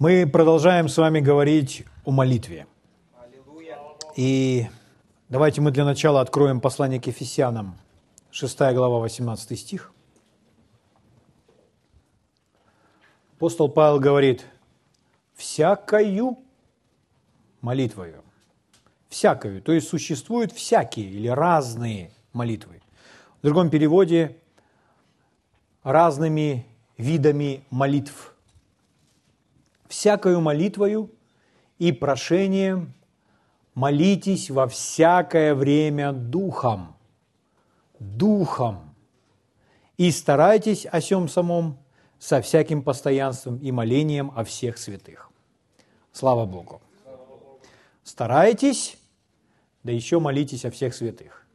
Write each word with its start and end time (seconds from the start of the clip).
Мы 0.00 0.26
продолжаем 0.26 0.88
с 0.88 0.96
вами 0.98 1.20
говорить 1.20 1.84
о 2.04 2.10
молитве. 2.10 2.66
И 4.16 4.66
давайте 5.28 5.60
мы 5.60 5.70
для 5.70 5.84
начала 5.84 6.20
откроем 6.20 6.60
послание 6.60 7.00
к 7.00 7.06
Ефесянам, 7.06 7.78
6 8.32 8.58
глава, 8.72 8.98
18 8.98 9.56
стих. 9.56 9.92
Апостол 13.36 13.68
Павел 13.68 14.00
говорит, 14.00 14.44
«всякою 15.36 16.38
молитвою». 17.60 18.24
Всякою, 19.08 19.62
то 19.62 19.70
есть 19.70 19.86
существуют 19.86 20.50
всякие 20.50 21.06
или 21.06 21.28
разные 21.28 22.10
молитвы. 22.32 22.82
В 23.40 23.44
другом 23.44 23.70
переводе 23.70 24.38
разными 25.84 26.66
видами 26.96 27.62
молитв– 27.70 28.32
всякою 29.94 30.40
молитвою 30.40 31.10
и 31.78 31.92
прошением 31.92 32.94
молитесь 33.74 34.50
во 34.50 34.66
всякое 34.66 35.54
время 35.54 36.12
Духом, 36.12 36.96
Духом, 37.98 38.94
и 39.96 40.10
старайтесь 40.10 40.86
о 40.86 41.00
сем 41.00 41.28
самом 41.28 41.78
со 42.18 42.42
всяким 42.42 42.82
постоянством 42.82 43.58
и 43.58 43.70
молением 43.70 44.32
о 44.34 44.42
всех 44.44 44.78
святых. 44.78 45.30
Слава 46.12 46.44
Богу. 46.44 46.80
Старайтесь, 48.02 48.98
да 49.84 49.92
еще 49.92 50.18
молитесь 50.18 50.64
о 50.64 50.70
всех 50.70 50.94
святых. 50.94 51.46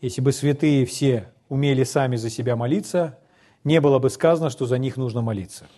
Если 0.00 0.20
бы 0.20 0.32
святые 0.32 0.86
все 0.86 1.32
умели 1.48 1.84
сами 1.84 2.16
за 2.16 2.30
себя 2.30 2.56
молиться, 2.56 3.18
не 3.64 3.80
было 3.80 3.98
бы 3.98 4.10
сказано, 4.10 4.50
что 4.50 4.66
за 4.66 4.78
них 4.78 4.96
нужно 4.96 5.20
молиться– 5.20 5.66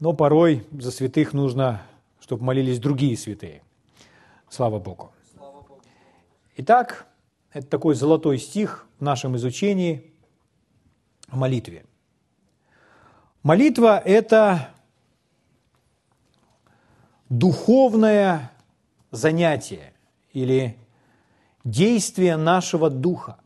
но 0.00 0.12
порой 0.12 0.66
за 0.72 0.90
святых 0.90 1.32
нужно, 1.32 1.82
чтобы 2.20 2.44
молились 2.44 2.78
другие 2.78 3.16
святые. 3.16 3.62
Слава 4.48 4.78
Богу. 4.78 5.12
Итак, 6.56 7.06
это 7.52 7.66
такой 7.66 7.94
золотой 7.94 8.38
стих 8.38 8.86
в 8.98 9.02
нашем 9.02 9.36
изучении 9.36 10.12
о 11.28 11.36
молитве. 11.36 11.84
Молитва– 13.42 13.98
это 14.04 14.70
духовное 17.28 18.50
занятие 19.10 19.92
или 20.32 20.76
действие 21.64 22.36
нашего 22.36 22.90
духа, 22.90 23.38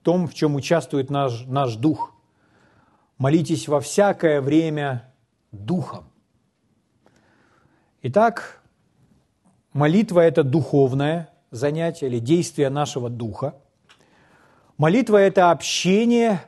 в 0.00 0.04
том, 0.04 0.28
в 0.28 0.34
чем 0.34 0.54
участвует 0.54 1.10
наш, 1.10 1.44
наш 1.46 1.74
дух. 1.76 2.14
Молитесь 3.18 3.66
во 3.66 3.80
всякое 3.80 4.40
время 4.40 5.12
Духом. 5.52 6.10
Итак, 8.02 8.62
молитва– 9.72 10.20
это 10.22 10.42
духовное 10.42 11.30
занятие 11.50 12.06
или 12.06 12.18
действие 12.18 12.70
нашего 12.70 13.08
духа. 13.08 13.54
Молитва– 14.76 15.16
это 15.18 15.50
общение 15.50 16.42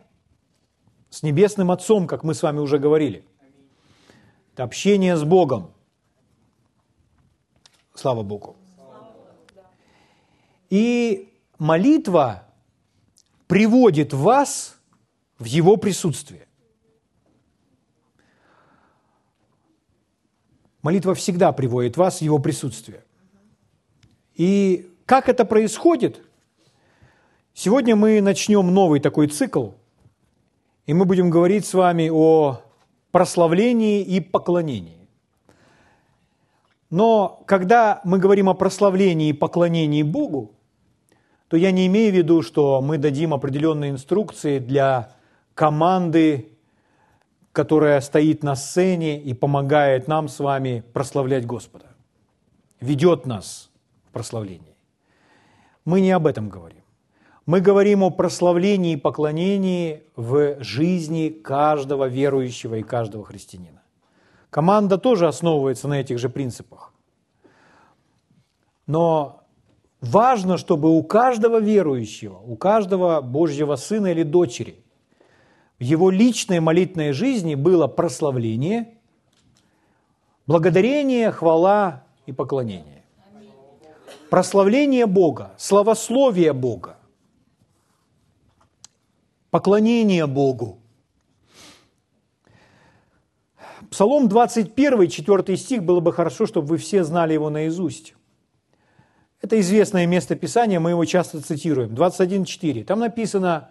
с 1.10 1.22
Небесным 1.22 1.70
Отцом, 1.70 2.06
как 2.06 2.24
мы 2.24 2.34
с 2.34 2.42
вами 2.42 2.58
уже 2.58 2.78
говорили. 2.78 3.24
Это 4.52 4.64
общение 4.64 5.16
с 5.16 5.24
Богом. 5.24 5.72
Слава 7.94 8.22
Богу. 8.22 8.56
И 10.68 11.32
молитва 11.58 12.44
приводит 13.46 14.12
вас 14.12 14.78
в 15.38 15.44
Его 15.44 15.76
присутствие. 15.76 16.47
Молитва 20.88 21.14
всегда 21.14 21.52
приводит 21.52 21.98
вас 21.98 22.20
в 22.20 22.22
Его 22.22 22.38
присутствие. 22.38 23.04
И 24.34 24.90
как 25.04 25.28
это 25.28 25.44
происходит? 25.44 26.22
Сегодня 27.52 27.94
мы 27.94 28.22
начнем 28.22 28.72
новый 28.72 28.98
такой 28.98 29.26
цикл, 29.26 29.72
и 30.86 30.94
мы 30.94 31.04
будем 31.04 31.28
говорить 31.28 31.66
с 31.66 31.74
вами 31.74 32.08
о 32.08 32.62
прославлении 33.10 34.00
и 34.00 34.20
поклонении. 34.20 35.06
Но 36.88 37.42
когда 37.46 38.00
мы 38.04 38.18
говорим 38.18 38.48
о 38.48 38.54
прославлении 38.54 39.28
и 39.28 39.34
поклонении 39.34 40.02
Богу, 40.02 40.52
то 41.48 41.58
я 41.58 41.70
не 41.70 41.86
имею 41.86 42.14
в 42.14 42.16
виду, 42.16 42.40
что 42.40 42.80
мы 42.80 42.96
дадим 42.96 43.34
определенные 43.34 43.90
инструкции 43.90 44.58
для 44.58 45.14
команды 45.52 46.48
которая 47.52 48.00
стоит 48.00 48.42
на 48.42 48.56
сцене 48.56 49.20
и 49.20 49.34
помогает 49.34 50.08
нам 50.08 50.28
с 50.28 50.38
вами 50.38 50.84
прославлять 50.92 51.46
Господа, 51.46 51.86
ведет 52.80 53.26
нас 53.26 53.70
в 54.08 54.12
прославлении. 54.12 54.76
Мы 55.84 56.00
не 56.00 56.10
об 56.10 56.26
этом 56.26 56.48
говорим. 56.48 56.82
Мы 57.46 57.60
говорим 57.60 58.02
о 58.02 58.10
прославлении 58.10 58.92
и 58.92 58.96
поклонении 58.96 60.02
в 60.16 60.62
жизни 60.62 61.30
каждого 61.30 62.06
верующего 62.06 62.74
и 62.74 62.82
каждого 62.82 63.24
христианина. 63.24 63.82
Команда 64.50 64.98
тоже 64.98 65.26
основывается 65.26 65.88
на 65.88 66.00
этих 66.00 66.18
же 66.18 66.28
принципах. 66.28 66.92
Но 68.86 69.44
важно, 70.02 70.58
чтобы 70.58 70.90
у 70.90 71.02
каждого 71.02 71.58
верующего, 71.58 72.36
у 72.38 72.56
каждого 72.56 73.22
Божьего 73.22 73.76
сына 73.76 74.08
или 74.08 74.22
дочери– 74.22 74.84
в 75.78 75.82
его 75.82 76.10
личной 76.10 76.60
молитвенной 76.60 77.12
жизни 77.12 77.54
было 77.54 77.86
прославление, 77.86 78.98
благодарение, 80.46 81.30
хвала 81.30 82.04
и 82.26 82.32
поклонение. 82.32 83.04
Прославление 84.30 85.06
Бога, 85.06 85.54
славословие 85.56 86.52
Бога, 86.52 86.98
поклонение 89.50 90.26
Богу. 90.26 90.80
Псалом 93.90 94.28
21, 94.28 95.08
4 95.08 95.56
стих, 95.56 95.82
было 95.82 96.00
бы 96.00 96.12
хорошо, 96.12 96.46
чтобы 96.46 96.66
вы 96.66 96.76
все 96.76 97.04
знали 97.04 97.32
его 97.32 97.48
наизусть. 97.48 98.14
Это 99.40 99.58
известное 99.60 100.04
место 100.06 100.34
Писания, 100.34 100.80
мы 100.80 100.90
его 100.90 101.04
часто 101.04 101.40
цитируем. 101.40 101.94
21.4. 101.94 102.84
Там 102.84 102.98
написано 102.98 103.70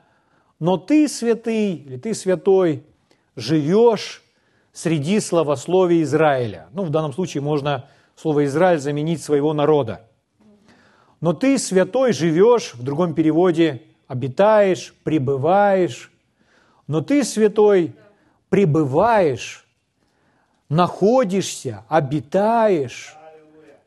но 0.59 0.77
ты, 0.77 1.07
святый, 1.07 1.75
или 1.75 1.97
ты, 1.97 2.13
святой, 2.13 2.83
живешь 3.35 4.23
среди 4.73 5.19
славословия 5.19 6.01
Израиля. 6.03 6.67
Ну, 6.73 6.83
в 6.83 6.89
данном 6.89 7.13
случае 7.13 7.41
можно 7.41 7.87
слово 8.15 8.45
«Израиль» 8.45 8.79
заменить 8.79 9.21
своего 9.21 9.53
народа. 9.53 10.07
Но 11.21 11.33
ты, 11.33 11.57
святой, 11.57 12.13
живешь, 12.13 12.73
в 12.73 12.83
другом 12.83 13.13
переводе, 13.13 13.83
обитаешь, 14.07 14.93
пребываешь. 15.03 16.11
Но 16.87 17.01
ты, 17.01 17.23
святой, 17.23 17.95
пребываешь, 18.49 19.67
находишься, 20.69 21.83
обитаешь 21.87 23.15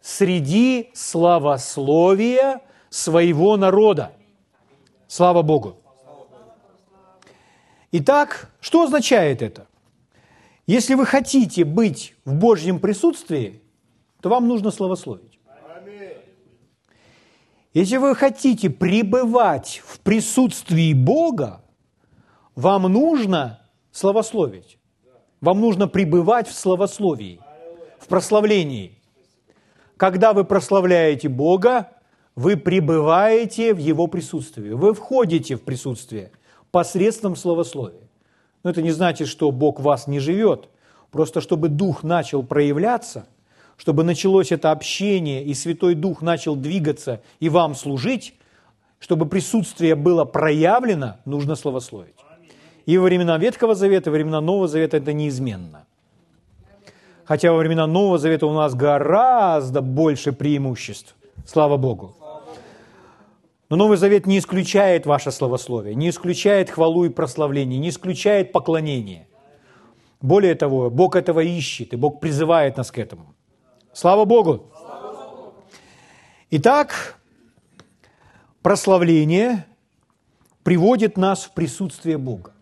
среди 0.00 0.90
славословия 0.94 2.60
своего 2.88 3.56
народа. 3.56 4.12
Слава 5.06 5.42
Богу! 5.42 5.79
Итак, 7.92 8.50
что 8.60 8.84
означает 8.84 9.42
это? 9.42 9.66
Если 10.66 10.94
вы 10.94 11.06
хотите 11.06 11.64
быть 11.64 12.14
в 12.24 12.34
Божьем 12.34 12.78
присутствии, 12.78 13.60
то 14.20 14.28
вам 14.28 14.46
нужно 14.46 14.70
славословить. 14.70 15.40
Если 17.74 17.96
вы 17.96 18.14
хотите 18.14 18.70
пребывать 18.70 19.82
в 19.84 20.00
присутствии 20.00 20.92
Бога, 20.92 21.64
вам 22.54 22.82
нужно 22.82 23.60
славословить. 23.90 24.78
Вам 25.40 25.60
нужно 25.60 25.88
пребывать 25.88 26.46
в 26.48 26.52
славословии, 26.52 27.40
в 27.98 28.06
прославлении. 28.06 28.98
Когда 29.96 30.32
вы 30.32 30.44
прославляете 30.44 31.28
Бога, 31.28 31.92
вы 32.36 32.56
пребываете 32.56 33.74
в 33.74 33.78
Его 33.78 34.06
присутствии, 34.06 34.70
вы 34.70 34.94
входите 34.94 35.56
в 35.56 35.62
присутствие– 35.62 36.30
посредством 36.70 37.36
словословия. 37.36 38.08
Но 38.62 38.70
это 38.70 38.82
не 38.82 38.90
значит, 38.90 39.28
что 39.28 39.50
Бог 39.50 39.80
вас 39.80 40.06
не 40.06 40.18
живет. 40.18 40.68
Просто 41.10 41.40
чтобы 41.40 41.68
Дух 41.68 42.02
начал 42.02 42.42
проявляться, 42.42 43.26
чтобы 43.76 44.04
началось 44.04 44.52
это 44.52 44.70
общение, 44.70 45.42
и 45.42 45.54
Святой 45.54 45.94
Дух 45.94 46.22
начал 46.22 46.54
двигаться 46.54 47.20
и 47.40 47.48
вам 47.48 47.74
служить, 47.74 48.34
чтобы 49.00 49.26
присутствие 49.26 49.94
было 49.94 50.24
проявлено, 50.24 51.16
нужно 51.24 51.56
словословить. 51.56 52.14
И 52.86 52.98
во 52.98 53.04
времена 53.04 53.38
Ветхого 53.38 53.74
Завета, 53.74 54.10
и 54.10 54.12
во 54.12 54.16
времена 54.16 54.40
Нового 54.40 54.68
Завета 54.68 54.98
это 54.98 55.12
неизменно. 55.12 55.86
Хотя 57.24 57.52
во 57.52 57.58
времена 57.58 57.86
Нового 57.86 58.18
Завета 58.18 58.46
у 58.46 58.52
нас 58.52 58.74
гораздо 58.74 59.80
больше 59.80 60.32
преимуществ. 60.32 61.14
Слава 61.46 61.76
Богу. 61.76 62.14
Но 63.70 63.76
Новый 63.76 63.96
Завет 63.96 64.26
не 64.26 64.38
исключает 64.38 65.06
ваше 65.06 65.30
словословие, 65.30 65.94
не 65.94 66.10
исключает 66.10 66.70
хвалу 66.70 67.04
и 67.04 67.08
прославление, 67.08 67.78
не 67.78 67.90
исключает 67.90 68.50
поклонение. 68.50 69.28
Более 70.20 70.56
того, 70.56 70.90
Бог 70.90 71.14
этого 71.14 71.38
ищет, 71.38 71.92
и 71.92 71.96
Бог 71.96 72.20
призывает 72.20 72.76
нас 72.76 72.90
к 72.90 72.98
этому. 72.98 73.32
Слава 73.92 74.24
Богу! 74.24 74.66
Итак, 76.50 77.16
прославление 78.60 79.66
приводит 80.64 81.16
нас 81.16 81.44
в 81.44 81.52
присутствие 81.52 82.18
Бога. 82.18 82.52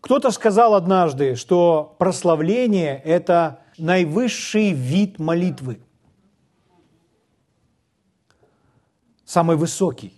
Кто-то 0.00 0.30
сказал 0.30 0.74
однажды, 0.74 1.34
что 1.34 1.96
прославление– 1.98 3.02
это 3.04 3.58
наивысший 3.76 4.70
вид 4.70 5.18
молитвы. 5.18 5.80
Самый 9.34 9.56
высокий. 9.56 10.12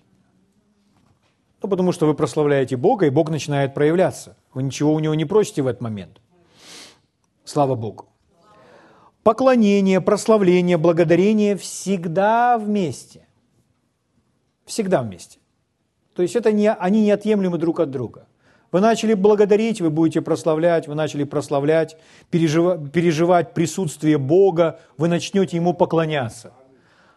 Ну, 1.62 1.70
потому 1.70 1.92
что 1.92 2.06
вы 2.06 2.12
прославляете 2.12 2.76
Бога, 2.76 3.06
и 3.06 3.10
Бог 3.10 3.30
начинает 3.30 3.72
проявляться. 3.72 4.36
Вы 4.52 4.62
ничего 4.62 4.92
у 4.92 4.98
Него 5.00 5.14
не 5.14 5.24
просите 5.24 5.62
в 5.62 5.68
этот 5.68 5.80
момент. 5.80 6.20
Слава 7.42 7.76
Богу. 7.76 8.10
Поклонение, 9.22 10.02
прославление, 10.02 10.76
благодарение 10.76 11.56
всегда 11.56 12.58
вместе. 12.58 13.26
Всегда 14.66 15.00
вместе. 15.02 15.38
То 16.14 16.20
есть 16.20 16.36
это 16.36 16.52
не, 16.52 16.70
они 16.70 17.00
неотъемлемы 17.00 17.56
друг 17.56 17.80
от 17.80 17.90
друга. 17.90 18.26
Вы 18.70 18.80
начали 18.80 19.14
благодарить, 19.14 19.80
вы 19.80 19.88
будете 19.88 20.20
прославлять, 20.20 20.88
вы 20.88 20.94
начали 20.94 21.24
прославлять, 21.24 21.96
переживать, 22.28 22.92
переживать 22.92 23.54
присутствие 23.54 24.18
Бога, 24.18 24.78
вы 24.98 25.08
начнете 25.08 25.56
Ему 25.56 25.72
поклоняться, 25.72 26.52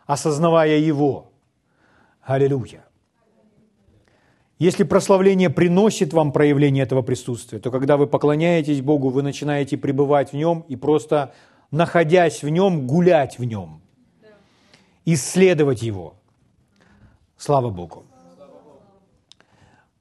осознавая 0.07 0.77
Его. 0.77 1.28
Аллилуйя. 2.29 2.85
Если 4.59 4.83
прославление 4.83 5.49
приносит 5.49 6.13
вам 6.13 6.31
проявление 6.31 6.83
этого 6.83 7.01
присутствия, 7.01 7.57
то 7.57 7.71
когда 7.71 7.97
вы 7.97 8.05
поклоняетесь 8.05 8.81
Богу, 8.81 9.09
вы 9.09 9.23
начинаете 9.23 9.79
пребывать 9.79 10.31
в 10.31 10.35
Нем 10.35 10.63
и 10.67 10.75
просто, 10.75 11.33
находясь 11.71 12.43
в 12.43 12.49
Нем, 12.49 12.85
гулять 12.85 13.39
в 13.39 13.45
Нем, 13.45 13.81
исследовать 15.05 15.81
Его. 15.81 16.17
Слава 17.35 17.71
Богу. 17.71 18.05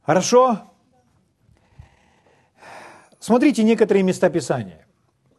Хорошо? 0.03 0.59
Смотрите 3.21 3.63
некоторые 3.63 4.03
места 4.03 4.29
Писания, 4.29 4.87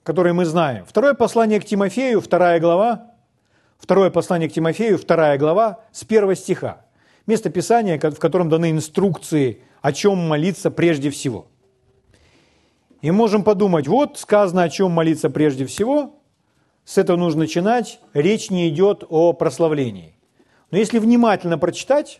которые 0.02 0.34
мы 0.34 0.44
знаем. 0.44 0.86
Второе 0.86 1.14
послание 1.14 1.60
к 1.60 1.66
Тимофею, 1.66 2.20
вторая 2.20 2.60
глава. 2.60 3.14
Второе 3.80 4.12
послание 4.12 4.50
к 4.50 4.54
Тимофею, 4.54 5.00
вторая 5.00 5.38
глава, 5.38 5.80
с 5.92 6.04
первого 6.04 6.36
стиха 6.36 6.86
место 7.30 7.52
Писания, 7.52 8.00
в 8.00 8.20
котором 8.20 8.50
даны 8.50 8.72
инструкции, 8.72 9.62
о 9.82 9.94
чем 9.94 10.18
молиться 10.28 10.72
прежде 10.72 11.12
всего. 11.12 11.46
И 13.02 13.12
можем 13.12 13.44
подумать, 13.44 13.88
вот 13.88 14.18
сказано, 14.18 14.64
о 14.64 14.70
чем 14.70 14.92
молиться 14.92 15.30
прежде 15.30 15.68
всего, 15.68 16.16
с 16.84 16.98
этого 16.98 17.18
нужно 17.18 17.42
начинать, 17.42 18.00
речь 18.14 18.50
не 18.50 18.68
идет 18.68 19.04
о 19.08 19.34
прославлении. 19.34 20.16
Но 20.72 20.80
если 20.80 20.98
внимательно 20.98 21.60
прочитать, 21.60 22.20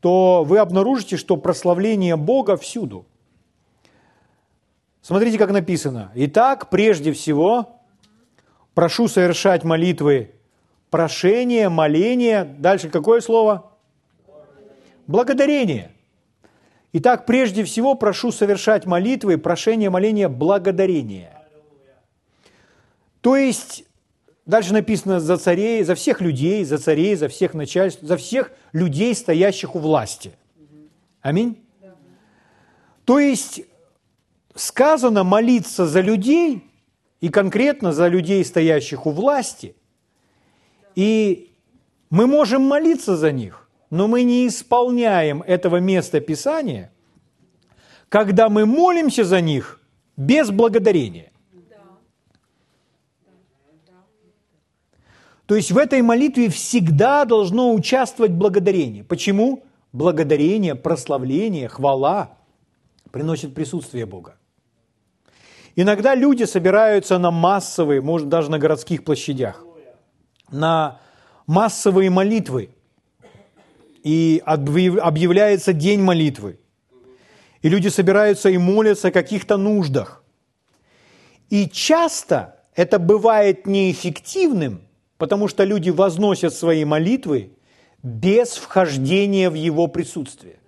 то 0.00 0.44
вы 0.44 0.58
обнаружите, 0.58 1.16
что 1.16 1.36
прославление 1.36 2.14
Бога 2.14 2.56
всюду. 2.56 3.04
Смотрите, 5.02 5.38
как 5.38 5.50
написано. 5.50 6.12
Итак, 6.14 6.70
прежде 6.70 7.12
всего, 7.12 7.80
прошу 8.74 9.08
совершать 9.08 9.64
молитвы 9.64 10.36
прошение, 10.90 11.68
моление. 11.68 12.44
Дальше 12.44 12.88
какое 12.88 13.20
слово? 13.20 13.72
Благодарение. 15.06 15.92
Итак, 16.92 17.26
прежде 17.26 17.64
всего 17.64 17.94
прошу 17.94 18.32
совершать 18.32 18.86
молитвы, 18.86 19.38
прошение, 19.38 19.90
моление, 19.90 20.28
благодарение. 20.28 21.36
То 23.20 23.36
есть, 23.36 23.84
дальше 24.46 24.72
написано 24.72 25.20
за 25.20 25.36
царей, 25.36 25.82
за 25.82 25.94
всех 25.94 26.20
людей, 26.20 26.64
за 26.64 26.78
царей, 26.78 27.14
за 27.14 27.28
всех 27.28 27.54
начальств, 27.54 28.02
за 28.02 28.16
всех 28.16 28.52
людей, 28.72 29.14
стоящих 29.14 29.74
у 29.74 29.78
власти. 29.78 30.32
Аминь. 31.20 31.62
То 33.04 33.18
есть, 33.18 33.62
сказано 34.54 35.24
молиться 35.24 35.86
за 35.86 36.00
людей, 36.00 36.64
и 37.20 37.28
конкретно 37.28 37.92
за 37.92 38.06
людей, 38.06 38.44
стоящих 38.44 39.06
у 39.06 39.10
власти, 39.10 39.74
и 40.98 41.54
мы 42.10 42.26
можем 42.26 42.62
молиться 42.62 43.16
за 43.16 43.30
них, 43.30 43.68
но 43.88 44.08
мы 44.08 44.24
не 44.24 44.48
исполняем 44.48 45.42
этого 45.42 45.76
места 45.76 46.18
Писания, 46.18 46.90
когда 48.08 48.48
мы 48.48 48.66
молимся 48.66 49.22
за 49.22 49.40
них 49.40 49.80
без 50.16 50.50
благодарения. 50.50 51.30
То 55.46 55.54
есть 55.54 55.70
в 55.70 55.78
этой 55.78 56.02
молитве 56.02 56.48
всегда 56.48 57.24
должно 57.24 57.72
участвовать 57.72 58.32
благодарение. 58.32 59.04
Почему? 59.04 59.62
Благодарение, 59.92 60.74
прославление, 60.74 61.68
хвала 61.68 62.38
приносит 63.12 63.54
присутствие 63.54 64.04
Бога. 64.04 64.36
Иногда 65.76 66.16
люди 66.16 66.42
собираются 66.42 67.18
на 67.18 67.30
массовые, 67.30 68.00
может 68.00 68.28
даже 68.28 68.50
на 68.50 68.58
городских 68.58 69.04
площадях, 69.04 69.64
на 70.50 71.00
массовые 71.46 72.10
молитвы– 72.10 72.70
и 74.08 74.42
объявляется 74.44 75.72
день 75.72 76.00
молитвы. 76.00 76.58
И 77.62 77.68
люди 77.68 77.88
собираются 77.88 78.48
и 78.48 78.56
молятся 78.56 79.08
о 79.08 79.10
каких-то 79.10 79.56
нуждах. 79.56 80.24
И 81.50 81.68
часто 81.68 82.62
это 82.74 82.98
бывает 82.98 83.66
неэффективным, 83.66 84.80
потому 85.16 85.48
что 85.48 85.64
люди 85.64 85.90
возносят 85.90 86.54
свои 86.54 86.84
молитвы 86.84 87.52
без 88.02 88.56
вхождения 88.56 89.50
в 89.50 89.54
его 89.54 89.88
присутствие. 89.88 90.58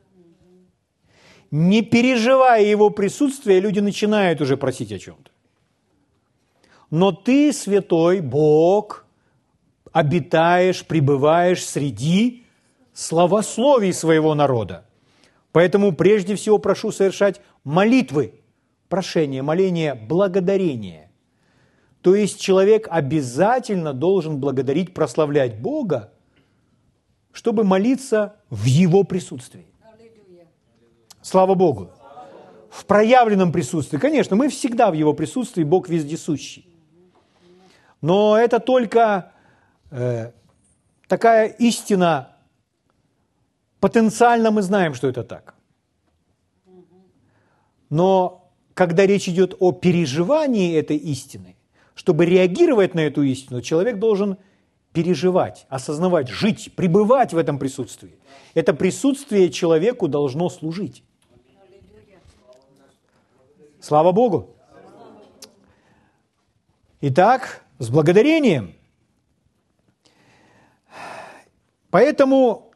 Не 1.51 1.83
переживая 1.83 2.63
его 2.63 2.91
присутствие, 2.91 3.61
люди 3.61 3.81
начинают 3.81 4.41
уже 4.41 4.57
просить 4.57 4.93
о 4.93 4.99
чем-то. 4.99 5.31
Но 6.91 7.13
ты, 7.13 7.53
святой 7.53 8.21
Бог, 8.21 9.07
обитаешь, 9.93 10.85
пребываешь 10.87 11.65
среди 11.65 12.45
славословий 12.93 13.93
своего 13.93 14.35
народа. 14.35 14.85
Поэтому 15.53 15.93
прежде 15.93 16.37
всего 16.37 16.59
прошу 16.59 16.93
совершать 16.93 17.41
молитвы, 17.65 18.35
прошение, 18.89 19.43
моление, 19.43 19.95
благодарение. 19.95 21.11
То 22.03 22.15
есть 22.15 22.41
человек 22.41 22.87
обязательно 22.91 23.93
должен 23.93 24.39
благодарить, 24.39 24.95
прославлять 24.95 25.61
Бога, 25.61 26.13
чтобы 27.33 27.65
молиться 27.65 28.37
в 28.49 28.65
Его 28.65 29.05
присутствии. 29.05 29.67
Слава 31.23 31.55
Богу. 31.55 31.91
В 32.71 32.87
проявленном 32.87 33.53
присутствии. 33.53 33.99
Конечно, 33.99 34.37
мы 34.37 34.49
всегда 34.49 34.91
в 34.91 34.95
Его 34.95 35.13
присутствии, 35.13 35.65
Бог 35.65 35.89
вездесущий. 35.89 36.67
Но 38.01 38.39
это 38.39 38.61
только 38.61 39.33
такая 39.91 41.49
истина 41.59 42.31
Потенциально 43.81 44.51
мы 44.51 44.63
знаем, 44.63 44.95
что 44.95 45.09
это 45.09 45.25
так. 45.25 45.55
Но 47.89 48.53
когда 48.75 49.07
речь 49.07 49.29
идет 49.29 49.57
о 49.59 49.73
переживании 49.73 50.77
этой 50.77 50.97
истины, 50.97 51.57
чтобы 51.95 52.27
реагировать 52.27 52.95
на 52.95 53.01
эту 53.01 53.23
истину, 53.23 53.63
человек 53.63 53.99
должен 53.99 54.37
переживать, 54.93 55.67
осознавать, 55.69 56.29
жить, 56.29 56.73
пребывать 56.77 57.33
в 57.33 57.39
этом 57.39 57.59
присутствии. 57.59 58.19
Это 58.55 58.75
присутствие 58.75 59.51
человеку 59.51 60.09
должно 60.09 60.51
служить. 60.51 61.03
Слава 63.81 64.13
Богу! 64.13 64.57
Итак, 67.01 67.65
с 67.79 67.89
благодарением. 67.89 68.75
Поэтому 71.91 72.71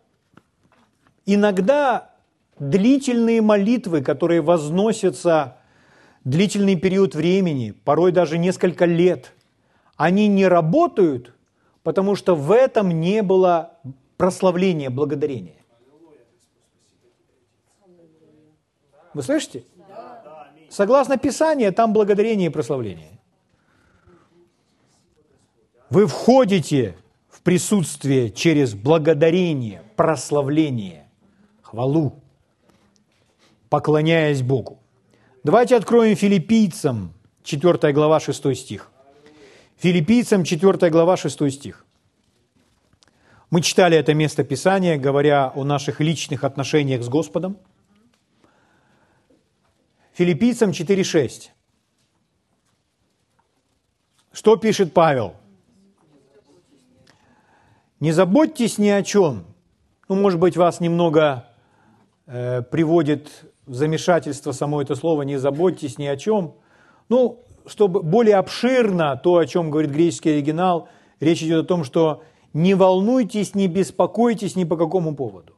Иногда 1.26 2.10
длительные 2.58 3.40
молитвы, 3.40 4.02
которые 4.02 4.42
возносятся 4.42 5.56
длительный 6.24 6.76
период 6.76 7.14
времени, 7.14 7.70
порой 7.70 8.12
даже 8.12 8.38
несколько 8.38 8.84
лет, 8.84 9.32
они 9.96 10.28
не 10.28 10.46
работают, 10.46 11.34
потому 11.82 12.14
что 12.14 12.34
в 12.34 12.52
этом 12.52 13.00
не 13.00 13.22
было 13.22 13.78
прославления, 14.16 14.90
благодарения. 14.90 15.56
Вы 19.14 19.22
слышите? 19.22 19.64
Согласно 20.68 21.16
Писанию, 21.16 21.72
там 21.72 21.92
благодарение 21.92 22.48
и 22.48 22.52
прославление. 22.52 23.20
Вы 25.88 26.06
входите 26.06 26.96
присутствие 27.44 28.30
через 28.30 28.74
благодарение, 28.74 29.82
прославление 29.96 31.06
хвалу, 31.62 32.20
поклоняясь 33.68 34.42
Богу. 34.42 34.80
Давайте 35.44 35.76
откроем 35.76 36.16
филиппийцам, 36.16 37.12
4 37.44 37.92
глава, 37.92 38.18
6 38.18 38.56
стих. 38.56 38.90
Филиппийцам, 39.76 40.42
4 40.44 40.90
глава, 40.90 41.16
6 41.16 41.50
стих. 41.52 41.84
Мы 43.50 43.60
читали 43.60 43.96
это 43.96 44.14
место 44.14 44.42
Писания, 44.42 44.96
говоря 44.98 45.52
о 45.54 45.64
наших 45.64 46.00
личных 46.00 46.44
отношениях 46.44 47.02
с 47.02 47.08
Господом. 47.08 47.58
Филиппийцам 50.14 50.70
4.6. 50.70 51.50
Что 54.32 54.56
пишет 54.56 54.94
Павел? 54.94 55.34
Не 58.04 58.12
заботьтесь 58.12 58.76
ни 58.76 58.90
о 58.90 59.02
чем. 59.02 59.46
Ну, 60.10 60.16
может 60.16 60.38
быть, 60.38 60.58
вас 60.58 60.78
немного 60.78 61.46
э, 62.26 62.60
приводит 62.60 63.30
в 63.64 63.72
замешательство 63.72 64.52
само 64.52 64.82
это 64.82 64.94
слово 64.94 65.22
«не 65.22 65.38
заботьтесь 65.38 65.96
ни 65.96 66.04
о 66.04 66.18
чем». 66.18 66.52
Ну, 67.08 67.40
чтобы 67.64 68.02
более 68.02 68.36
обширно 68.36 69.16
то, 69.16 69.38
о 69.38 69.46
чем 69.46 69.70
говорит 69.70 69.90
греческий 69.90 70.32
оригинал, 70.32 70.90
речь 71.18 71.42
идет 71.42 71.64
о 71.64 71.66
том, 71.66 71.82
что 71.82 72.22
не 72.52 72.74
волнуйтесь, 72.74 73.54
не 73.54 73.68
беспокойтесь 73.68 74.54
ни 74.54 74.64
по 74.64 74.76
какому 74.76 75.16
поводу. 75.16 75.54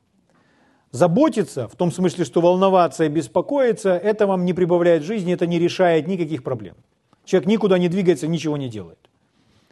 Заботиться, 0.92 1.66
в 1.66 1.74
том 1.74 1.90
смысле, 1.90 2.24
что 2.24 2.40
волноваться 2.40 3.02
и 3.02 3.08
беспокоиться, 3.08 3.96
это 3.96 4.28
вам 4.28 4.44
не 4.44 4.54
прибавляет 4.54 5.02
жизни, 5.02 5.34
это 5.34 5.48
не 5.48 5.58
решает 5.58 6.06
никаких 6.06 6.44
проблем. 6.44 6.76
Человек 7.24 7.48
никуда 7.48 7.76
не 7.76 7.88
двигается, 7.88 8.28
ничего 8.28 8.56
не 8.56 8.68
делает. 8.68 9.10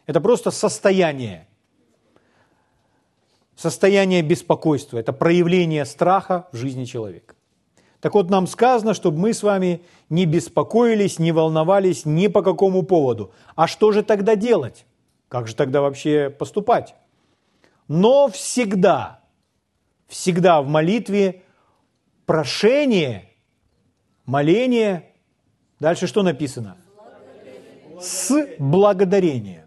Это 0.06 0.20
просто 0.20 0.50
состояние. 0.50 1.46
Состояние 3.56 4.23
беспокойства. 4.23 4.99
Это 4.99 5.12
проявление 5.12 5.84
страха 5.84 6.49
в 6.52 6.56
жизни 6.56 6.84
человека. 6.84 7.34
Так 8.00 8.14
вот, 8.14 8.28
нам 8.28 8.46
сказано, 8.46 8.92
чтобы 8.92 9.18
мы 9.18 9.32
с 9.32 9.42
вами 9.42 9.82
не 10.11 10.26
беспокоились, 10.26 11.18
не 11.18 11.32
волновались 11.32 12.04
ни 12.04 12.26
по 12.26 12.42
какому 12.42 12.82
поводу. 12.82 13.32
А 13.56 13.66
что 13.66 13.92
же 13.92 14.02
тогда 14.02 14.37
делать? 14.37 14.84
Как 15.28 15.49
же 15.49 15.54
тогда 15.54 15.80
вообще 15.80 16.28
поступать? 16.28 16.94
Но 17.88 18.28
всегда, 18.28 19.20
всегда 20.06 20.61
в 20.61 20.68
молитве 20.68 21.44
прошение, 22.26 23.30
моление, 24.26 25.12
дальше 25.80 26.06
что 26.06 26.23
написано? 26.23 26.76
С 28.00 28.49
благодарением. 28.58 29.63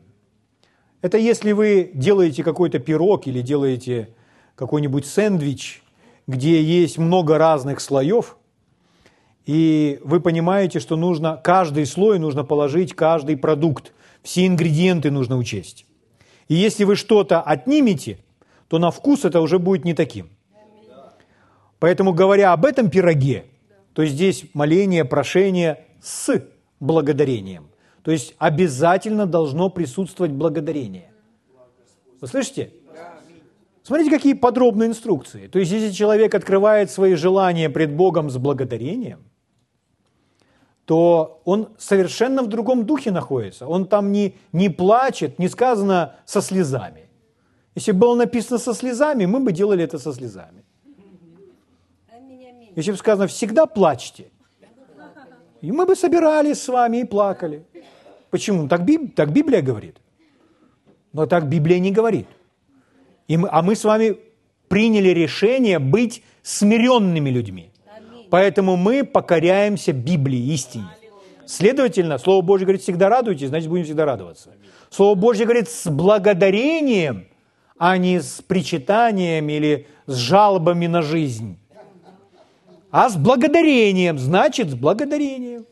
Это 1.01 1.17
если 1.17 1.51
вы 1.51 1.91
делаете 1.93 2.43
какой-то 2.43 2.79
пирог 2.79 3.27
или 3.27 3.41
делаете 3.41 4.09
какой-нибудь 4.55 5.05
сэндвич, 5.05 5.83
где 6.25 6.61
есть 6.61 6.97
много 6.97 7.37
разных 7.37 7.79
слоев, 7.79 8.37
и 9.45 9.99
вы 10.03 10.19
понимаете, 10.19 10.79
что 10.79 10.95
нужно 10.95 11.39
каждый 11.41 11.85
слой 11.85 12.19
нужно 12.19 12.43
положить, 12.43 12.93
каждый 12.93 13.37
продукт, 13.37 13.93
все 14.21 14.45
ингредиенты 14.45 15.11
нужно 15.11 15.37
учесть. 15.37 15.85
И 16.49 16.55
если 16.55 16.83
вы 16.83 16.95
что-то 16.95 17.41
отнимете, 17.41 18.17
то 18.67 18.79
на 18.79 18.91
вкус 18.91 19.23
это 19.23 19.39
уже 19.39 19.59
будет 19.59 19.85
не 19.85 19.93
таким. 19.93 20.29
Поэтому, 21.79 22.11
говоря 22.11 22.53
об 22.53 22.65
этом 22.65 22.89
пироге, 22.89 23.45
то 23.93 24.05
здесь 24.05 24.45
моление, 24.53 25.05
прошение 25.05 25.85
с 26.01 26.43
благодарением. 26.79 27.69
То 28.07 28.11
есть 28.11 28.35
обязательно 28.37 29.25
должно 29.25 29.69
присутствовать 29.69 30.31
благодарение. 30.31 31.11
Вы 32.21 32.27
слышите? 32.27 32.71
Смотрите, 33.83 34.09
какие 34.09 34.31
подробные 34.31 34.87
инструкции. 34.87 35.47
То 35.47 35.59
есть, 35.59 35.73
если 35.73 35.91
человек 35.91 36.33
открывает 36.33 36.89
свои 36.89 37.15
желания 37.15 37.69
пред 37.69 37.93
Богом 37.93 38.29
с 38.29 38.37
благодарением, 38.37 39.25
то 40.85 41.41
он 41.43 41.75
совершенно 41.77 42.43
в 42.43 42.47
другом 42.47 42.85
духе 42.85 43.11
находится. 43.11 43.67
Он 43.67 43.85
там 43.85 44.13
не, 44.13 44.37
не 44.53 44.69
плачет, 44.69 45.37
не 45.37 45.49
сказано 45.49 46.15
со 46.25 46.41
слезами. 46.41 47.09
Если 47.75 47.91
было 47.91 48.15
написано 48.15 48.57
со 48.57 48.73
слезами, 48.73 49.25
мы 49.25 49.41
бы 49.41 49.51
делали 49.51 49.83
это 49.83 49.99
со 49.99 50.13
слезами. 50.13 50.63
Если 52.73 52.91
бы 52.91 52.97
сказано 52.97 53.27
«всегда 53.27 53.65
плачьте», 53.65 54.31
и 55.59 55.73
мы 55.73 55.85
бы 55.85 55.95
собирались 55.97 56.61
с 56.61 56.69
вами 56.69 57.01
и 57.01 57.03
плакали. 57.03 57.65
Почему? 58.29 58.67
Так, 58.67 58.85
Биб, 58.85 59.15
так 59.15 59.31
Библия 59.31 59.61
говорит. 59.61 59.97
Но 61.13 61.25
так 61.25 61.47
Библия 61.47 61.79
не 61.79 61.91
говорит. 61.91 62.27
И 63.27 63.37
мы, 63.37 63.49
а 63.51 63.61
мы 63.61 63.75
с 63.75 63.83
вами 63.83 64.17
приняли 64.67 65.09
решение 65.09 65.79
быть 65.79 66.23
смиренными 66.43 67.29
людьми. 67.29 67.71
Поэтому 68.29 68.75
мы 68.75 69.03
покоряемся 69.03 69.93
Библии, 69.93 70.53
истине. 70.53 70.87
Следовательно, 71.45 72.17
Слово 72.17 72.41
Божье 72.41 72.65
говорит, 72.65 72.81
всегда 72.81 73.07
радуйтесь, 73.07 73.47
значит, 73.47 73.69
будем 73.69 73.85
всегда 73.85 74.05
радоваться. 74.05 74.53
Слово 74.89 75.15
Божье 75.15 75.45
говорит 75.45 75.69
с 75.69 75.89
благодарением, 75.89 77.27
а 77.77 77.97
не 77.97 78.19
с 78.19 78.41
причитанием 78.41 79.47
или 79.47 79.87
с 80.07 80.15
жалобами 80.15 80.87
на 80.87 81.01
жизнь. 81.01 81.57
А 82.91 83.09
с 83.09 83.15
благодарением, 83.15 84.17
значит, 84.19 84.69
с 84.71 84.73
благодарением. 84.73 85.65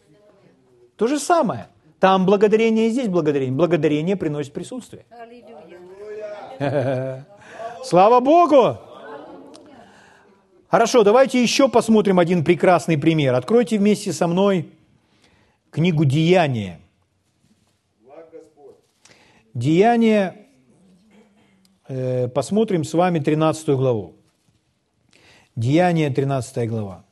То 0.95 1.07
же 1.07 1.19
самое. 1.19 1.67
Там 1.99 2.25
благодарение, 2.25 2.89
здесь 2.89 3.07
благодарение. 3.07 3.53
Благодарение 3.53 4.15
приносит 4.15 4.53
присутствие. 4.53 5.05
Слава 7.83 8.19
Богу! 8.19 8.77
Хорошо, 10.67 11.03
давайте 11.03 11.41
еще 11.41 11.69
посмотрим 11.69 12.19
один 12.19 12.43
прекрасный 12.43 12.97
пример. 12.97 13.33
Откройте 13.33 13.77
вместе 13.77 14.11
со 14.11 14.27
мной 14.27 14.71
книгу 15.69 16.03
«Деяния». 16.05 16.79
Деяния, 19.53 20.49
э, 21.87 22.27
посмотрим 22.27 22.83
с 22.83 22.93
вами 22.93 23.19
13 23.19 23.69
главу. 23.77 24.15
Деяния, 25.55 26.09
13 26.09 26.67
глава. 26.67 27.05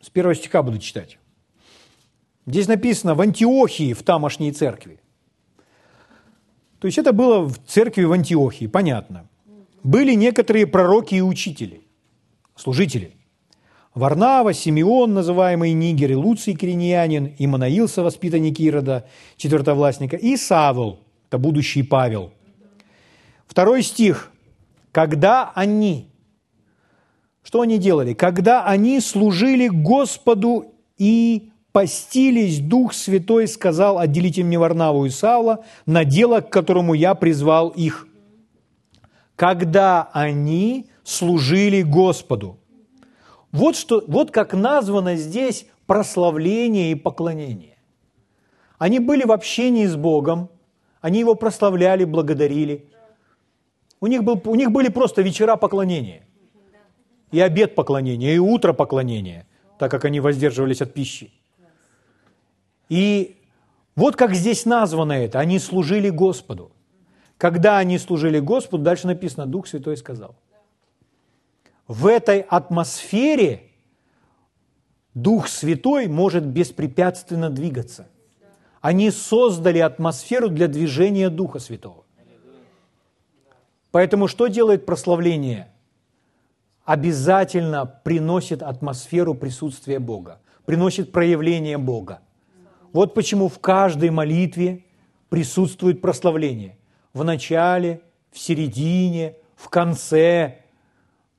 С 0.00 0.08
первого 0.08 0.36
стиха 0.36 0.62
буду 0.62 0.78
читать. 0.78 1.17
Здесь 2.48 2.66
написано 2.66 3.14
«в 3.14 3.20
Антиохии, 3.20 3.92
в 3.92 4.02
тамошней 4.02 4.52
церкви». 4.52 5.00
То 6.80 6.86
есть 6.86 6.98
это 6.98 7.12
было 7.12 7.40
в 7.40 7.58
церкви 7.66 8.04
в 8.04 8.12
Антиохии, 8.12 8.66
понятно 8.66 9.28
были 9.82 10.14
некоторые 10.14 10.66
пророки 10.66 11.14
и 11.14 11.20
учители, 11.20 11.82
служители. 12.56 13.12
Варнава, 13.94 14.52
Симеон, 14.52 15.14
называемый 15.14 15.72
Нигер, 15.72 16.12
и 16.12 16.14
Луций 16.14 16.54
Кириньянин, 16.54 17.26
и 17.26 17.46
Манаил, 17.46 17.88
воспитанник 17.96 18.60
Ирода, 18.60 19.08
четвертовластника, 19.36 20.16
и 20.16 20.36
Савл, 20.36 21.00
это 21.28 21.38
будущий 21.38 21.82
Павел. 21.82 22.32
Второй 23.46 23.82
стих. 23.82 24.30
Когда 24.92 25.52
они, 25.54 26.10
что 27.42 27.60
они 27.60 27.78
делали? 27.78 28.14
Когда 28.14 28.64
они 28.64 29.00
служили 29.00 29.68
Господу 29.68 30.74
и 30.96 31.50
постились, 31.72 32.60
Дух 32.60 32.92
Святой 32.92 33.48
сказал, 33.48 33.98
отделите 33.98 34.42
мне 34.42 34.58
Варнаву 34.58 35.04
и 35.06 35.10
Савла 35.10 35.64
на 35.86 36.04
дело, 36.04 36.40
к 36.40 36.50
которому 36.50 36.94
я 36.94 37.14
призвал 37.14 37.68
их 37.68 38.08
когда 39.38 40.10
они 40.12 40.90
служили 41.04 41.82
Господу. 41.82 42.58
Вот, 43.52 43.76
что, 43.76 44.02
вот 44.08 44.32
как 44.32 44.52
названо 44.52 45.14
здесь 45.14 45.66
прославление 45.86 46.90
и 46.90 46.96
поклонение. 46.96 47.78
Они 48.78 48.98
были 48.98 49.22
в 49.22 49.30
общении 49.30 49.86
с 49.86 49.94
Богом, 49.94 50.50
они 51.00 51.20
Его 51.20 51.36
прославляли, 51.36 52.04
благодарили. 52.04 52.86
У 54.00 54.08
них, 54.08 54.24
был, 54.24 54.42
у 54.44 54.56
них 54.56 54.72
были 54.72 54.88
просто 54.88 55.22
вечера 55.22 55.54
поклонения, 55.54 56.26
и 57.30 57.38
обед 57.38 57.76
поклонения, 57.76 58.34
и 58.34 58.38
утро 58.38 58.72
поклонения, 58.72 59.46
так 59.78 59.88
как 59.88 60.04
они 60.04 60.18
воздерживались 60.18 60.82
от 60.82 60.92
пищи. 60.92 61.30
И 62.88 63.40
вот 63.96 64.16
как 64.16 64.34
здесь 64.34 64.64
названо 64.64 65.12
это, 65.12 65.40
они 65.40 65.58
служили 65.58 66.08
Господу. 66.08 66.72
Когда 67.36 67.78
они 67.78 67.98
служили 67.98 68.40
Господу, 68.40 68.82
дальше 68.82 69.06
написано, 69.06 69.46
Дух 69.46 69.66
Святой 69.66 69.96
сказал. 69.96 70.36
В 71.86 72.06
этой 72.06 72.40
атмосфере 72.40 73.62
Дух 75.14 75.48
Святой 75.48 76.06
может 76.06 76.46
беспрепятственно 76.46 77.50
двигаться. 77.50 78.08
Они 78.80 79.10
создали 79.10 79.78
атмосферу 79.78 80.48
для 80.48 80.68
движения 80.68 81.30
Духа 81.30 81.58
Святого. 81.58 82.04
Поэтому 83.90 84.28
что 84.28 84.48
делает 84.48 84.86
прославление? 84.86 85.72
Обязательно 86.84 87.84
приносит 87.84 88.62
атмосферу 88.62 89.34
присутствия 89.34 89.98
Бога, 89.98 90.40
приносит 90.66 91.10
проявление 91.10 91.78
Бога. 91.78 92.20
Вот 92.98 93.14
почему 93.14 93.46
в 93.46 93.60
каждой 93.60 94.10
молитве 94.10 94.84
присутствует 95.28 96.00
прославление 96.00 96.76
в 97.12 97.22
начале, 97.22 98.02
в 98.32 98.40
середине, 98.40 99.36
в 99.54 99.68
конце. 99.68 100.62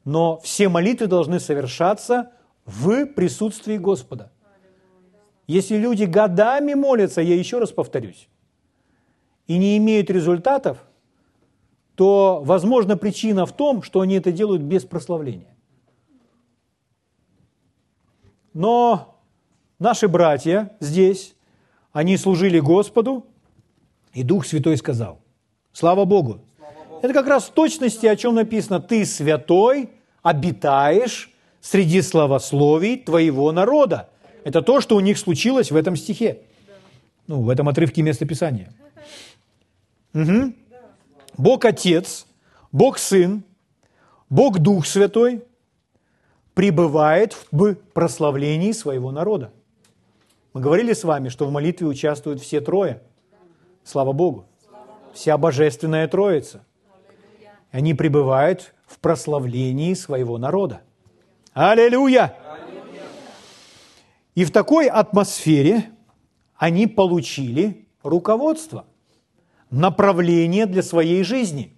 Но 0.06 0.40
все 0.40 0.70
молитвы 0.70 1.08
должны 1.08 1.38
совершаться 1.38 2.32
в 2.64 3.08
присутствии 3.08 3.76
Господа. 3.76 4.32
Если 5.48 5.76
люди 5.76 6.06
годами 6.06 6.76
молятся, 6.76 7.20
я 7.20 7.36
еще 7.36 7.60
раз 7.60 7.74
повторюсь, 7.74 8.30
и 9.46 9.58
не 9.58 9.76
имеют 9.80 10.10
результатов, 10.10 10.78
то, 11.96 12.40
возможно, 12.42 12.96
причина 12.96 13.46
в 13.46 13.52
том, 13.52 13.84
что 13.84 14.00
они 14.00 14.16
это 14.16 14.32
делают 14.32 14.62
без 14.62 14.86
прославления. 14.86 15.54
Но 18.54 19.20
наши 19.78 20.08
братья 20.08 20.78
здесь, 20.80 21.36
они 22.00 22.16
служили 22.16 22.60
Господу, 22.62 23.26
и 24.14 24.24
Дух 24.24 24.46
Святой 24.46 24.78
сказал, 24.78 25.20
слава 25.74 26.06
Богу. 26.06 26.40
Это 27.02 27.14
как 27.14 27.28
раз 27.28 27.44
в 27.44 27.50
точности, 27.52 28.06
о 28.06 28.16
чем 28.16 28.36
написано, 28.36 28.80
ты 28.80 29.06
святой, 29.06 29.90
обитаешь 30.24 31.30
среди 31.60 32.02
славословий 32.02 32.96
твоего 32.96 33.52
народа. 33.52 34.10
Это 34.46 34.62
то, 34.62 34.80
что 34.80 34.96
у 34.96 35.02
них 35.02 35.18
случилось 35.18 35.72
в 35.72 35.76
этом 35.76 35.98
стихе. 35.98 36.40
Ну, 37.28 37.42
в 37.42 37.50
этом 37.50 37.68
отрывке 37.68 38.02
местописания. 38.02 38.74
Угу. 40.14 40.54
Бог 41.38 41.66
Отец, 41.66 42.26
Бог 42.72 42.98
Сын, 42.98 43.44
Бог 44.30 44.60
Дух 44.60 44.88
Святой 44.88 45.44
пребывает 46.54 47.36
в 47.52 47.76
прославлении 47.94 48.72
своего 48.72 49.12
народа. 49.12 49.52
Мы 50.60 50.64
говорили 50.64 50.92
с 50.92 51.06
вами, 51.06 51.30
что 51.30 51.46
в 51.46 51.54
молитве 51.54 51.88
участвуют 51.88 52.42
все 52.42 52.60
трое. 52.60 53.02
Слава 53.86 54.12
Богу. 54.12 54.46
Вся 55.14 55.38
Божественная 55.38 56.06
Троица. 56.10 56.66
Они 57.72 57.94
пребывают 57.94 58.74
в 58.86 59.00
прославлении 59.00 59.94
своего 59.94 60.38
народа. 60.38 60.82
Аллилуйя! 61.54 62.36
И 64.36 64.44
в 64.44 64.52
такой 64.52 64.88
атмосфере 64.88 65.92
они 66.58 66.88
получили 66.88 67.88
руководство, 68.04 68.84
направление 69.72 70.66
для 70.66 70.84
своей 70.84 71.24
жизни. 71.24 71.78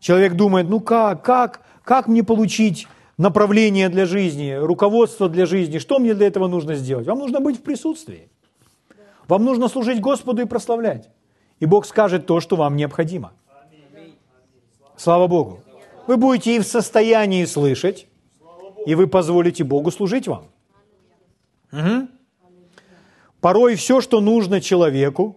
Человек 0.00 0.34
думает, 0.34 0.68
ну 0.68 0.80
как, 0.80 1.24
как, 1.24 1.60
как 1.84 2.08
мне 2.08 2.24
получить 2.24 2.88
направление 3.18 3.88
для 3.88 4.06
жизни, 4.06 4.52
руководство 4.52 5.28
для 5.28 5.46
жизни, 5.46 5.78
что 5.78 5.98
мне 5.98 6.14
для 6.14 6.26
этого 6.26 6.48
нужно 6.48 6.74
сделать? 6.74 7.06
Вам 7.06 7.18
нужно 7.18 7.40
быть 7.40 7.58
в 7.58 7.62
присутствии. 7.62 8.28
Вам 9.28 9.44
нужно 9.44 9.68
служить 9.68 10.00
Господу 10.00 10.42
и 10.42 10.46
прославлять. 10.46 11.08
И 11.60 11.66
Бог 11.66 11.86
скажет 11.86 12.26
то, 12.26 12.40
что 12.40 12.56
вам 12.56 12.76
необходимо. 12.76 13.32
Слава 14.96 15.26
Богу. 15.26 15.60
Вы 16.06 16.16
будете 16.16 16.56
и 16.56 16.58
в 16.58 16.64
состоянии 16.64 17.44
слышать, 17.44 18.06
и 18.86 18.94
вы 18.94 19.06
позволите 19.06 19.64
Богу 19.64 19.90
служить 19.90 20.26
вам. 20.26 20.46
Угу. 21.72 22.08
Порой 23.40 23.76
все, 23.76 24.00
что 24.00 24.20
нужно 24.20 24.60
человеку 24.60 25.36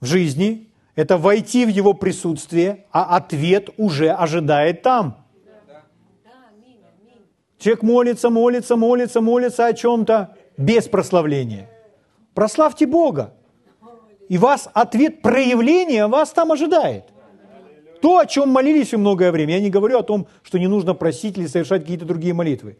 в 0.00 0.06
жизни, 0.06 0.68
это 0.94 1.18
войти 1.18 1.66
в 1.66 1.68
его 1.68 1.92
присутствие, 1.92 2.86
а 2.90 3.16
ответ 3.16 3.70
уже 3.76 4.10
ожидает 4.10 4.82
там. 4.82 5.25
Человек 7.58 7.82
молится, 7.82 8.30
молится, 8.30 8.76
молится, 8.76 9.20
молится 9.20 9.66
о 9.66 9.72
чем-то 9.72 10.36
без 10.56 10.88
прославления. 10.88 11.68
Прославьте 12.34 12.86
Бога. 12.86 13.32
И 14.28 14.38
вас 14.38 14.68
ответ 14.74 15.22
проявления 15.22 16.06
вас 16.06 16.30
там 16.32 16.52
ожидает. 16.52 17.04
То, 18.02 18.18
о 18.18 18.26
чем 18.26 18.50
молились 18.50 18.92
вы 18.92 18.98
многое 18.98 19.32
время. 19.32 19.54
Я 19.54 19.60
не 19.60 19.70
говорю 19.70 19.98
о 19.98 20.02
том, 20.02 20.26
что 20.42 20.58
не 20.58 20.66
нужно 20.66 20.94
просить 20.94 21.38
или 21.38 21.46
совершать 21.46 21.82
какие-то 21.82 22.04
другие 22.04 22.34
молитвы. 22.34 22.76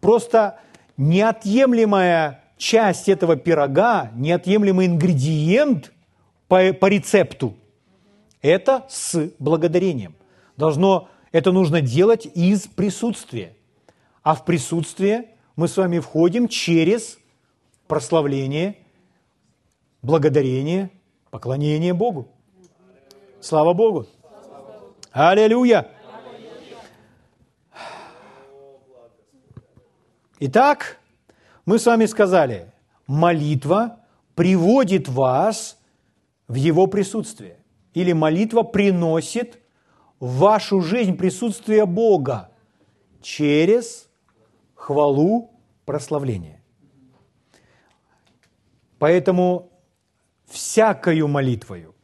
Просто 0.00 0.60
неотъемлемая 0.96 2.44
часть 2.56 3.08
этого 3.08 3.36
пирога, 3.36 4.10
неотъемлемый 4.14 4.86
ингредиент 4.86 5.92
по, 6.46 6.72
по 6.72 6.86
рецепту– 6.86 7.54
это 8.42 8.86
с 8.88 9.30
благодарением. 9.38 10.14
Должно, 10.56 11.08
это 11.32 11.52
нужно 11.52 11.80
делать 11.80 12.26
из 12.26 12.66
присутствия. 12.66 13.54
А 14.22 14.34
в 14.34 14.44
присутствие 14.44 15.28
мы 15.56 15.68
с 15.68 15.76
вами 15.76 15.98
входим 15.98 16.48
через 16.48 17.18
прославление, 17.86 18.76
благодарение, 20.02 20.90
поклонение 21.30 21.94
Богу. 21.94 22.28
Слава 23.40 23.72
Богу! 23.72 24.06
Аллилуйя! 25.12 25.90
Итак, 30.38 30.98
мы 31.66 31.78
с 31.78 31.86
вами 31.86 32.06
сказали, 32.06 32.72
молитва 33.06 34.00
приводит 34.34 35.08
вас 35.08 35.78
в 36.48 36.54
Его 36.54 36.86
присутствие. 36.86 37.58
Или 37.92 38.12
молитва 38.12 38.62
приносит 38.62 39.58
в 40.18 40.38
вашу 40.38 40.80
жизнь 40.80 41.16
присутствие 41.16 41.86
Бога 41.86 42.50
через 43.20 44.09
хвалу, 44.90 45.50
прославление. 45.84 46.60
Поэтому 48.98 49.70
всякою 50.46 51.28
молитвою, 51.28 51.94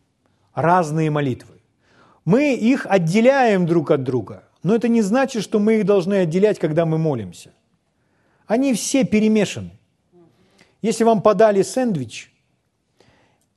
разные 0.54 1.10
молитвы, 1.10 1.54
мы 2.24 2.54
их 2.54 2.86
отделяем 2.86 3.66
друг 3.66 3.90
от 3.90 4.04
друга, 4.04 4.44
но 4.62 4.76
это 4.76 4.86
не 4.86 5.02
значит, 5.02 5.42
что 5.42 5.58
мы 5.58 5.78
их 5.78 5.84
должны 5.84 6.14
отделять, 6.14 6.60
когда 6.60 6.86
мы 6.86 6.96
молимся. 6.96 7.50
Они 8.46 8.72
все 8.72 9.04
перемешаны. 9.04 9.72
Если 10.80 11.02
вам 11.02 11.22
подали 11.22 11.62
сэндвич, 11.62 12.32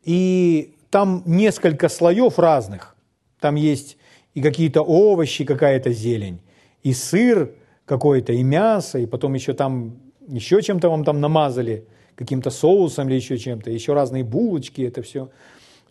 и 0.03 0.75
там 0.89 1.21
несколько 1.27 1.87
слоев 1.87 2.39
разных, 2.39 2.95
там 3.39 3.55
есть 3.55 3.97
и 4.33 4.41
какие-то 4.41 4.81
овощи, 4.81 5.45
какая-то 5.45 5.91
зелень, 5.91 6.41
и 6.81 6.93
сыр 6.93 7.53
какой-то, 7.89 8.33
и 8.33 8.43
мясо, 8.43 8.99
и 8.99 9.07
потом 9.07 9.33
еще 9.33 9.53
там, 9.53 9.97
еще 10.27 10.61
чем-то 10.61 10.89
вам 10.89 11.03
там 11.03 11.19
намазали, 11.19 11.87
каким-то 12.13 12.51
соусом 12.51 13.09
или 13.09 13.15
еще 13.15 13.37
чем-то, 13.39 13.71
еще 13.71 13.93
разные 13.93 14.23
булочки, 14.23 14.83
это 14.83 15.01
все, 15.01 15.29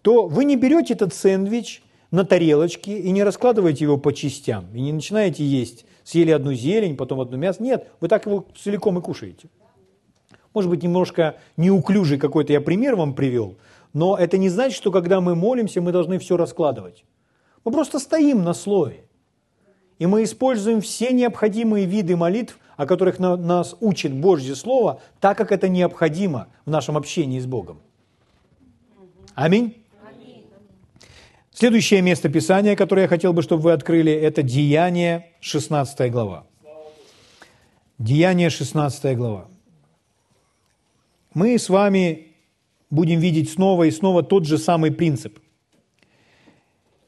то 0.03 0.29
вы 0.29 0.45
не 0.45 0.57
берете 0.57 0.95
этот 0.95 1.13
сэндвич 1.13 1.83
на 2.13 2.25
тарелочке 2.25 2.97
и 2.99 3.11
не 3.11 3.25
раскладываете 3.25 3.85
его 3.85 3.99
по 3.99 4.13
частям, 4.13 4.67
и 4.73 4.81
не 4.81 4.93
начинаете 4.93 5.45
есть. 5.45 5.87
Съели 6.05 6.31
одну 6.31 6.53
зелень, 6.55 6.97
потом 6.97 7.21
одно 7.21 7.37
мясо. 7.37 7.63
Нет, 7.63 7.89
вы 8.01 8.07
так 8.07 8.27
его 8.27 8.47
целиком 8.57 8.99
и 8.99 9.03
кушаете. 9.03 9.49
Может 10.55 10.71
быть, 10.71 10.83
немножко 10.85 11.35
неуклюжий 11.57 12.19
какой-то 12.19 12.53
я 12.53 12.61
пример 12.61 12.95
вам 12.95 13.15
привел, 13.15 13.57
но 13.93 14.17
это 14.17 14.39
не 14.39 14.49
значит, 14.49 14.77
что 14.77 14.93
когда 14.93 15.21
мы 15.21 15.35
молимся, 15.35 15.81
мы 15.81 15.91
должны 15.91 16.21
все 16.21 16.37
раскладывать. 16.37 17.05
Мы 17.65 17.73
просто 17.73 17.99
стоим 17.99 18.45
на 18.45 18.55
слове. 18.55 19.08
И 19.99 20.07
мы 20.07 20.23
используем 20.23 20.81
все 20.81 21.11
необходимые 21.13 21.87
виды 21.87 22.17
молитв, 22.17 22.59
о 22.77 22.87
которых 22.87 23.19
нас 23.19 23.75
учит 23.81 24.13
Божье 24.13 24.55
Слово, 24.55 25.01
так 25.21 25.37
как 25.37 25.51
это 25.51 25.69
необходимо 25.69 26.47
в 26.65 26.71
нашем 26.71 26.97
общении 26.97 27.41
с 27.41 27.47
Богом. 27.47 27.81
Аминь. 29.35 29.83
Следующее 31.53 32.03
место 32.03 32.29
Писания, 32.29 32.77
которое 32.77 33.03
я 33.03 33.09
хотел 33.09 33.33
бы, 33.33 33.43
чтобы 33.43 33.63
вы 33.63 33.73
открыли, 33.73 34.13
это 34.13 34.45
Деяние, 34.45 35.33
16 35.41 36.13
глава. 36.13 36.47
Деяние, 37.99 38.49
16 38.49 39.17
глава. 39.17 39.49
Мы 41.35 41.59
с 41.59 41.69
вами 41.69 42.29
будем 42.91 43.19
видеть 43.19 43.51
снова 43.51 43.85
и 43.85 43.91
снова 43.91 44.23
тот 44.23 44.45
же 44.45 44.57
самый 44.57 44.93
принцип. 44.93 45.41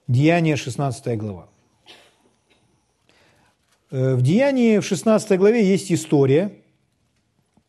Деяние, 0.09 0.57
16 0.57 1.17
глава. 1.17 1.50
Э, 3.93 4.15
в 4.15 4.23
Деянии 4.23 4.79
в 4.79 4.85
16 4.85 5.37
главе 5.37 5.69
есть 5.69 5.91
история 5.91 6.53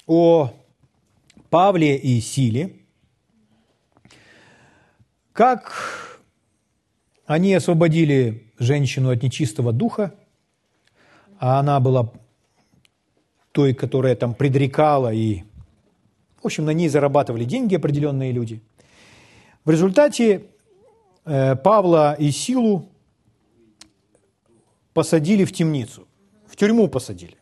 о 0.06 0.54
Павле 1.50 1.98
и 1.98 2.22
Силе, 2.22 2.76
как 5.34 6.20
они 7.26 7.56
освободили 7.56 8.54
женщину 8.60 9.10
от 9.10 9.24
нечистого 9.24 9.74
духа, 9.74 10.14
а 11.40 11.60
она 11.60 11.80
была 11.80 12.12
той, 13.52 13.74
которая 13.74 14.16
там 14.16 14.36
предрекала 14.36 15.12
и, 15.12 15.42
в 16.42 16.46
общем, 16.46 16.66
на 16.66 16.72
ней 16.72 16.88
зарабатывали 16.88 17.46
деньги 17.46 17.74
определенные 17.74 18.32
люди. 18.32 18.62
В 19.66 19.72
результате 19.72 20.44
э, 21.26 21.56
Павла 21.56 22.14
и 22.14 22.30
Силу 22.30 22.90
посадили 24.94 25.46
в 25.46 25.52
темницу, 25.52 26.08
в 26.52 26.56
тюрьму 26.58 26.88
посадили. 26.90 27.38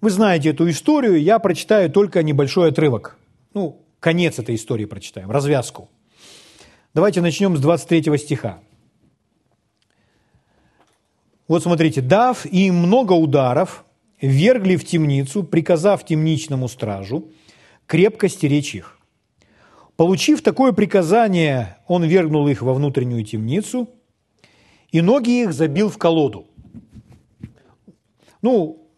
Вы 0.00 0.10
знаете 0.10 0.50
эту 0.50 0.68
историю, 0.68 1.20
я 1.20 1.38
прочитаю 1.38 1.90
только 1.90 2.22
небольшой 2.22 2.68
отрывок. 2.68 3.18
Ну, 3.54 3.82
конец 3.98 4.38
этой 4.38 4.54
истории 4.54 4.84
прочитаем, 4.84 5.30
развязку. 5.30 5.88
Давайте 6.94 7.20
начнем 7.20 7.56
с 7.56 7.60
23 7.60 8.18
стиха. 8.18 8.60
Вот 11.48 11.62
смотрите, 11.62 12.00
дав 12.00 12.46
им 12.46 12.76
много 12.76 13.12
ударов, 13.12 13.84
вергли 14.20 14.76
в 14.76 14.84
темницу, 14.84 15.42
приказав 15.42 16.04
темничному 16.04 16.68
стражу 16.68 17.32
крепко 17.86 18.28
стеречь 18.28 18.74
их. 18.76 18.98
Получив 19.96 20.42
такое 20.42 20.72
приказание, 20.72 21.78
он 21.88 22.04
вергнул 22.04 22.46
их 22.46 22.62
во 22.62 22.72
внутреннюю 22.72 23.24
темницу, 23.24 23.90
и 24.92 25.00
ноги 25.00 25.42
их 25.42 25.52
забил 25.52 25.88
в 25.90 25.98
колоду. 25.98 26.46
Ну, 28.42 28.88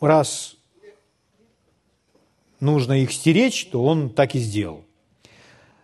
раз 0.00 0.56
нужно 2.60 2.94
их 2.94 3.12
стеречь, 3.12 3.68
то 3.70 3.84
он 3.84 4.10
так 4.10 4.34
и 4.34 4.38
сделал. 4.38 4.84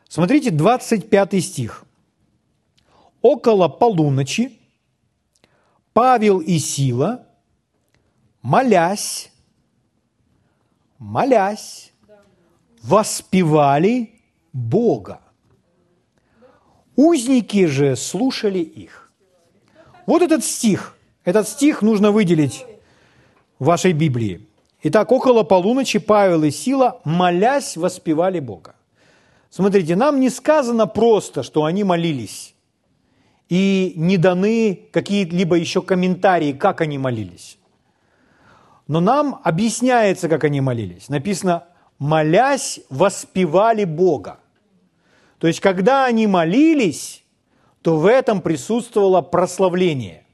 Смотрите, 0.09 0.51
25 0.51 1.45
стих. 1.45 1.85
«Около 3.23 3.69
полуночи 3.69 4.59
Павел 5.93 6.41
и 6.41 6.59
Сила, 6.59 7.27
молясь, 8.43 9.31
молясь, 10.99 11.93
воспевали 12.83 14.21
Бога. 14.53 15.21
Узники 16.97 17.67
же 17.67 17.97
слушали 17.97 18.59
их. 18.59 19.13
Вот 20.07 20.21
этот 20.21 20.45
стих, 20.45 20.97
этот 21.25 21.49
стих 21.49 21.81
нужно 21.81 22.11
выделить 22.11 22.65
вашей 23.65 23.93
Библии. 23.93 24.47
Итак, 24.83 25.13
около 25.13 25.45
полуночи 25.45 25.99
Павел 25.99 26.43
и 26.43 26.51
Сила, 26.51 27.01
молясь, 27.05 27.77
воспевали 27.77 28.41
Бога. 28.41 28.75
Смотрите, 29.51 29.95
нам 29.97 30.19
не 30.19 30.31
сказано 30.31 30.87
просто, 30.87 31.43
что 31.43 31.65
они 31.65 31.85
молились, 31.85 32.55
и 33.49 33.93
не 33.97 34.17
даны 34.17 34.89
какие-либо 34.91 35.57
еще 35.57 35.83
комментарии, 35.83 36.53
как 36.53 36.81
они 36.81 36.99
молились. 36.99 37.59
Но 38.89 39.01
нам 39.01 39.41
объясняется, 39.45 40.29
как 40.29 40.45
они 40.45 40.61
молились. 40.61 41.09
Написано, 41.09 41.65
молясь, 41.99 42.81
воспевали 42.91 43.85
Бога. 43.85 44.41
То 45.39 45.47
есть, 45.47 45.61
когда 45.61 46.07
они 46.07 46.27
молились, 46.27 47.23
то 47.83 47.97
в 47.97 48.07
этом 48.07 48.41
присутствовало 48.41 49.23
прославление. 49.23 50.25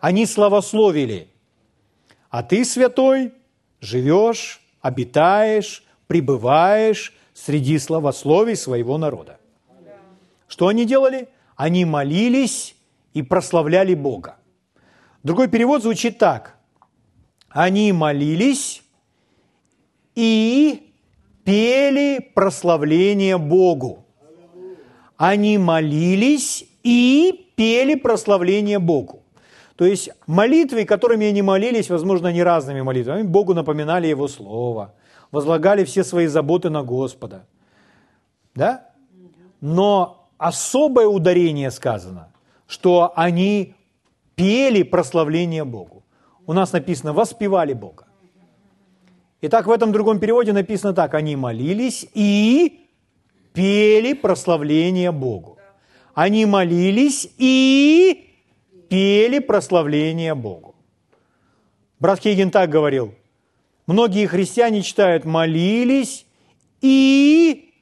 Они 0.00 0.26
славословили. 0.26 1.28
А 2.36 2.42
ты, 2.42 2.66
святой, 2.66 3.32
живешь, 3.80 4.60
обитаешь, 4.82 5.82
пребываешь 6.06 7.14
среди 7.32 7.78
славословий 7.78 8.56
своего 8.56 8.98
народа. 8.98 9.40
Что 10.46 10.68
они 10.68 10.84
делали? 10.84 11.30
Они 11.56 11.86
молились 11.86 12.76
и 13.14 13.22
прославляли 13.22 13.94
Бога. 13.94 14.36
Другой 15.22 15.48
перевод 15.48 15.80
звучит 15.80 16.18
так. 16.18 16.58
Они 17.48 17.90
молились 17.92 18.82
и 20.14 20.92
пели 21.42 22.18
прославление 22.34 23.38
Богу. 23.38 24.04
Они 25.16 25.56
молились 25.56 26.66
и 26.82 27.50
пели 27.56 27.94
прославление 27.94 28.78
Богу. 28.78 29.22
То 29.76 29.84
есть 29.84 30.10
молитвы, 30.26 30.84
которыми 30.84 31.26
они 31.26 31.42
молились, 31.42 31.90
возможно, 31.90 32.32
не 32.32 32.42
разными 32.42 32.80
молитвами. 32.80 33.22
Богу 33.22 33.54
напоминали 33.54 34.06
Его 34.06 34.28
Слово– 34.28 34.94
возлагали 35.30 35.84
все 35.84 36.04
свои 36.04 36.26
заботы 36.26 36.70
на 36.70 36.82
Господа. 36.82 37.46
Да? 38.54 38.88
Но 39.60 40.28
особое 40.38 41.06
ударение 41.06 41.70
сказано, 41.70 42.32
что 42.66 43.12
они 43.16 43.74
пели 44.34 44.82
прославление 44.82 45.64
Богу. 45.64 46.04
У 46.46 46.52
нас 46.52 46.72
написано 46.72 47.12
«воспевали 47.12 47.72
Бога». 47.72 48.04
Итак, 49.42 49.66
в 49.66 49.70
этом 49.70 49.92
другом 49.92 50.18
переводе 50.18 50.52
написано 50.52 50.94
так. 50.94 51.14
Они 51.14 51.36
молились 51.36 52.06
и 52.14 52.88
пели 53.52 54.14
прославление 54.14 55.12
Богу. 55.12 55.58
Они 56.14 56.46
молились 56.46 57.28
и 57.36 58.25
пели 58.88 59.38
прославление 59.38 60.34
Богу. 60.34 60.74
Брат 61.98 62.20
Хейген 62.20 62.50
так 62.50 62.70
говорил– 62.70 63.14
Многие 63.86 64.26
христиане 64.26 64.82
читают 64.82 65.24
«молились» 65.24 66.26
и, 66.80 67.72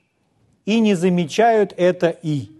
и 0.66 0.80
не 0.80 0.94
замечают 0.94 1.72
это 1.76 2.10
«и». 2.10 2.50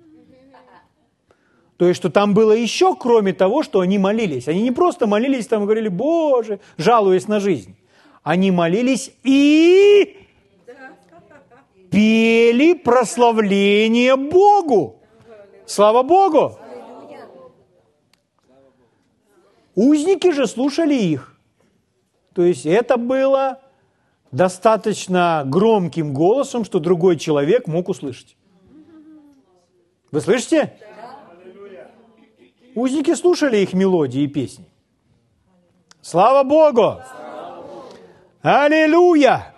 То 1.77 1.89
есть, 1.89 1.99
что 1.99 2.09
там 2.09 2.33
было 2.33 2.53
еще, 2.53 2.95
кроме 2.95 3.33
того, 3.33 3.63
что 3.63 3.81
они 3.81 3.99
молились. 3.99 4.49
Они 4.49 4.63
не 4.63 4.71
просто 4.71 5.07
молились, 5.07 5.47
там 5.47 5.65
говорили, 5.65 5.89
Боже, 5.89 6.61
жалуясь 6.79 7.29
на 7.29 7.41
жизнь. 7.41 7.77
Они 8.23 8.51
молились 8.51 9.13
и 9.25 10.17
пели 11.91 12.75
прославление 12.75 14.17
Богу. 14.17 15.01
Слава 15.67 16.03
Богу! 16.03 16.59
Узники 19.75 20.31
же 20.33 20.47
слушали 20.47 20.95
их. 20.95 21.37
То 22.35 22.43
есть 22.43 22.67
это 22.67 22.97
было 22.97 23.61
достаточно 24.31 25.45
громким 25.47 26.13
голосом, 26.13 26.65
что 26.65 26.81
другой 26.81 27.17
человек 27.17 27.67
мог 27.67 27.89
услышать. 27.89 28.37
Вы 30.11 30.21
слышите? 30.21 30.77
Узники 32.75 33.15
слушали 33.15 33.59
их 33.59 33.73
мелодии 33.73 34.23
и 34.23 34.29
песни. 34.29 34.67
Слава 36.03 36.43
Богу! 36.43 37.01
Аллилуйя! 38.43 39.55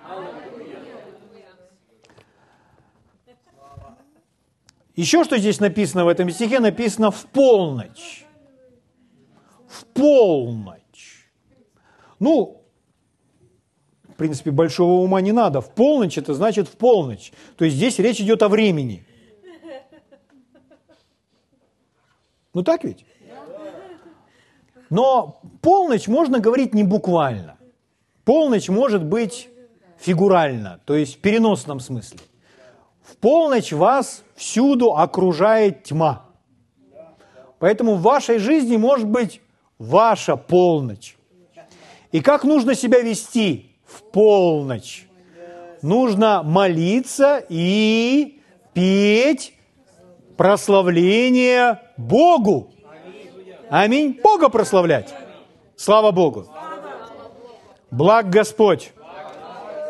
Еще 4.95 5.25
что 5.25 5.37
здесь 5.37 5.61
написано 5.61 6.05
в 6.05 6.09
этом 6.09 6.31
стихе, 6.31 6.61
написано 6.61 7.11
в 7.11 7.27
полночь. 7.27 8.26
В 9.77 9.85
полночь. 9.87 11.31
Ну, 12.19 12.63
в 14.09 14.15
принципе, 14.15 14.51
большого 14.51 15.03
ума 15.03 15.21
не 15.21 15.33
надо. 15.33 15.61
В 15.61 15.71
полночь 15.75 16.17
это 16.17 16.33
значит 16.33 16.69
в 16.69 16.77
полночь. 16.77 17.33
То 17.57 17.67
есть 17.67 17.77
здесь 17.77 17.99
речь 17.99 18.21
идет 18.21 18.43
о 18.43 18.49
времени. 18.49 19.07
Ну 22.55 22.63
так 22.63 22.85
ведь? 22.85 23.05
Но 24.89 25.41
полночь 25.61 26.09
можно 26.09 26.41
говорить 26.41 26.73
не 26.73 26.85
буквально. 26.85 27.59
Полночь 28.25 28.71
может 28.71 29.05
быть 29.05 29.51
фигурально, 29.99 30.81
то 30.87 30.95
есть 30.95 31.17
в 31.17 31.21
переносном 31.21 31.81
смысле. 31.81 32.21
В 33.03 33.17
полночь 33.17 33.73
вас 33.73 34.23
всюду 34.35 34.95
окружает 34.95 35.85
тьма. 35.85 36.27
Поэтому 37.59 37.97
в 37.97 38.03
вашей 38.03 38.39
жизни 38.39 38.77
может 38.77 39.07
быть 39.07 39.41
ваша 39.79 40.37
полночь. 40.37 41.17
И 42.13 42.21
как 42.21 42.45
нужно 42.45 42.75
себя 42.75 43.01
вести? 43.01 43.77
в 43.87 44.03
полночь. 44.03 45.07
Нужно 45.83 46.43
молиться 46.43 47.45
и 47.49 48.41
петь 48.75 49.55
прославление 50.37 51.81
Богу. 51.97 52.73
Аминь. 53.71 54.19
Бога 54.23 54.49
прославлять. 54.49 55.15
Слава 55.77 56.11
Богу. 56.11 56.47
Благ 57.91 58.31
Господь 58.31 58.93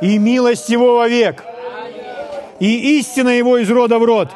и 0.02 0.18
милость 0.18 0.68
Его 0.68 0.96
вовек, 0.96 1.42
и 2.60 2.98
истина 2.98 3.30
Его 3.30 3.58
из 3.58 3.70
рода 3.70 3.98
в 3.98 4.04
род. 4.04 4.30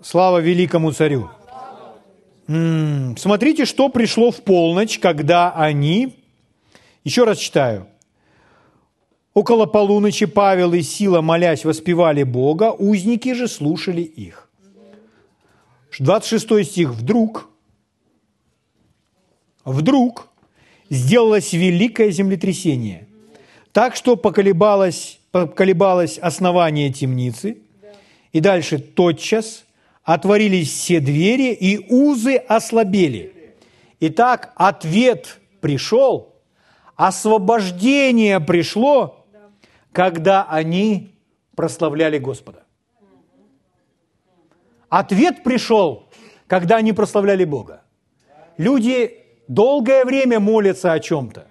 Слава 0.00 0.38
великому 0.38 0.92
царю. 0.92 1.30
Смотрите, 2.48 3.66
что 3.66 3.90
пришло 3.90 4.30
в 4.30 4.42
полночь, 4.42 4.98
когда 4.98 5.52
они... 5.52 6.14
Еще 7.04 7.24
раз 7.24 7.38
читаю. 7.38 7.86
Около 9.34 9.66
полуночи 9.66 10.24
Павел 10.24 10.72
и 10.72 10.80
Сила, 10.80 11.20
молясь, 11.20 11.64
воспевали 11.64 12.22
Бога, 12.22 12.72
узники 12.72 13.34
же 13.34 13.48
слушали 13.48 14.00
их. 14.00 14.48
26 15.98 16.64
стих. 16.64 16.90
Вдруг, 16.94 17.50
вдруг 19.64 20.28
сделалось 20.88 21.52
великое 21.52 22.10
землетрясение, 22.10 23.08
так 23.72 23.94
что 23.94 24.16
поколебалось, 24.16 25.18
поколебалось 25.32 26.18
основание 26.18 26.90
темницы, 26.92 27.58
и 28.32 28.40
дальше 28.40 28.78
тотчас– 28.78 29.64
отворились 30.08 30.72
все 30.72 31.00
двери, 31.00 31.52
и 31.52 31.84
узы 31.92 32.36
ослабели. 32.36 33.54
Итак, 34.00 34.54
ответ 34.56 35.38
пришел, 35.60 36.34
освобождение 36.96 38.40
пришло, 38.40 39.26
когда 39.92 40.44
они 40.48 41.14
прославляли 41.54 42.16
Господа. 42.16 42.64
Ответ 44.88 45.44
пришел, 45.44 46.08
когда 46.46 46.76
они 46.76 46.94
прославляли 46.94 47.44
Бога. 47.44 47.82
Люди 48.56 49.14
долгое 49.46 50.06
время 50.06 50.40
молятся 50.40 50.94
о 50.94 51.00
чем-то. 51.00 51.48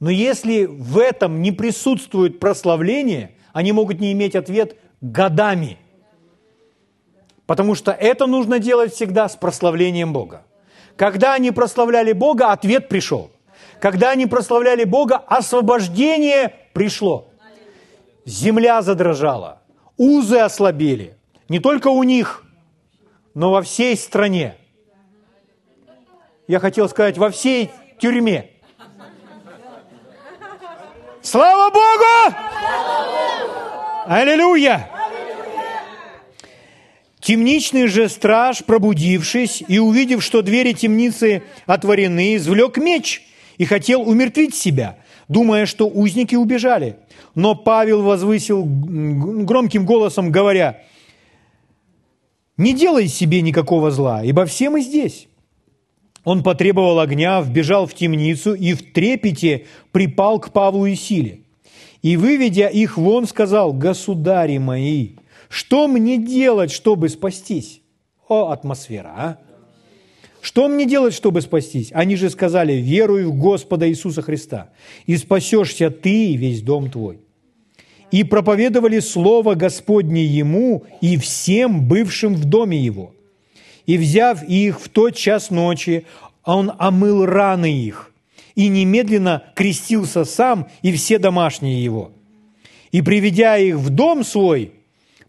Но 0.00 0.10
если 0.10 0.64
в 0.64 0.98
этом 0.98 1.40
не 1.40 1.52
присутствует 1.52 2.40
прославление, 2.40 3.36
они 3.52 3.70
могут 3.70 4.00
не 4.00 4.10
иметь 4.10 4.34
ответ 4.34 4.76
годами. 5.00 5.78
Потому 7.46 7.74
что 7.74 7.92
это 7.92 8.26
нужно 8.26 8.58
делать 8.58 8.94
всегда 8.94 9.28
с 9.28 9.36
прославлением 9.36 10.12
Бога. 10.12 10.44
Когда 10.96 11.34
они 11.34 11.50
прославляли 11.50 12.12
Бога, 12.12 12.52
ответ 12.52 12.88
пришел. 12.88 13.30
Когда 13.80 14.10
они 14.10 14.26
прославляли 14.26 14.84
Бога, 14.84 15.16
освобождение 15.16 16.54
пришло. 16.72 17.28
Земля 18.24 18.82
задрожала, 18.82 19.60
узы 19.96 20.38
ослабели. 20.38 21.16
Не 21.48 21.58
только 21.58 21.88
у 21.88 22.02
них, 22.04 22.44
но 23.34 23.50
во 23.50 23.62
всей 23.62 23.96
стране. 23.96 24.56
Я 26.46 26.60
хотел 26.60 26.88
сказать, 26.88 27.18
во 27.18 27.30
всей 27.30 27.70
тюрьме. 27.98 28.50
Слава 31.22 31.70
Богу! 31.70 32.36
Аллилуйя! 34.06 35.01
Темничный 37.22 37.86
же 37.86 38.08
страж, 38.08 38.64
пробудившись 38.64 39.62
и 39.68 39.78
увидев, 39.78 40.24
что 40.24 40.42
двери 40.42 40.72
темницы 40.72 41.44
отворены, 41.66 42.34
извлек 42.34 42.78
меч 42.78 43.22
и 43.58 43.64
хотел 43.64 44.02
умертвить 44.02 44.56
себя, 44.56 44.98
думая, 45.28 45.66
что 45.66 45.86
узники 45.86 46.34
убежали. 46.34 46.96
Но 47.36 47.54
Павел 47.54 48.02
возвысил 48.02 48.64
громким 48.66 49.86
голосом, 49.86 50.32
говоря, 50.32 50.82
«Не 52.56 52.74
делай 52.74 53.06
себе 53.06 53.40
никакого 53.40 53.92
зла, 53.92 54.24
ибо 54.24 54.44
все 54.44 54.68
мы 54.68 54.80
здесь». 54.82 55.28
Он 56.24 56.42
потребовал 56.42 56.98
огня, 56.98 57.40
вбежал 57.40 57.86
в 57.86 57.94
темницу 57.94 58.52
и 58.52 58.74
в 58.74 58.92
трепете 58.92 59.66
припал 59.92 60.40
к 60.40 60.52
Павлу 60.52 60.86
и 60.86 60.96
Силе. 60.96 61.42
И, 62.02 62.16
выведя 62.16 62.66
их 62.66 62.96
вон, 62.96 63.28
сказал, 63.28 63.72
«Государи 63.72 64.58
мои, 64.58 65.10
что 65.52 65.86
мне 65.86 66.16
делать, 66.16 66.72
чтобы 66.72 67.10
спастись? 67.10 67.82
О, 68.26 68.52
атмосфера, 68.52 69.12
а? 69.14 69.38
Что 70.40 70.66
мне 70.66 70.86
делать, 70.86 71.12
чтобы 71.12 71.42
спастись? 71.42 71.90
Они 71.92 72.16
же 72.16 72.30
сказали, 72.30 72.72
веруй 72.72 73.24
в 73.24 73.34
Господа 73.34 73.86
Иисуса 73.86 74.22
Христа, 74.22 74.70
и 75.04 75.14
спасешься 75.18 75.90
ты 75.90 76.28
и 76.28 76.36
весь 76.38 76.62
дом 76.62 76.90
твой. 76.90 77.20
И 78.10 78.24
проповедовали 78.24 78.98
Слово 79.00 79.54
Господне 79.54 80.24
ему 80.24 80.84
и 81.02 81.18
всем 81.18 81.86
бывшим 81.86 82.34
в 82.34 82.46
доме 82.46 82.78
его. 82.78 83.14
И, 83.84 83.98
взяв 83.98 84.42
их 84.44 84.80
в 84.80 84.88
тот 84.88 85.14
час 85.16 85.50
ночи, 85.50 86.06
он 86.46 86.72
омыл 86.78 87.26
раны 87.26 87.70
их, 87.70 88.10
и 88.54 88.68
немедленно 88.68 89.42
крестился 89.54 90.24
сам 90.24 90.68
и 90.80 90.92
все 90.92 91.18
домашние 91.18 91.84
его. 91.84 92.10
И, 92.90 93.02
приведя 93.02 93.58
их 93.58 93.76
в 93.76 93.90
дом 93.90 94.24
свой, 94.24 94.72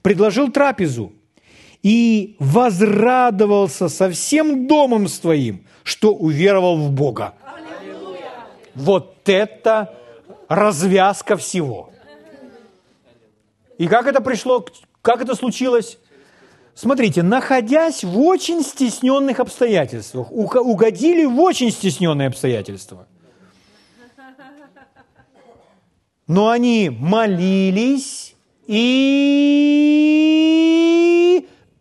предложил 0.04 0.52
трапезу 0.52 1.14
и 1.82 2.36
возрадовался 2.38 3.90
со 3.90 4.12
всем 4.12 4.68
домом 4.68 5.08
своим, 5.08 5.66
что 5.84 6.14
уверовал 6.14 6.78
в 6.78 6.92
Бога. 6.92 7.34
Вот 8.76 9.18
это 9.28 9.98
развязка 10.48 11.36
всего. 11.38 11.90
И 13.78 13.88
как 13.88 14.06
это 14.06 14.22
пришло, 14.22 14.66
как 15.02 15.22
это 15.22 15.36
случилось? 15.36 15.98
Смотрите, 16.76 17.22
находясь 17.24 18.04
в 18.04 18.20
очень 18.20 18.64
стесненных 18.64 19.40
обстоятельствах, 19.40 20.32
угодили 20.32 21.26
в 21.26 21.40
очень 21.40 21.72
стесненные 21.72 22.28
обстоятельства. 22.28 23.08
Но 26.26 26.50
они 26.50 26.90
молились 26.90 28.33
и 28.68 30.38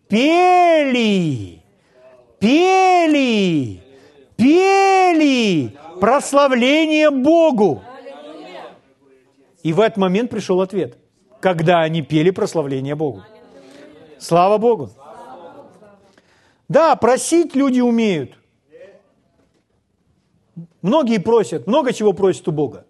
пели, 0.09 1.63
пели, 2.39 3.83
пели 4.37 5.77
прославление 6.01 7.11
Богу. 7.11 7.83
И 9.63 9.73
в 9.73 9.81
этот 9.81 9.97
момент 9.99 10.31
пришел 10.31 10.61
ответ, 10.61 10.99
когда 11.41 11.81
они 11.83 12.03
пели 12.03 12.31
прославление 12.31 12.97
Богу. 12.97 13.23
Слава 14.19 14.59
Богу. 14.59 14.91
Да, 16.69 16.97
просить 16.97 17.55
люди 17.55 17.81
умеют. 17.81 18.33
Многие 20.81 21.19
просят, 21.19 21.67
много 21.67 21.93
чего 21.93 22.13
просят 22.13 22.49
у 22.49 22.53
Бога. 22.53 22.87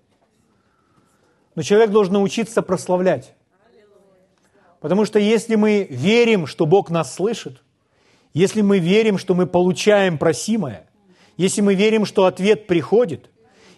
Но 1.54 1.62
человек 1.62 1.90
должен 1.90 2.14
научиться 2.14 2.62
прославлять. 2.62 3.34
Потому 4.82 5.04
что 5.04 5.20
если 5.20 5.54
мы 5.54 5.86
верим, 5.88 6.48
что 6.48 6.66
Бог 6.66 6.90
нас 6.90 7.14
слышит, 7.14 7.62
если 8.34 8.62
мы 8.62 8.80
верим, 8.80 9.16
что 9.16 9.34
мы 9.34 9.46
получаем 9.46 10.18
просимое, 10.18 10.86
если 11.36 11.60
мы 11.60 11.74
верим, 11.74 12.04
что 12.04 12.26
ответ 12.26 12.66
приходит, 12.66 13.30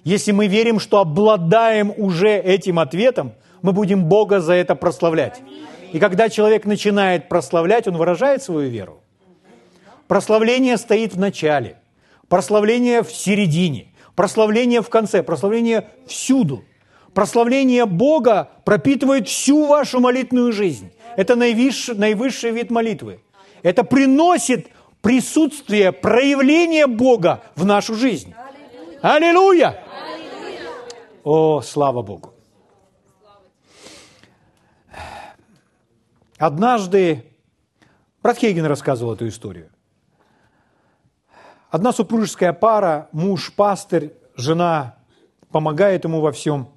если 0.03 0.33
мы 0.33 0.47
верим, 0.47 0.81
что 0.81 1.01
обладаем 1.01 1.93
уже 1.95 2.31
этим 2.31 2.79
ответом, 2.79 3.35
мы 3.61 3.73
будем 3.73 4.05
Бога 4.07 4.40
за 4.40 4.55
это 4.55 4.75
прославлять. 4.75 5.43
И 5.93 5.99
когда 5.99 6.31
человек 6.31 6.64
начинает 6.64 7.29
прославлять, 7.29 7.87
он 7.87 7.97
выражает 7.97 8.43
свою 8.43 8.71
веру. 8.71 9.01
Прославление 10.09 10.79
стоит 10.79 11.14
в 11.14 11.19
начале, 11.19 11.77
прославление 12.29 13.03
в 13.03 13.12
середине, 13.12 13.88
прославление 14.17 14.81
в 14.81 14.88
конце, 14.88 15.23
прославление 15.23 15.90
всюду– 16.07 16.64
Прославление 17.14 17.87
Бога 17.87 18.50
пропитывает 18.64 19.29
всю 19.29 19.66
вашу 19.66 20.00
молитвенную 20.00 20.53
жизнь. 20.53 20.92
Это 21.16 21.37
наивысший, 21.37 21.94
наивысший 21.94 22.50
вид 22.50 22.70
молитвы. 22.70 23.20
Это 23.62 23.85
приносит 23.85 24.68
присутствие, 25.00 25.92
проявление 25.92 26.87
Бога 26.88 27.42
в 27.55 27.64
нашу 27.64 27.94
жизнь. 27.94 28.35
Аллилуйя! 29.00 29.81
О, 31.22 31.61
слава 31.62 32.03
Богу! 32.03 32.35
Однажды 36.37 37.24
брат 38.22 38.38
Хейген 38.38 38.66
рассказывал 38.66 39.14
эту 39.14 39.29
историю. 39.29 39.70
Одна 41.70 41.92
супружеская 41.92 42.53
пара, 42.53 43.09
муж, 43.12 43.53
пастырь, 43.55 44.14
жена 44.37 44.96
помогает 45.50 46.05
ему 46.05 46.20
во 46.20 46.33
всем. 46.33 46.74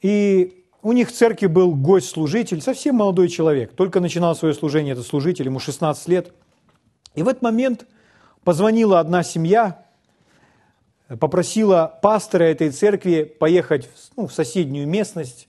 И 0.00 0.64
у 0.82 0.92
них 0.92 1.08
в 1.08 1.12
церкви 1.12 1.46
был 1.46 1.74
гость-служитель, 1.74 2.60
совсем 2.60 2.96
молодой 2.96 3.28
человек, 3.28 3.72
только 3.72 4.00
начинал 4.00 4.36
свое 4.36 4.54
служение, 4.54 4.92
этот 4.92 5.06
служитель, 5.06 5.46
ему 5.46 5.58
16 5.58 6.08
лет. 6.08 6.32
И 7.14 7.22
в 7.22 7.28
этот 7.28 7.42
момент 7.42 7.86
позвонила 8.44 9.00
одна 9.00 9.22
семья, 9.22 9.84
попросила 11.20 11.98
пастора 12.00 12.44
этой 12.44 12.70
церкви 12.70 13.24
поехать 13.24 13.86
в, 13.86 14.16
ну, 14.16 14.26
в 14.28 14.32
соседнюю 14.32 14.86
местность, 14.86 15.48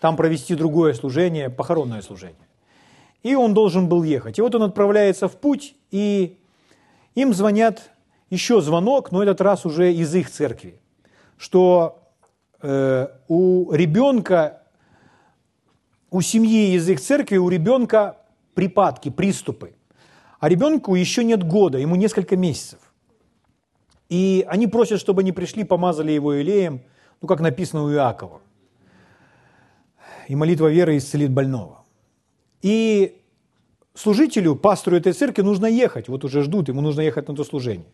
там 0.00 0.16
провести 0.16 0.54
другое 0.54 0.94
служение, 0.94 1.50
похоронное 1.50 2.00
служение. 2.00 2.36
И 3.22 3.34
он 3.34 3.52
должен 3.52 3.88
был 3.88 4.02
ехать. 4.02 4.38
И 4.38 4.42
вот 4.42 4.54
он 4.54 4.62
отправляется 4.62 5.28
в 5.28 5.36
путь, 5.36 5.74
и 5.90 6.38
им 7.14 7.34
звонят 7.34 7.90
еще 8.30 8.60
звонок, 8.60 9.10
но 9.10 9.22
этот 9.22 9.40
раз 9.40 9.66
уже 9.66 9.92
из 9.92 10.14
их 10.14 10.30
церкви, 10.30 10.80
что 11.36 11.99
у 12.62 13.72
ребенка, 13.72 14.62
у 16.10 16.20
семьи 16.20 16.74
из 16.74 16.88
их 16.88 17.00
церкви, 17.00 17.36
у 17.36 17.48
ребенка 17.48 18.18
припадки, 18.54 19.10
приступы. 19.10 19.74
А 20.38 20.48
ребенку 20.48 20.94
еще 20.94 21.24
нет 21.24 21.42
года, 21.42 21.78
ему 21.78 21.96
несколько 21.96 22.36
месяцев. 22.36 22.80
И 24.08 24.44
они 24.48 24.66
просят, 24.66 25.00
чтобы 25.00 25.20
они 25.20 25.32
пришли, 25.32 25.64
помазали 25.64 26.12
его 26.12 26.32
елеем, 26.32 26.82
ну, 27.20 27.28
как 27.28 27.40
написано 27.40 27.84
у 27.84 27.92
Иакова. 27.92 28.40
И 30.28 30.34
молитва 30.34 30.68
веры 30.68 30.96
исцелит 30.96 31.30
больного. 31.30 31.84
И 32.62 33.22
служителю, 33.94 34.56
пастору 34.56 34.96
этой 34.96 35.12
церкви 35.12 35.42
нужно 35.42 35.66
ехать, 35.66 36.08
вот 36.08 36.24
уже 36.24 36.42
ждут, 36.42 36.68
ему 36.68 36.80
нужно 36.80 37.02
ехать 37.02 37.28
на 37.28 37.34
то 37.34 37.44
служение. 37.44 37.86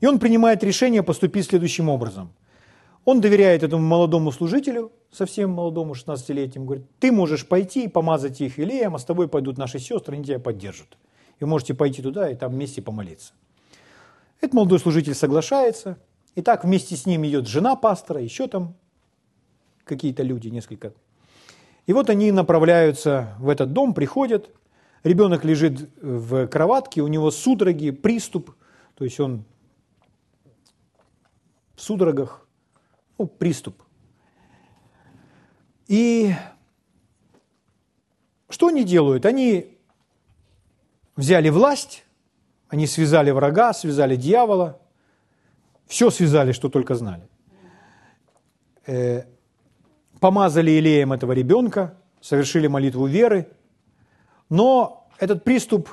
И 0.00 0.06
он 0.06 0.18
принимает 0.18 0.64
решение 0.64 1.02
поступить 1.02 1.46
следующим 1.46 1.88
образом– 1.88 2.32
он 3.04 3.20
доверяет 3.20 3.62
этому 3.62 3.86
молодому 3.86 4.32
служителю, 4.32 4.92
совсем 5.10 5.50
молодому, 5.50 5.94
16-летнему, 5.94 6.66
говорит, 6.66 6.86
ты 6.98 7.12
можешь 7.12 7.46
пойти 7.46 7.84
и 7.84 7.88
помазать 7.88 8.40
их 8.40 8.58
илеем, 8.58 8.94
а 8.94 8.98
с 8.98 9.04
тобой 9.04 9.28
пойдут 9.28 9.58
наши 9.58 9.78
сестры, 9.78 10.14
они 10.14 10.24
тебя 10.24 10.38
поддержат. 10.38 10.96
И 11.40 11.44
можете 11.44 11.74
пойти 11.74 12.02
туда 12.02 12.30
и 12.30 12.34
там 12.34 12.52
вместе 12.52 12.80
помолиться. 12.80 13.32
Этот 14.40 14.54
молодой 14.54 14.78
служитель 14.78 15.14
соглашается, 15.14 15.98
и 16.34 16.42
так 16.42 16.64
вместе 16.64 16.96
с 16.96 17.06
ним 17.06 17.24
идет 17.26 17.46
жена 17.46 17.76
пастора, 17.76 18.20
еще 18.20 18.48
там 18.48 18.74
какие-то 19.84 20.22
люди, 20.22 20.48
несколько. 20.48 20.92
И 21.86 21.92
вот 21.92 22.08
они 22.08 22.32
направляются 22.32 23.34
в 23.38 23.48
этот 23.48 23.72
дом, 23.72 23.92
приходят, 23.92 24.50
ребенок 25.02 25.44
лежит 25.44 25.90
в 26.00 26.46
кроватке, 26.46 27.02
у 27.02 27.08
него 27.08 27.30
судороги, 27.30 27.90
приступ, 27.90 28.54
то 28.94 29.04
есть 29.04 29.20
он 29.20 29.44
в 31.74 31.82
судорогах, 31.82 32.43
ну, 33.18 33.26
приступ. 33.26 33.82
И 35.86 36.34
что 38.48 38.68
они 38.68 38.84
делают? 38.84 39.26
Они 39.26 39.78
взяли 41.16 41.48
власть, 41.48 42.04
они 42.68 42.86
связали 42.86 43.30
врага, 43.30 43.72
связали 43.72 44.16
дьявола, 44.16 44.80
все 45.86 46.10
связали, 46.10 46.52
что 46.52 46.68
только 46.68 46.94
знали. 46.94 47.28
Э, 48.86 49.24
помазали 50.20 50.70
елеем 50.70 51.12
этого 51.12 51.32
ребенка, 51.32 51.98
совершили 52.20 52.66
молитву 52.66 53.06
веры, 53.06 53.50
но 54.48 55.08
этот 55.18 55.44
приступ 55.44 55.88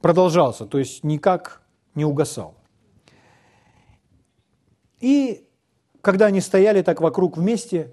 продолжался, 0.00 0.66
то 0.66 0.78
есть 0.78 1.04
никак 1.04 1.62
не 1.94 2.04
угасал. 2.04 2.54
И 5.00 5.48
когда 6.04 6.26
они 6.26 6.40
стояли 6.40 6.82
так 6.82 7.00
вокруг 7.00 7.36
вместе, 7.36 7.92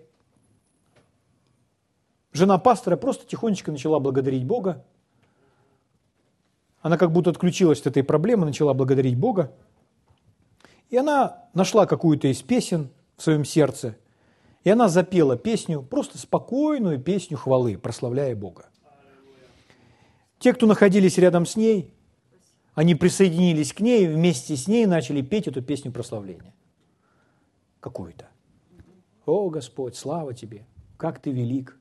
жена 2.34 2.58
пастора 2.58 2.98
просто 2.98 3.26
тихонечко 3.26 3.72
начала 3.72 4.00
благодарить 4.00 4.46
Бога. 4.46 4.86
Она 6.82 6.98
как 6.98 7.12
будто 7.12 7.30
отключилась 7.30 7.80
от 7.82 7.88
этой 7.88 8.04
проблемы, 8.04 8.46
начала 8.46 8.74
благодарить 8.74 9.18
Бога. 9.18 9.52
И 10.90 10.98
она 10.98 11.46
нашла 11.54 11.86
какую-то 11.86 12.28
из 12.28 12.42
песен 12.42 12.90
в 13.16 13.24
своем 13.24 13.46
сердце, 13.46 13.96
и 14.64 14.70
она 14.70 14.90
запела 14.90 15.38
песню, 15.38 15.82
просто 15.82 16.18
спокойную 16.18 17.00
песню 17.00 17.38
хвалы, 17.38 17.78
прославляя 17.78 18.36
Бога. 18.36 18.70
Те, 20.40 20.54
кто 20.54 20.66
находились 20.66 21.18
рядом 21.18 21.46
с 21.46 21.56
ней, 21.56 21.94
они 22.74 22.96
присоединились 22.96 23.74
к 23.74 23.80
ней, 23.80 24.08
вместе 24.08 24.58
с 24.58 24.68
ней 24.68 24.86
начали 24.86 25.22
петь 25.22 25.48
эту 25.48 25.62
песню 25.62 25.92
прославления. 25.92 26.54
Какую-то. 27.82 28.30
О, 29.26 29.50
Господь, 29.50 29.98
слава 29.98 30.34
Тебе, 30.34 30.66
как 30.98 31.20
Ты 31.20 31.32
велик, 31.32 31.78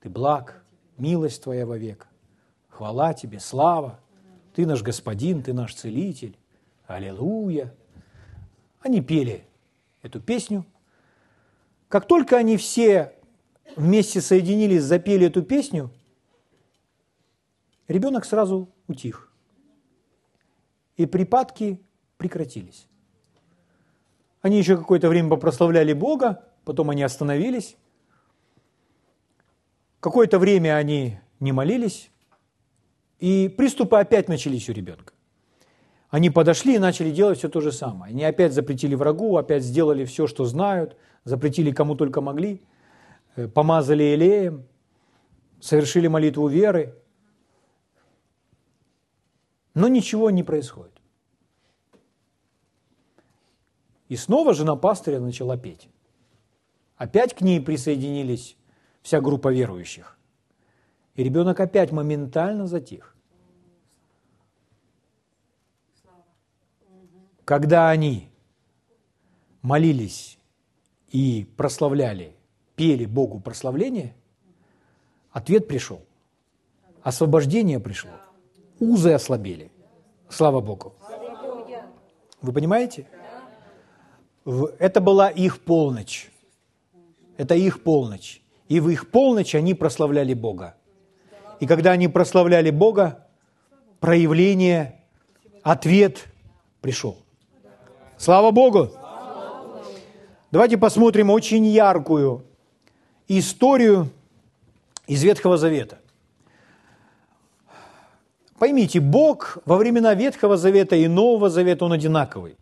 Ты 0.00 0.08
благ, 0.08 0.64
милость 0.96 1.42
Твоя 1.42 1.66
вовек. 1.66 2.08
Хвала 2.68 3.14
Тебе, 3.14 3.38
слава, 3.38 4.00
Ты 4.54 4.66
наш 4.66 4.82
Господин, 4.82 5.42
Ты 5.42 5.52
наш 5.52 5.74
Целитель. 5.74 6.36
Аллилуйя. 6.86 7.74
Они 8.80 9.00
пели 9.00 9.44
эту 10.02 10.20
песню. 10.20 10.64
Как 11.88 12.08
только 12.08 12.36
они 12.36 12.56
все 12.56 13.12
вместе 13.76 14.20
соединились, 14.20 14.82
запели 14.82 15.26
эту 15.26 15.42
песню, 15.42 15.90
ребенок 17.88 18.24
сразу 18.24 18.68
утих. 18.88 19.32
И 20.96 21.04
припадки 21.04 21.80
прекратились. 22.16 22.86
Они 24.46 24.58
еще 24.58 24.76
какое-то 24.76 25.08
время 25.08 25.30
попрославляли 25.30 25.92
Бога, 25.92 26.44
потом 26.64 26.90
они 26.90 27.02
остановились. 27.02 27.76
Какое-то 29.98 30.38
время 30.38 30.76
они 30.76 31.18
не 31.40 31.50
молились, 31.50 32.12
и 33.18 33.48
приступы 33.48 33.96
опять 33.96 34.28
начались 34.28 34.68
у 34.68 34.72
ребенка. 34.72 35.14
Они 36.10 36.30
подошли 36.30 36.76
и 36.76 36.78
начали 36.78 37.10
делать 37.10 37.38
все 37.38 37.48
то 37.48 37.60
же 37.60 37.72
самое. 37.72 38.12
Они 38.12 38.22
опять 38.22 38.52
запретили 38.52 38.94
врагу, 38.94 39.36
опять 39.36 39.64
сделали 39.64 40.04
все, 40.04 40.28
что 40.28 40.44
знают, 40.44 40.96
запретили 41.24 41.72
кому 41.72 41.96
только 41.96 42.20
могли, 42.20 42.62
э, 43.34 43.48
помазали 43.48 44.04
елеем, 44.04 44.64
совершили 45.60 46.06
молитву 46.06 46.46
веры. 46.46 46.94
Но 49.74 49.88
ничего 49.88 50.30
не 50.30 50.44
происходит. 50.44 50.95
И 54.08 54.16
снова 54.16 54.54
жена 54.54 54.76
пастыря 54.76 55.20
начала 55.20 55.56
петь. 55.56 55.88
Опять 56.96 57.34
к 57.34 57.40
ней 57.40 57.60
присоединились 57.60 58.56
вся 59.02 59.20
группа 59.20 59.52
верующих. 59.52 60.16
И 61.14 61.22
ребенок 61.22 61.60
опять 61.60 61.92
моментально 61.92 62.66
затих. 62.66 63.14
Когда 67.44 67.90
они 67.90 68.28
молились 69.62 70.38
и 71.10 71.48
прославляли, 71.56 72.34
пели 72.74 73.04
Богу 73.04 73.40
прославление, 73.40 74.14
ответ 75.30 75.68
пришел. 75.68 76.02
Освобождение 77.02 77.78
пришло. 77.78 78.10
Узы 78.80 79.12
ослабели. 79.12 79.70
Слава 80.28 80.60
Богу. 80.60 80.94
Вы 82.42 82.52
понимаете? 82.52 83.06
Это 84.78 85.00
была 85.00 85.28
их 85.28 85.60
полночь. 85.60 86.30
Это 87.36 87.54
их 87.54 87.82
полночь. 87.82 88.40
И 88.68 88.80
в 88.80 88.88
их 88.88 89.10
полночь 89.10 89.54
они 89.54 89.74
прославляли 89.74 90.34
Бога. 90.34 90.76
И 91.60 91.66
когда 91.66 91.92
они 91.92 92.08
прославляли 92.08 92.70
Бога, 92.70 93.26
проявление, 94.00 95.00
ответ 95.62 96.26
пришел. 96.80 97.16
Слава 98.18 98.50
Богу! 98.50 98.90
Давайте 100.52 100.78
посмотрим 100.78 101.30
очень 101.30 101.66
яркую 101.66 102.44
историю 103.28 104.10
из 105.08 105.22
Ветхого 105.24 105.56
Завета. 105.56 105.98
Поймите, 108.58 109.00
Бог 109.00 109.58
во 109.66 109.76
времена 109.76 110.14
Ветхого 110.14 110.56
Завета 110.56 110.96
и 110.96 111.08
Нового 111.08 111.50
Завета, 111.50 111.84
Он 111.84 111.92
одинаковый. 111.92 112.56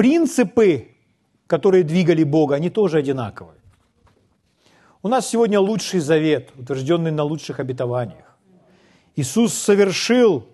Принципы, 0.00 0.88
которые 1.46 1.84
двигали 1.84 2.24
Бога, 2.24 2.54
они 2.54 2.70
тоже 2.70 2.96
одинаковые. 2.96 3.58
У 5.02 5.08
нас 5.08 5.28
сегодня 5.28 5.60
лучший 5.60 6.00
завет, 6.00 6.48
утвержденный 6.56 7.10
на 7.10 7.22
лучших 7.22 7.60
обетованиях. 7.60 8.38
Иисус 9.14 9.52
совершил 9.52 10.46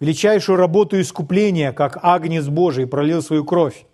величайшую 0.00 0.56
работу 0.56 1.00
искупления, 1.00 1.70
как 1.70 2.00
Агнец 2.02 2.48
Божий 2.48 2.88
пролил 2.88 3.22
свою 3.22 3.44
кровь. 3.44 3.86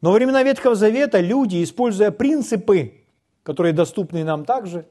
Но 0.00 0.10
во 0.10 0.14
времена 0.14 0.44
Ветхого 0.44 0.76
Завета 0.76 1.18
люди, 1.18 1.60
используя 1.64 2.12
принципы, 2.12 3.02
которые 3.42 3.72
доступны 3.72 4.22
нам 4.22 4.44
также, 4.44 4.86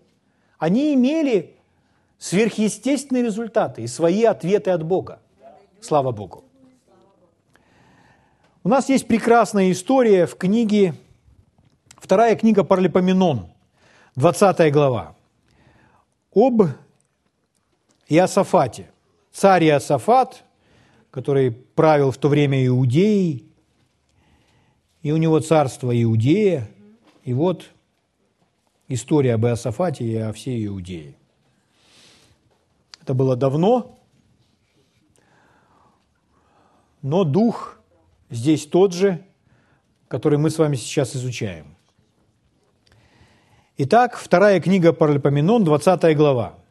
они 0.59 0.93
имели 0.93 1.55
сверхъестественные 2.17 3.23
результаты 3.23 3.83
и 3.83 3.87
свои 3.87 4.25
ответы 4.25 4.71
от 4.71 4.83
Бога. 4.83 5.21
Слава 5.79 6.11
Богу. 6.11 6.43
У 8.65 8.69
нас 8.69 8.87
есть 8.87 9.09
прекрасная 9.09 9.73
история 9.73 10.25
в 10.25 10.37
книге, 10.37 10.95
вторая 11.97 12.37
книга 12.37 12.63
Парлипоменон, 12.63 13.49
20 14.15 14.71
глава, 14.71 15.17
об 16.33 16.63
Иосафате 18.07 18.89
царь 19.33 19.65
Иосафат, 19.65 20.45
который 21.11 21.51
правил 21.51 22.11
в 22.11 22.17
то 22.17 22.29
время 22.29 22.65
Иудеей, 22.65 23.45
и 25.01 25.11
у 25.11 25.17
него 25.17 25.41
царство 25.41 25.91
Иудея, 26.01 26.69
и 27.25 27.33
вот 27.33 27.69
история 28.87 29.33
об 29.33 29.45
Иосафате 29.45 30.05
и 30.05 30.15
о 30.15 30.31
всей 30.31 30.65
Иудее. 30.67 31.15
Это 33.01 33.13
было 33.13 33.35
давно, 33.35 33.99
но 37.01 37.25
дух 37.25 37.82
здесь 38.29 38.65
тот 38.65 38.93
же, 38.93 39.23
который 40.07 40.37
мы 40.37 40.49
с 40.49 40.57
вами 40.57 40.75
сейчас 40.75 41.15
изучаем. 41.15 41.75
Итак, 43.77 44.17
вторая 44.17 44.59
книга 44.59 44.93
Паралипоменон, 44.93 45.63
20 45.63 46.15
глава. 46.15 46.63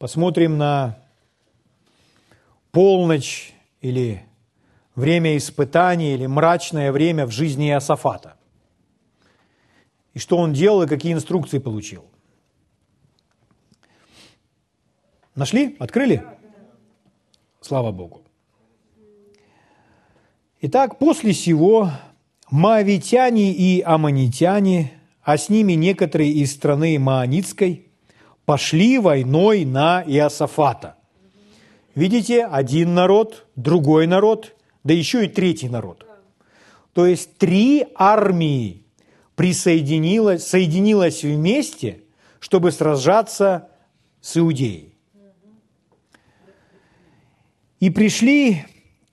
посмотрим 0.00 0.56
на 0.56 0.98
полночь 2.72 3.52
или 3.82 4.24
время 4.96 5.36
испытаний 5.36 6.14
или 6.14 6.24
мрачное 6.24 6.90
время 6.90 7.26
в 7.26 7.30
жизни 7.30 7.68
Иосафата. 7.68 8.36
И 10.14 10.18
что 10.18 10.38
он 10.38 10.54
делал 10.54 10.82
и 10.82 10.88
какие 10.88 11.12
инструкции 11.12 11.58
получил. 11.58 12.06
Нашли? 15.34 15.76
Открыли? 15.78 16.22
Слава 17.60 17.92
Богу. 17.92 18.22
Итак, 20.60 20.98
после 20.98 21.32
сего 21.32 21.90
маавитяне 22.50 23.52
и 23.52 23.80
аманитяне, 23.80 24.92
а 25.22 25.36
с 25.36 25.48
ними 25.48 25.74
некоторые 25.74 26.32
из 26.32 26.52
страны 26.52 26.98
Маанитской– 26.98 27.86
пошли 28.50 28.98
войной 28.98 29.64
на 29.64 30.02
Иосафата. 30.04 30.96
Видите, 31.94 32.44
один 32.44 32.94
народ, 32.94 33.46
другой 33.54 34.08
народ, 34.08 34.56
да 34.82 34.92
еще 34.92 35.26
и 35.26 35.28
третий 35.28 35.68
народ. 35.68 36.04
То 36.92 37.06
есть 37.06 37.38
три 37.38 37.86
армии 37.94 38.86
присоединилось, 39.36 40.44
соединилось 40.44 41.22
вместе, 41.22 42.02
чтобы 42.40 42.72
сражаться 42.72 43.68
с 44.20 44.36
Иудеей. 44.36 44.89
И 47.80 47.88
пришли 47.88 48.66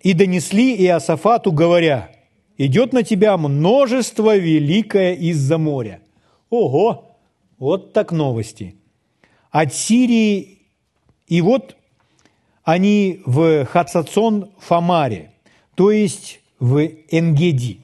и 0.04 0.14
донесли 0.14 0.76
Иосафату, 0.76 1.52
говоря, 1.54 2.12
идет 2.58 2.92
на 2.92 3.04
тебя 3.04 3.38
множество 3.38 4.36
великое 4.36 5.14
из-за 5.16 5.58
моря. 5.58 6.02
Ого, 6.50 7.18
вот 7.58 7.94
так 7.94 8.12
новости. 8.12 8.76
От 9.52 9.74
Сирии, 9.74 10.60
и 11.28 11.42
вот 11.42 11.78
они 12.64 13.22
в 13.26 13.66
Хацацон 13.66 14.52
Фамаре, 14.60 15.32
то 15.76 15.90
есть 15.90 16.42
в 16.60 16.86
Энгеди. 17.10 17.80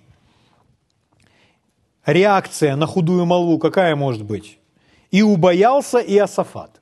Реакция 2.05 2.75
на 2.75 2.85
худую 2.85 3.25
молву 3.25 3.57
какая 3.57 3.95
может 3.95 4.23
быть? 4.23 4.59
И 5.11 5.21
убоялся 5.21 5.99
Иосафат. 5.99 6.81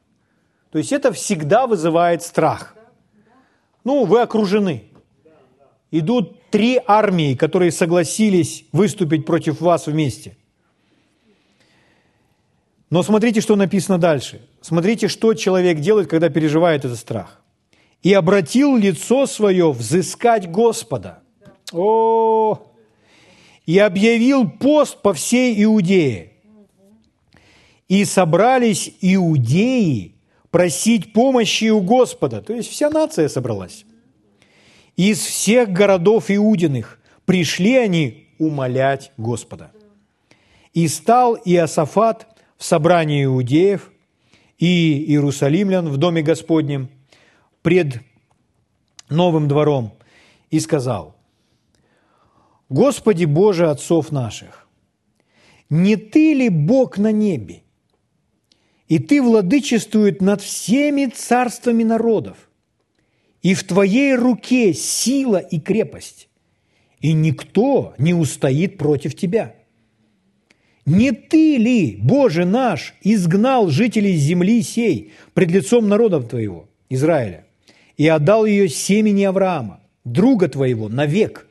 То 0.72 0.80
есть 0.80 0.92
это 0.92 1.12
всегда 1.12 1.68
вызывает 1.68 2.24
страх. 2.24 2.76
Ну, 3.84 4.06
вы 4.06 4.22
окружены. 4.22 4.84
Идут 5.92 6.50
три 6.50 6.80
армии, 6.86 7.36
которые 7.36 7.72
согласились 7.72 8.66
выступить 8.72 9.26
против 9.26 9.62
вас 9.62 9.88
вместе. 9.88 10.38
Но 12.90 13.04
смотрите, 13.04 13.42
что 13.42 13.56
написано 13.56 13.98
дальше. 13.98 14.42
Смотрите, 14.62 15.08
что 15.08 15.34
человек 15.34 15.80
делает, 15.80 16.10
когда 16.10 16.30
переживает 16.30 16.86
этот 16.86 17.00
страх. 17.00 17.42
«И 18.04 18.14
обратил 18.14 18.76
лицо 18.78 19.26
свое 19.28 19.72
взыскать 19.72 20.50
Господа». 20.50 21.20
О, 21.72 22.72
и 23.66 23.78
объявил 23.78 24.50
пост 24.50 25.02
по 25.02 25.14
всей 25.14 25.64
Иудее. 25.64 26.34
И 27.88 28.06
собрались 28.06 28.94
иудеи 29.02 30.11
просить 30.52 31.14
помощи 31.14 31.70
у 31.70 31.82
Господа. 31.82 32.42
То 32.42 32.54
есть 32.54 32.70
вся 32.70 32.90
нация 32.90 33.30
собралась. 33.30 33.86
Из 34.98 35.20
всех 35.20 35.70
городов 35.70 36.26
Иудиных 36.30 37.00
пришли 37.26 37.78
они 37.78 38.28
умолять 38.38 39.12
Господа. 39.18 39.72
И 40.74 40.88
стал 40.88 41.36
Иосафат 41.46 42.28
в 42.58 42.64
собрании 42.64 43.26
иудеев 43.26 43.92
и 44.58 45.06
иерусалимлян 45.08 45.90
в 45.90 45.98
доме 45.98 46.22
Господнем 46.22 46.90
пред 47.62 48.02
новым 49.10 49.48
двором 49.48 49.94
и 50.50 50.60
сказал, 50.60 51.16
«Господи 52.70 53.26
Боже 53.26 53.70
отцов 53.70 54.12
наших, 54.12 54.68
не 55.70 55.96
Ты 55.96 56.34
ли 56.34 56.50
Бог 56.50 56.98
на 56.98 57.12
небе, 57.12 57.64
и 58.92 59.00
Ты 59.00 59.22
владычествует 59.22 60.22
над 60.22 60.42
всеми 60.42 61.06
царствами 61.06 61.82
народов, 61.82 62.50
и 63.42 63.54
в 63.54 63.64
Твоей 63.64 64.16
руке 64.16 64.74
сила 64.74 65.38
и 65.38 65.62
крепость, 65.62 66.28
и 67.00 67.14
никто 67.14 67.94
не 67.98 68.14
устоит 68.14 68.78
против 68.78 69.16
Тебя. 69.16 69.56
Не 70.86 71.14
Ты 71.14 71.56
ли, 71.56 72.00
Боже 72.02 72.44
наш, 72.44 72.94
изгнал 73.02 73.70
жителей 73.70 74.18
земли 74.18 74.62
сей 74.62 75.14
пред 75.34 75.52
лицом 75.52 75.88
народов 75.88 76.28
Твоего, 76.28 76.68
Израиля, 76.90 77.46
и 77.96 78.10
отдал 78.10 78.44
ее 78.44 78.68
семени 78.68 79.24
Авраама, 79.24 79.80
друга 80.04 80.50
Твоего, 80.50 80.90
навек? 80.90 81.48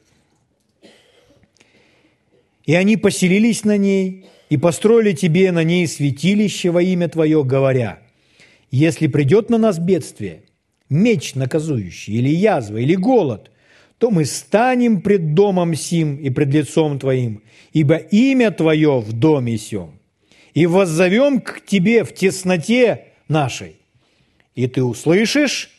И 2.66 2.74
они 2.74 2.98
поселились 2.98 3.64
на 3.64 3.78
ней, 3.78 4.26
и 4.50 4.58
построили 4.58 5.12
Тебе 5.12 5.50
на 5.52 5.64
ней 5.64 5.86
святилище 5.86 6.70
во 6.70 6.82
имя 6.82 7.08
Твое, 7.08 7.42
говоря, 7.42 8.00
если 8.70 9.06
придет 9.06 9.48
на 9.48 9.56
нас 9.56 9.78
бедствие– 9.78 10.42
меч 10.90 11.34
наказующий, 11.36 12.14
или 12.14 12.28
язва, 12.28 12.78
или 12.78 12.94
голод, 12.94 13.50
то 13.98 14.10
мы 14.10 14.24
станем 14.24 15.00
пред 15.00 15.34
домом 15.34 15.74
сим 15.74 16.16
и 16.16 16.28
пред 16.30 16.48
лицом 16.48 16.98
Твоим, 16.98 17.42
ибо 17.72 17.96
имя 17.96 18.50
Твое 18.50 19.00
в 19.00 19.12
доме 19.12 19.56
сем, 19.56 19.98
и 20.52 20.66
воззовем 20.66 21.40
к 21.40 21.64
Тебе 21.64 22.04
в 22.04 22.12
тесноте 22.12 23.06
нашей, 23.28 23.76
и 24.54 24.66
Ты 24.66 24.82
услышишь 24.82 25.70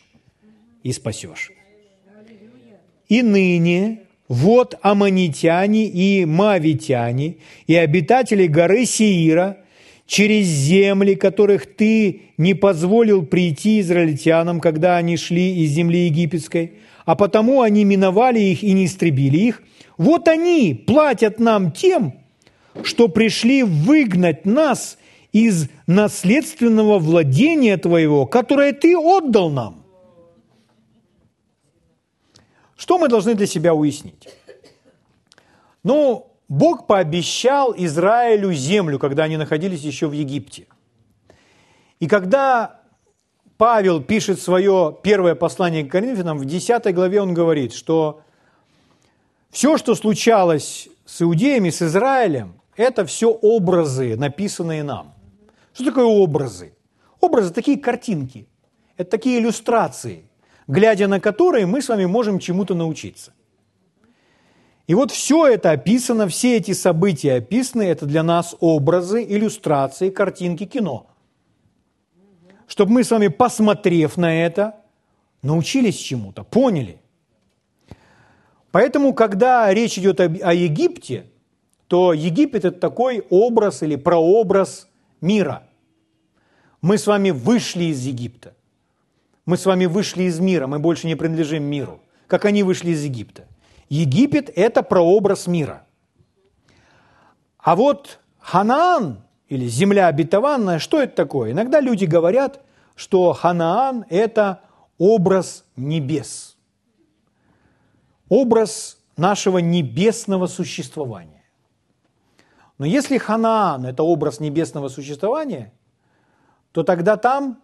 и 0.84 0.94
спасешь. 0.94 1.52
И 3.10 3.22
ныне 3.22 4.04
вот 4.32 4.76
аманитяне 4.82 5.86
и 5.86 6.26
мавитяне 6.26 7.36
и 7.68 7.76
обитатели 7.76 8.48
горы 8.48 8.86
Сиира– 8.86 9.58
через 10.12 10.46
земли, 10.46 11.16
которых 11.16 11.66
ты 11.66 12.24
не 12.38 12.54
позволил 12.54 13.26
прийти 13.26 13.80
израильтянам, 13.80 14.60
когда 14.60 14.98
они 14.98 15.16
шли 15.16 15.64
из 15.64 15.72
земли 15.72 16.08
египетской, 16.08 16.74
а 17.06 17.16
потому 17.16 17.62
они 17.62 17.86
миновали 17.86 18.42
их 18.42 18.62
и 18.62 18.74
не 18.74 18.88
истребили 18.88 19.38
их. 19.38 19.64
Вот 19.98 20.28
они 20.28 20.74
платят 20.86 21.40
нам 21.40 21.72
тем, 21.72 22.14
что 22.84 23.08
пришли 23.08 23.64
выгнать 23.64 24.46
нас 24.46 24.98
из 25.32 25.70
наследственного 25.88 27.00
владения 27.00 27.78
Твоего, 27.78 28.26
которое 28.26 28.74
Ты 28.74 28.98
отдал 28.98 29.50
нам. 29.50 29.81
Что 32.82 32.98
мы 32.98 33.10
должны 33.10 33.36
для 33.36 33.46
себя 33.46 33.76
уяснить? 33.76 34.28
Ну, 35.84 36.32
Бог 36.50 36.88
пообещал 36.88 37.76
Израилю 37.78 38.52
землю, 38.54 38.98
когда 38.98 39.26
они 39.26 39.38
находились 39.38 39.82
еще 39.82 40.08
в 40.08 40.14
Египте. 40.14 40.66
И 42.00 42.08
когда 42.08 42.82
Павел 43.58 44.02
пишет 44.02 44.42
свое 44.42 44.98
первое 45.04 45.36
послание 45.36 45.84
к 45.84 45.92
Коринфянам, 45.92 46.40
в 46.40 46.46
10 46.46 46.92
главе 46.96 47.22
он 47.22 47.36
говорит, 47.36 47.72
что 47.72 48.24
все, 49.52 49.78
что 49.78 49.94
случалось 49.94 50.90
с 51.06 51.22
иудеями, 51.22 51.70
с 51.70 51.84
Израилем, 51.84 52.60
это 52.76 53.06
все 53.06 53.30
образы, 53.30 54.18
написанные 54.18 54.82
нам. 54.82 55.14
Что 55.76 55.86
такое 55.86 56.06
образы? 56.06 56.74
Образы– 57.20 57.54
такие 57.54 57.78
картинки, 57.78 58.48
это 58.98 59.12
такие 59.12 59.40
иллюстрации, 59.40 60.31
глядя 60.68 61.07
на 61.07 61.20
которые 61.20 61.66
мы 61.66 61.82
с 61.82 61.89
вами 61.89 62.05
можем 62.05 62.39
чему-то 62.39 62.76
научиться. 62.76 63.34
И 64.88 64.93
вот 64.93 65.12
все 65.12 65.47
это 65.47 65.72
описано, 65.72 66.28
все 66.28 66.57
эти 66.57 66.74
события 66.74 67.36
описаны, 67.36 67.84
это 67.84 68.05
для 68.05 68.24
нас 68.24 68.55
образы, 68.59 69.24
иллюстрации, 69.24 70.09
картинки, 70.09 70.66
кино. 70.66 71.07
Чтобы 72.68 72.91
мы 72.93 73.03
с 73.03 73.12
вами, 73.12 73.28
посмотрев 73.28 74.18
на 74.18 74.43
это, 74.43 74.76
научились 75.41 75.95
чему-то, 75.95 76.43
поняли. 76.43 77.01
Поэтому, 78.72 79.14
когда 79.14 79.74
речь 79.74 79.97
идет 79.97 80.20
о, 80.20 80.53
Египте, 80.53 81.26
то 81.88 82.14
Египет– 82.14 82.66
это 82.66 82.80
такой 82.80 83.26
образ 83.30 83.84
или 83.84 83.97
прообраз 83.97 84.88
мира. 85.20 85.64
Мы 86.82 86.97
с 86.97 87.05
вами 87.07 87.32
вышли 87.32 87.86
из 87.86 88.05
Египта. 88.05 88.55
Мы 89.46 89.58
с 89.58 89.66
вами 89.66 89.86
вышли 89.86 90.24
из 90.24 90.39
мира, 90.39 90.68
мы 90.68 90.80
больше 90.80 91.08
не 91.08 91.16
принадлежим 91.16 91.64
миру, 91.64 92.02
как 92.28 92.46
они 92.46 92.64
вышли 92.64 92.92
из 92.92 93.04
Египта. 93.04 93.48
Египет– 93.89 94.50
это 94.56 94.84
прообраз 94.84 95.48
мира. 95.48 95.86
А 97.58 97.76
вот 97.76 98.20
Ханаан 98.39 99.24
или 99.48 99.68
земля 99.68 100.08
обетованная, 100.08 100.80
что 100.80 101.02
это 101.02 101.16
такое? 101.16 101.52
Иногда 101.52 101.80
люди 101.80 102.06
говорят, 102.06 102.62
что 102.96 103.34
Ханаан– 103.34 104.06
это 104.10 104.62
образ 104.98 105.66
небес. 105.76 106.58
Образ 108.30 108.98
нашего 109.18 109.58
небесного 109.58 110.48
существования. 110.48 111.44
Но 112.78 112.86
если 112.86 113.18
Ханаан– 113.18 113.86
это 113.88 114.04
образ 114.04 114.39
небесного 114.39 114.88
существования, 114.88 115.74
то 116.72 116.84
тогда 116.84 117.18
там 117.18 117.62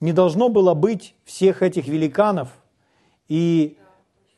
не 0.00 0.12
должно 0.12 0.48
было 0.48 0.74
быть 0.74 1.14
всех 1.24 1.62
этих 1.62 1.86
великанов 1.86 2.48
и 3.28 3.78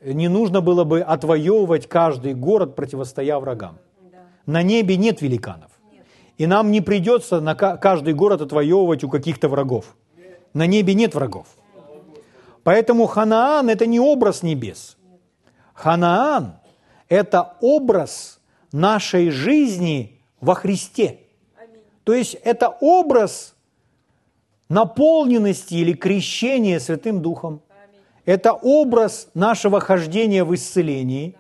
не 0.01 0.29
нужно 0.29 0.61
было 0.61 0.85
бы 0.85 1.01
отвоевывать 1.01 1.89
каждый 1.89 2.35
город, 2.35 2.77
противостоя 2.77 3.39
врагам. 3.39 3.79
На 4.45 4.63
небе 4.63 4.97
нет 4.97 5.23
великанов. 5.23 5.71
И 6.39 6.47
нам 6.47 6.71
не 6.71 6.81
придется 6.81 7.41
на 7.41 7.55
каждый 7.55 8.15
город 8.15 8.43
отвоевывать 8.43 9.03
у 9.03 9.09
каких-то 9.09 9.49
врагов. 9.49 9.97
На 10.53 10.67
небе 10.67 10.95
нет 10.95 11.15
врагов. 11.15 11.47
Поэтому 12.63 13.07
Ханаан– 13.07 13.69
это 13.71 13.87
не 13.87 13.99
образ 13.99 14.43
небес. 14.43 14.97
Ханаан– 15.73 16.59
это 17.09 17.55
образ 17.61 18.41
нашей 18.73 19.31
жизни 19.31 20.21
во 20.41 20.55
Христе. 20.55 21.21
То 22.05 22.13
есть 22.13 22.35
это 22.35 22.69
образ 22.81 23.56
наполненности 24.69 25.75
или 25.75 25.93
крещения 25.93 26.79
Святым 26.79 27.23
Духом. 27.23 27.61
Это 28.25 28.53
образ 28.53 29.29
нашего 29.35 29.81
хождения 29.81 30.45
в 30.45 30.55
исцелении, 30.55 31.37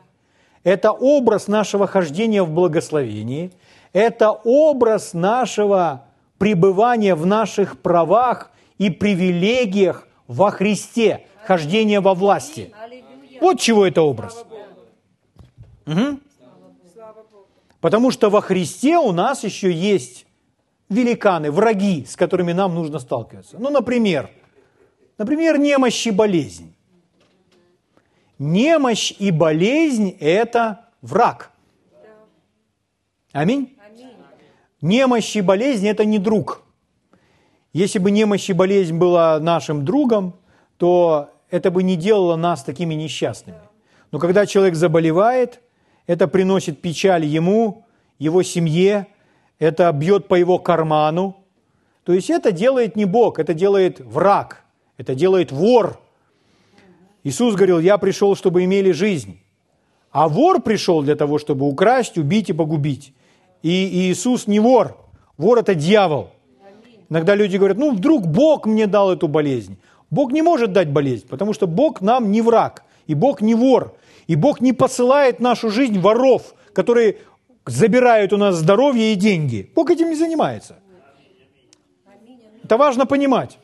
это 0.63 0.93
образ 0.93 1.49
нашего 1.49 1.87
хождения 1.87 2.43
в 2.43 2.51
благословении, 2.51 3.53
это 3.93 4.31
образ 4.31 5.13
нашего 5.13 6.05
пребывания 6.39 7.15
в 7.15 7.27
наших 7.27 7.81
правах 7.81 8.53
и 8.79 8.91
привилегиях 8.91 10.07
во 10.29 10.51
Христе, 10.51 11.27
хождение 11.45 12.01
во 12.01 12.15
власти. 12.15 12.73
Вот 13.41 13.59
чего 13.61 13.87
это 13.87 14.03
образ. 14.03 14.45
Угу. 15.87 16.21
Потому 17.81 18.11
что 18.11 18.31
во 18.31 18.41
Христе 18.41 18.99
у 18.99 19.13
нас 19.13 19.45
еще 19.45 19.71
есть 19.73 20.26
великаны, 20.89 21.51
враги, 21.51 22.05
с 22.05 22.17
которыми 22.17 22.53
нам 22.53 22.75
нужно 22.75 22.99
сталкиваться. 22.99 23.57
Ну, 23.59 23.71
например, 23.71 24.31
например, 25.19 25.59
немощь 25.59 26.07
и 26.07 26.11
болезнь. 26.11 26.75
Немощь 28.39 29.13
и 29.19 29.31
болезнь– 29.31 30.17
это 30.21 30.91
враг. 31.01 31.51
Аминь? 33.33 33.77
Немощь 34.81 35.37
и 35.37 35.41
болезнь– 35.41 35.89
это 35.89 36.05
не 36.05 36.19
друг. 36.19 36.63
Если 37.73 37.99
бы 37.99 38.11
немощь 38.11 38.49
и 38.49 38.53
болезнь 38.53 38.97
была 38.97 39.41
нашим 39.41 39.85
другом, 39.85 40.35
то 40.77 41.31
это 41.51 41.71
бы 41.71 41.83
не 41.83 41.97
делало 41.97 42.37
нас 42.37 42.63
такими 42.63 42.95
несчастными. 42.95 43.59
Но 44.13 44.19
когда 44.19 44.47
человек 44.47 44.75
заболевает, 44.75 45.61
это 46.07 46.29
приносит 46.29 46.81
печаль 46.81 47.25
ему, 47.25 47.85
его 48.19 48.43
семье, 48.43 49.09
это 49.59 49.91
бьет 49.93 50.29
по 50.29 50.35
его 50.35 50.59
карману. 50.59 51.37
То 52.05 52.13
есть 52.13 52.31
это 52.31 52.53
делает 52.53 52.97
не 52.97 53.05
Бог, 53.05 53.39
это 53.39 53.55
делает 53.55 54.01
враг, 54.01 54.65
это 54.97 55.15
делает 55.15 55.53
вор. 55.53 56.01
Иисус 57.25 57.55
говорил, 57.55 57.81
я 57.81 57.99
пришел, 57.99 58.37
чтобы 58.37 58.65
имели 58.65 58.93
жизнь. 58.93 59.41
А 60.13 60.29
вор 60.29 60.63
пришел 60.63 61.03
для 61.03 61.17
того, 61.17 61.39
чтобы 61.39 61.67
украсть, 61.67 62.17
убить 62.17 62.51
и 62.51 62.53
погубить. 62.53 63.13
И 63.63 64.11
Иисус 64.11 64.47
не 64.47 64.61
вор. 64.61 64.97
Вор– 65.37 65.59
это 65.61 65.75
дьявол. 65.75 66.31
Иногда 67.09 67.35
люди 67.35 67.57
говорят, 67.57 67.77
ну, 67.77 67.93
вдруг 67.93 68.27
Бог 68.27 68.67
мне 68.67 68.87
дал 68.87 69.13
эту 69.13 69.29
болезнь. 69.29 69.77
Бог 70.11 70.33
не 70.33 70.43
может 70.43 70.73
дать 70.73 70.91
болезнь, 70.91 71.27
потому 71.29 71.53
что 71.53 71.67
Бог 71.67 72.01
нам 72.01 72.31
не 72.31 72.43
враг, 72.43 72.85
и 73.07 73.15
Бог 73.15 73.41
не 73.41 73.55
вор. 73.55 73.95
И 74.27 74.37
Бог 74.37 74.61
не 74.61 74.73
посылает 74.73 75.39
в 75.39 75.43
нашу 75.43 75.71
жизнь 75.71 75.99
воров, 75.99 76.55
которые 76.73 77.19
забирают 77.67 78.33
у 78.33 78.37
нас 78.37 78.57
здоровье 78.57 79.13
и 79.13 79.17
деньги. 79.17 79.71
Бог 79.75 79.91
этим 79.91 80.09
не 80.09 80.17
занимается. 80.17 80.77
Это 82.63 82.77
важно 82.77 83.07
понимать. 83.07 83.59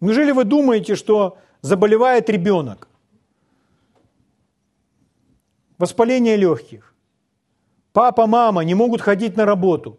Неужели 0.00 0.32
вы 0.32 0.44
думаете, 0.44 0.96
что 0.96 1.38
заболевает 1.60 2.30
ребенок? 2.30 2.88
Воспаление 5.78 6.36
легких. 6.36 6.94
Папа, 7.92 8.26
мама 8.26 8.64
не 8.64 8.74
могут 8.74 9.00
ходить 9.00 9.36
на 9.36 9.44
работу. 9.44 9.98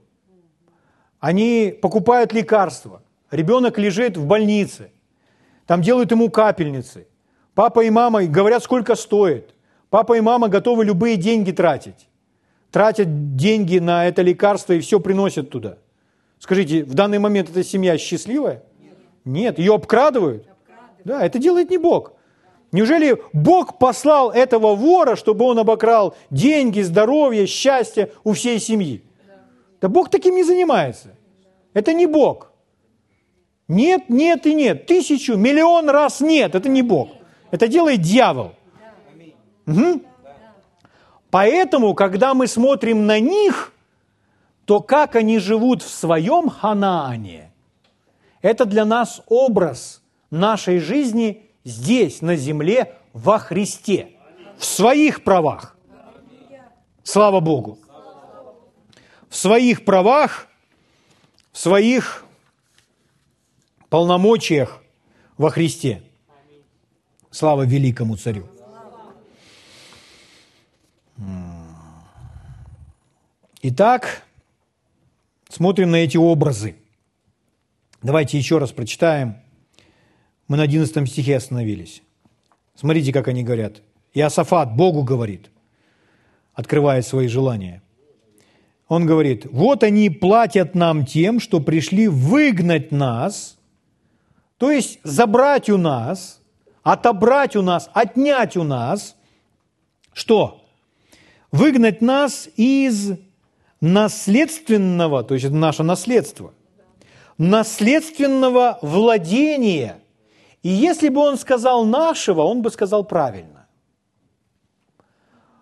Они 1.20 1.78
покупают 1.82 2.34
лекарства. 2.34 3.04
Ребенок 3.32 3.78
лежит 3.78 4.18
в 4.18 4.26
больнице. 4.26 4.92
Там 5.68 5.82
делают 5.82 6.12
ему 6.12 6.30
капельницы. 6.30 7.08
Папа 7.54 7.84
и 7.84 7.90
мама 7.90 8.24
говорят, 8.24 8.64
сколько 8.64 8.96
стоит. 8.96 9.54
Папа 9.92 10.14
и 10.14 10.22
мама 10.22 10.48
готовы 10.48 10.86
любые 10.86 11.18
деньги 11.18 11.52
тратить. 11.52 12.08
Тратят 12.72 13.36
деньги 13.36 13.78
на 13.78 14.08
это 14.08 14.22
лекарство 14.22 14.72
и 14.72 14.80
все 14.80 15.02
приносят 15.02 15.50
туда. 15.50 15.80
Скажите, 16.40 16.86
в 16.86 16.94
данный 16.94 17.20
момент 17.20 17.50
эта 17.50 17.62
семья 17.62 17.98
счастливая? 17.98 18.64
Нет, 19.26 19.60
ее 19.60 19.76
обкрадывают. 19.76 20.48
Да, 21.04 21.26
это 21.26 21.40
делает 21.40 21.70
не 21.70 21.78
Бог. 21.78 22.14
Неужели 22.72 23.22
Бог 23.34 23.80
послал 23.80 24.32
этого 24.32 24.76
вора, 24.76 25.18
чтобы 25.18 25.44
он 25.44 25.60
обокрал 25.60 26.16
деньги, 26.30 26.80
здоровье, 26.80 27.46
счастье 27.46 28.14
у 28.24 28.32
всей 28.32 28.62
семьи? 28.62 29.04
Да 29.82 29.90
Бог 29.90 30.10
таким 30.10 30.36
не 30.36 30.44
занимается. 30.44 31.10
Это 31.74 31.92
не 31.94 32.06
Бог. 32.06 32.54
Нет, 33.68 34.08
нет 34.08 34.46
и 34.46 34.54
нет. 34.54 34.86
Тысячу, 34.86 35.36
миллион 35.36 35.90
раз 35.90 36.22
нет. 36.22 36.56
Это 36.56 36.70
не 36.70 36.82
Бог. 36.82 37.10
Это 37.52 37.68
делает 37.68 38.00
дьявол. 38.02 38.54
Угу. 39.72 40.02
Поэтому, 41.30 41.94
когда 41.94 42.34
мы 42.34 42.48
смотрим 42.48 43.06
на 43.06 43.20
них, 43.20 43.74
то 44.66 44.82
как 44.82 45.16
они 45.16 45.40
живут 45.40 45.82
в 45.82 45.90
своем 45.90 46.50
Ханаане, 46.50 47.52
это 48.42 48.66
для 48.66 48.86
нас 48.86 49.22
образ 49.28 50.02
нашей 50.30 50.80
жизни 50.80 51.44
здесь, 51.64 52.22
на 52.22 52.36
земле, 52.36 52.98
во 53.14 53.40
Христе, 53.40 54.10
в 54.58 54.66
своих 54.66 55.24
правах. 55.24 55.76
Слава 57.04 57.40
Богу. 57.40 57.78
В 59.30 59.36
своих 59.36 59.86
правах, 59.86 60.48
в 61.52 61.58
своих 61.58 62.26
полномочиях 63.90 64.82
во 65.38 65.50
Христе. 65.50 66.02
Слава 67.30 67.66
великому 67.66 68.18
царю. 68.18 68.51
Итак, 73.64 74.24
смотрим 75.48 75.92
на 75.92 75.98
эти 75.98 76.18
образы. 76.18 76.78
Давайте 78.02 78.40
еще 78.40 78.58
раз 78.58 78.72
прочитаем. 78.72 79.36
Мы 80.48 80.58
на 80.58 80.64
11 80.64 81.08
стихе 81.08 81.38
остановились. 81.38 82.02
Смотрите, 82.74 83.14
как 83.14 83.28
они 83.28 83.44
говорят. 83.44 83.84
Иосафат 84.16 84.76
Богу 84.76 85.04
говорит, 85.04 85.52
открывая 86.56 87.04
свои 87.04 87.28
желания. 87.28 87.84
Он 88.88 89.06
говорит, 89.06 89.46
вот 89.52 89.84
они 89.84 90.10
платят 90.10 90.74
нам 90.74 91.06
тем, 91.06 91.40
что 91.40 91.60
пришли 91.60 92.08
выгнать 92.08 92.92
нас, 92.92 93.60
то 94.58 94.72
есть 94.72 95.00
забрать 95.04 95.70
у 95.70 95.78
нас, 95.78 96.42
отобрать 96.82 97.56
у 97.56 97.62
нас, 97.62 97.92
отнять 97.94 98.58
у 98.58 98.64
нас, 98.64 99.16
что? 100.14 100.66
Выгнать 101.52 102.02
нас 102.02 102.50
из 102.56 103.20
наследственного, 103.82 105.24
то 105.24 105.34
есть 105.34 105.46
это 105.46 105.56
наше 105.56 105.84
наследство, 105.84 106.54
наследственного 107.38 108.78
владения. 108.82 110.00
И 110.62 110.70
если 110.70 111.10
бы 111.10 111.22
он 111.22 111.38
сказал 111.38 111.86
нашего, 111.86 112.44
он 112.44 112.62
бы 112.62 112.70
сказал 112.70 113.04
правильно. 113.04 113.68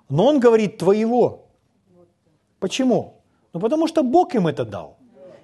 Но 0.10 0.26
он 0.26 0.40
говорит 0.40 0.78
твоего. 0.78 1.48
Почему? 2.60 3.22
Ну, 3.54 3.60
потому 3.60 3.88
что 3.88 4.04
Бог 4.04 4.36
им 4.36 4.48
это 4.48 4.66
дал. 4.66 4.98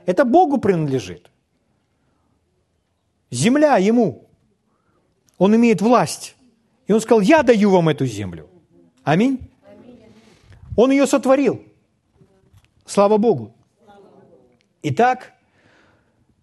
Это 0.05 0.25
Богу 0.25 0.57
принадлежит. 0.57 1.31
Земля 3.31 3.77
ему. 3.77 4.27
Он 5.37 5.55
имеет 5.55 5.81
власть. 5.81 6.35
И 6.87 6.93
он 6.93 6.99
сказал, 6.99 7.21
я 7.21 7.43
даю 7.43 7.69
вам 7.69 7.89
эту 7.89 8.05
землю. 8.05 8.49
Аминь. 9.03 9.39
Он 10.75 10.91
ее 10.91 11.07
сотворил. 11.07 11.64
Слава 12.85 13.17
Богу. 13.17 13.51
Итак, 14.83 15.33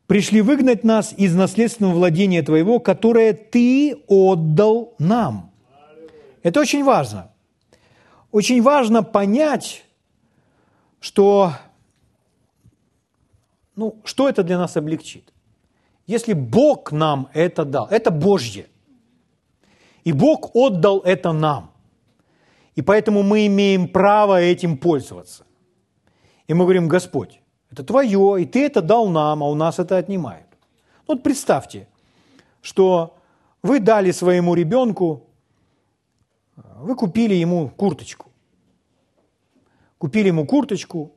пришли 0.08 0.42
выгнать 0.42 0.82
нас 0.82 1.14
из 1.16 1.34
наследственного 1.34 1.94
владения 1.94 2.42
Твоего, 2.42 2.80
которое 2.80 3.32
Ты 3.32 4.02
отдал 4.08 4.94
нам. 4.98 5.52
Это 6.42 6.60
очень 6.60 6.82
важно. 6.82 7.30
Очень 8.32 8.60
важно 8.60 9.04
понять, 9.04 9.84
что, 10.98 11.52
ну, 13.76 14.00
что 14.04 14.28
это 14.28 14.42
для 14.42 14.58
нас 14.58 14.76
облегчит. 14.76 15.32
Если 16.08 16.32
Бог 16.32 16.90
нам 16.90 17.28
это 17.32 17.64
дал, 17.64 17.86
это 17.86 18.10
Божье. 18.10 18.66
И 20.02 20.12
Бог 20.12 20.56
отдал 20.56 20.98
это 21.00 21.32
нам. 21.32 21.70
И 22.74 22.82
поэтому 22.82 23.22
мы 23.22 23.46
имеем 23.46 23.86
право 23.86 24.40
этим 24.40 24.76
пользоваться. 24.76 25.44
И 26.48 26.54
мы 26.54 26.64
говорим, 26.64 26.88
Господь, 26.88 27.40
это 27.70 27.84
твое, 27.84 28.42
и 28.42 28.44
ты 28.44 28.66
это 28.66 28.82
дал 28.82 29.08
нам, 29.08 29.42
а 29.42 29.48
у 29.48 29.54
нас 29.54 29.78
это 29.78 29.96
отнимают. 29.96 30.46
Ну, 31.08 31.14
вот 31.14 31.22
представьте, 31.22 31.88
что 32.60 33.16
вы 33.62 33.80
дали 33.80 34.10
своему 34.10 34.54
ребенку, 34.54 35.24
вы 36.76 36.94
купили 36.94 37.34
ему 37.34 37.68
курточку. 37.68 38.30
Купили 39.98 40.28
ему 40.28 40.46
курточку, 40.46 41.12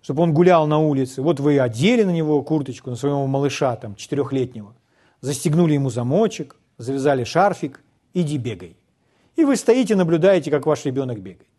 чтобы 0.00 0.22
он 0.22 0.32
гулял 0.32 0.66
на 0.66 0.78
улице. 0.78 1.22
Вот 1.22 1.40
вы 1.40 1.58
одели 1.60 2.02
на 2.04 2.10
него 2.10 2.42
курточку, 2.42 2.90
на 2.90 2.96
своего 2.96 3.26
малыша, 3.26 3.76
там, 3.76 3.94
четырехлетнего, 3.96 4.74
застегнули 5.20 5.74
ему 5.74 5.90
замочек, 5.90 6.56
завязали 6.78 7.24
шарфик, 7.24 7.82
иди 8.14 8.38
бегай. 8.38 8.76
И 9.36 9.44
вы 9.44 9.56
стоите, 9.56 9.96
наблюдаете, 9.96 10.50
как 10.50 10.66
ваш 10.66 10.84
ребенок 10.84 11.20
бегает. 11.20 11.53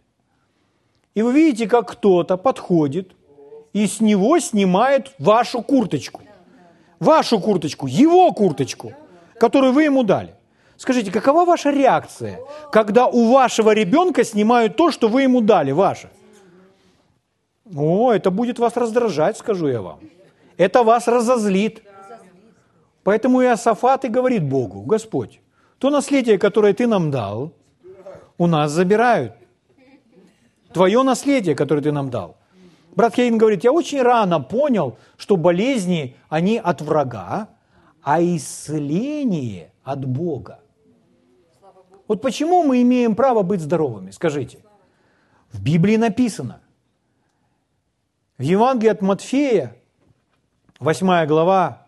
И 1.16 1.22
вы 1.22 1.34
видите, 1.34 1.68
как 1.68 1.92
кто-то 1.92 2.38
подходит 2.38 3.16
и 3.74 3.88
с 3.88 4.02
него 4.02 4.40
снимает 4.40 5.14
вашу 5.18 5.62
курточку. 5.62 6.22
Вашу 7.00 7.40
курточку, 7.40 7.88
его 7.88 8.32
курточку, 8.32 8.94
которую 9.40 9.74
вы 9.74 9.84
ему 9.84 10.04
дали. 10.04 10.36
Скажите, 10.78 11.12
какова 11.12 11.46
ваша 11.46 11.72
реакция, 11.72 12.40
когда 12.72 13.08
у 13.08 13.32
вашего 13.32 13.72
ребенка 13.74 14.24
снимают 14.24 14.76
то, 14.76 14.92
что 14.92 15.08
вы 15.08 15.24
ему 15.24 15.42
дали, 15.42 15.72
ваше? 15.72 16.10
О, 17.76 18.12
это 18.12 18.30
будет 18.30 18.60
вас 18.60 18.76
раздражать, 18.78 19.38
скажу 19.38 19.68
я 19.68 19.82
вам. 19.82 20.00
это 20.58 20.84
вас 20.84 21.08
разозлит. 21.08 21.82
Поэтому 23.04 23.42
Иосафат 23.42 24.06
и 24.06 24.10
говорит 24.10 24.44
Богу, 24.44 24.82
Господь, 24.82 25.40
то 25.80 25.90
наследие, 25.90 26.38
которое 26.38 26.74
Ты 26.74 26.88
нам 26.88 27.12
дал, 27.12 27.54
у 28.38 28.48
нас 28.48 28.72
забирают. 28.72 29.34
Твое 30.76 31.04
наследие, 31.04 31.56
которое 31.56 31.82
Ты 31.82 31.94
нам 31.94 32.10
дал. 32.10 32.36
Брат 32.98 33.16
Хейн 33.16 33.38
говорит, 33.38 33.64
я 33.64 33.72
очень 33.72 34.02
рано 34.02 34.42
понял, 34.42 34.98
что 35.16 35.38
болезни, 35.38 36.18
они 36.28 36.58
от 36.58 36.82
врага, 36.82 37.48
а 38.04 38.22
исцеление 38.22 39.72
от 39.86 40.04
Бога. 40.04 40.60
Вот 42.10 42.22
почему 42.22 42.64
мы 42.64 42.82
имеем 42.82 43.16
право 43.16 43.42
быть 43.42 43.62
здоровыми, 43.62 44.12
скажите? 44.12 44.66
В 45.54 45.64
Библии 45.64 45.96
написано. 45.96 46.60
В 48.38 48.42
Евангелии 48.42 48.92
от 48.92 49.02
Матфея, 49.02 49.78
8 50.82 51.26
глава, 51.26 51.88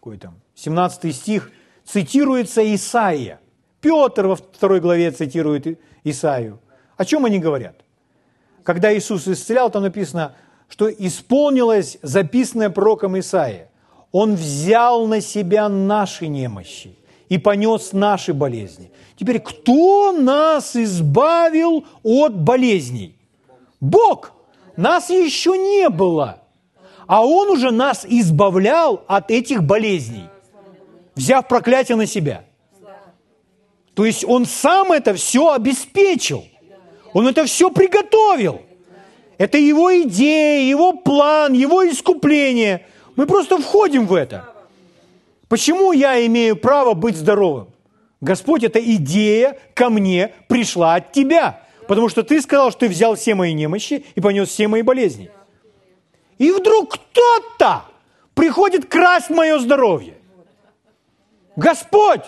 какой 0.00 0.16
там, 0.16 0.40
17 0.54 1.14
стих, 1.14 1.50
цитируется 1.84 2.62
Исаия. 2.74 3.40
Петр 3.82 4.26
во 4.26 4.36
второй 4.36 4.80
главе 4.80 5.10
цитирует 5.10 5.78
Исаию. 6.02 6.60
О 6.96 7.04
чем 7.04 7.26
они 7.26 7.38
говорят? 7.38 7.81
Когда 8.62 8.96
Иисус 8.96 9.26
исцелял, 9.26 9.70
там 9.70 9.82
написано, 9.82 10.34
что 10.68 10.88
исполнилось 10.90 11.98
записанное 12.02 12.70
пророком 12.70 13.18
Исаия. 13.18 13.70
Он 14.10 14.34
взял 14.34 15.06
на 15.06 15.20
себя 15.20 15.68
наши 15.68 16.28
немощи 16.28 16.96
и 17.28 17.38
понес 17.38 17.92
наши 17.92 18.34
болезни. 18.34 18.92
Теперь, 19.18 19.40
кто 19.40 20.12
нас 20.12 20.76
избавил 20.76 21.84
от 22.02 22.34
болезней? 22.34 23.16
Бог. 23.80 24.32
Нас 24.76 25.10
еще 25.10 25.50
не 25.58 25.88
было. 25.88 26.42
А 27.06 27.24
Он 27.24 27.50
уже 27.50 27.70
нас 27.70 28.06
избавлял 28.08 29.04
от 29.06 29.30
этих 29.30 29.64
болезней, 29.64 30.28
взяв 31.14 31.48
проклятие 31.48 31.96
на 31.96 32.06
себя. 32.06 32.44
То 33.94 34.06
есть 34.06 34.24
Он 34.24 34.46
сам 34.46 34.92
это 34.92 35.12
все 35.14 35.52
обеспечил. 35.52 36.44
Он 37.12 37.28
это 37.28 37.44
все 37.44 37.70
приготовил. 37.70 38.62
Это 39.38 39.58
Его 39.58 40.02
идея, 40.02 40.68
Его 40.68 40.92
план, 40.92 41.52
Его 41.52 41.88
искупление. 41.88 42.86
Мы 43.16 43.26
просто 43.26 43.58
входим 43.58 44.06
в 44.06 44.14
это. 44.14 44.48
Почему 45.48 45.92
я 45.92 46.24
имею 46.26 46.56
право 46.56 46.94
быть 46.94 47.16
здоровым? 47.16 47.68
Господь, 48.20 48.62
эта 48.62 48.78
идея 48.78 49.58
ко 49.74 49.90
мне 49.90 50.32
пришла 50.48 50.94
от 50.94 51.12
Тебя. 51.12 51.60
Потому 51.88 52.08
что 52.08 52.22
Ты 52.22 52.40
сказал, 52.40 52.70
что 52.70 52.80
Ты 52.80 52.88
взял 52.88 53.16
все 53.16 53.34
мои 53.34 53.52
немощи 53.52 54.04
и 54.14 54.20
понес 54.20 54.48
все 54.48 54.68
мои 54.68 54.82
болезни. 54.82 55.30
И 56.38 56.50
вдруг 56.50 56.94
кто-то 56.94 57.84
приходит 58.34 58.86
красть 58.86 59.30
мое 59.30 59.58
здоровье. 59.58 60.14
Господь, 61.56 62.22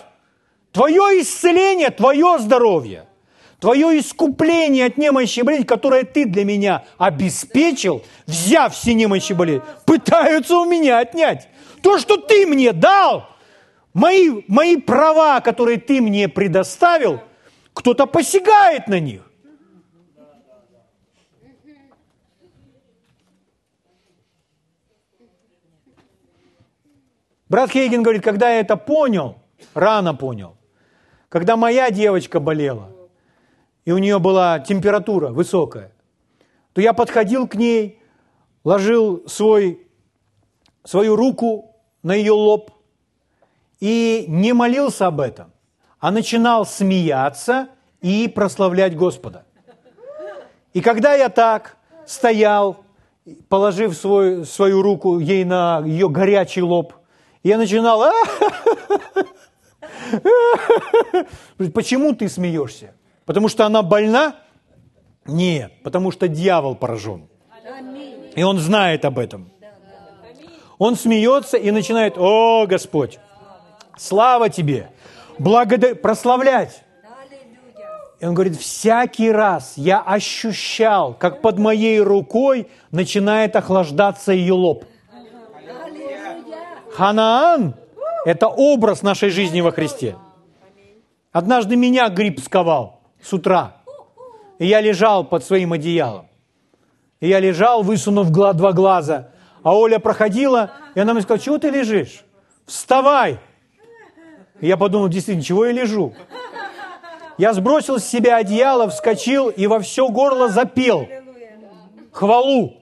Твое 0.72 1.22
исцеление, 1.22 1.90
Твое 1.90 2.38
здоровье, 2.40 3.06
Твое 3.64 3.98
искупление 3.98 4.84
от 4.84 4.98
немощи 4.98 5.38
и 5.38 5.42
болезни, 5.42 5.64
которое 5.64 6.04
Ты 6.04 6.26
для 6.26 6.44
меня 6.44 6.84
обеспечил, 6.98 8.02
взяв 8.26 8.74
все 8.74 8.92
немощи 8.92 9.32
и 9.32 9.34
болезни, 9.34 9.62
пытаются 9.86 10.58
у 10.58 10.66
меня 10.66 10.98
отнять. 10.98 11.48
То, 11.80 11.96
что 11.96 12.18
ты 12.18 12.46
мне 12.46 12.74
дал, 12.74 13.26
мои, 13.94 14.42
мои 14.48 14.76
права, 14.76 15.40
которые 15.40 15.78
ты 15.78 16.02
мне 16.02 16.28
предоставил, 16.28 17.22
кто-то 17.72 18.04
посягает 18.04 18.86
на 18.86 19.00
них. 19.00 19.22
Брат 27.48 27.70
Хейген 27.70 28.02
говорит, 28.02 28.22
когда 28.22 28.50
я 28.50 28.60
это 28.60 28.76
понял, 28.76 29.38
рано 29.72 30.14
понял, 30.14 30.54
когда 31.30 31.56
моя 31.56 31.90
девочка 31.90 32.40
болела, 32.40 32.93
и 33.84 33.92
у 33.92 33.98
нее 33.98 34.18
была 34.18 34.58
температура 34.60 35.28
высокая, 35.28 35.92
то 36.72 36.80
я 36.80 36.92
подходил 36.92 37.46
к 37.46 37.54
ней, 37.54 38.00
ложил 38.64 39.22
свой, 39.28 39.86
свою 40.84 41.16
руку 41.16 41.76
на 42.02 42.14
ее 42.14 42.32
лоб 42.32 42.70
и 43.80 44.24
не 44.28 44.52
молился 44.52 45.06
об 45.06 45.20
этом, 45.20 45.52
а 46.00 46.10
начинал 46.10 46.66
смеяться 46.66 47.68
и 48.00 48.28
прославлять 48.28 48.96
Господа. 48.96 49.44
И 50.72 50.80
когда 50.80 51.14
я 51.14 51.28
так 51.28 51.76
стоял, 52.06 52.84
положив 53.48 53.94
свой, 53.94 54.44
свою 54.44 54.82
руку 54.82 55.18
ей 55.18 55.44
на 55.44 55.82
ее 55.84 56.08
горячий 56.08 56.62
лоб, 56.62 56.94
я 57.42 57.58
начинал, 57.58 58.10
почему 61.72 62.14
ты 62.14 62.28
смеешься? 62.28 62.94
Потому 63.26 63.48
что 63.48 63.64
она 63.64 63.82
больна? 63.82 64.36
Нет, 65.26 65.72
потому 65.82 66.10
что 66.10 66.28
дьявол 66.28 66.74
поражен. 66.74 67.28
И 68.36 68.42
он 68.42 68.58
знает 68.58 69.04
об 69.04 69.18
этом. 69.18 69.50
Он 70.78 70.96
смеется 70.96 71.56
и 71.56 71.70
начинает, 71.70 72.18
о, 72.18 72.66
Господь, 72.66 73.18
слава 73.96 74.50
Тебе, 74.50 74.90
благодар... 75.38 75.94
прославлять. 75.94 76.82
И 78.20 78.26
он 78.26 78.34
говорит, 78.34 78.56
всякий 78.56 79.30
раз 79.30 79.74
я 79.76 80.00
ощущал, 80.00 81.14
как 81.14 81.42
под 81.42 81.58
моей 81.58 82.00
рукой 82.00 82.68
начинает 82.90 83.54
охлаждаться 83.56 84.32
ее 84.32 84.54
лоб. 84.54 84.84
Ханаан– 86.92 87.74
это 88.24 88.48
образ 88.48 89.02
нашей 89.02 89.30
жизни 89.30 89.60
во 89.60 89.72
Христе. 89.72 90.16
Однажды 91.32 91.76
меня 91.76 92.08
грипп 92.08 92.40
сковал 92.40 93.03
с 93.24 93.32
утра, 93.32 93.76
и 94.58 94.66
я 94.66 94.80
лежал 94.80 95.24
под 95.24 95.42
своим 95.44 95.72
одеялом. 95.72 96.28
И 97.20 97.28
я 97.28 97.40
лежал, 97.40 97.82
высунув 97.82 98.28
два 98.30 98.72
глаза, 98.72 99.30
а 99.62 99.74
Оля 99.74 99.98
проходила, 99.98 100.72
и 100.94 101.00
она 101.00 101.14
мне 101.14 101.22
сказала, 101.22 101.40
чего 101.40 101.58
ты 101.58 101.70
лежишь? 101.70 102.24
Вставай! 102.66 103.38
И 104.60 104.66
я 104.66 104.76
подумал, 104.76 105.08
действительно, 105.08 105.42
чего 105.42 105.64
я 105.64 105.72
лежу? 105.72 106.14
Я 107.38 107.54
сбросил 107.54 107.98
с 107.98 108.04
себя 108.04 108.36
одеяло, 108.36 108.88
вскочил 108.88 109.48
и 109.48 109.66
во 109.66 109.80
все 109.80 110.08
горло 110.08 110.48
запел. 110.48 111.08
Хвалу. 112.12 112.74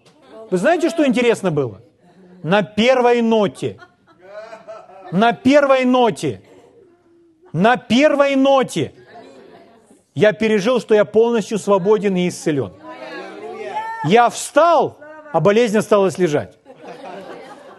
Вы 0.50 0.58
знаете, 0.58 0.90
что 0.90 1.06
интересно 1.06 1.50
было? 1.50 1.80
На 2.42 2.62
первой 2.62 3.22
ноте. 3.22 3.78
На 5.12 5.32
первой 5.32 5.84
ноте. 5.84 6.42
На 7.52 7.76
первой 7.76 8.34
ноте. 8.36 8.92
Я 10.14 10.32
пережил, 10.32 10.80
что 10.80 10.94
я 10.94 11.04
полностью 11.04 11.58
свободен 11.58 12.16
и 12.16 12.28
исцелен. 12.28 12.72
Я 14.04 14.28
встал, 14.28 14.98
а 15.32 15.40
болезнь 15.40 15.78
осталась 15.78 16.18
лежать. 16.18 16.58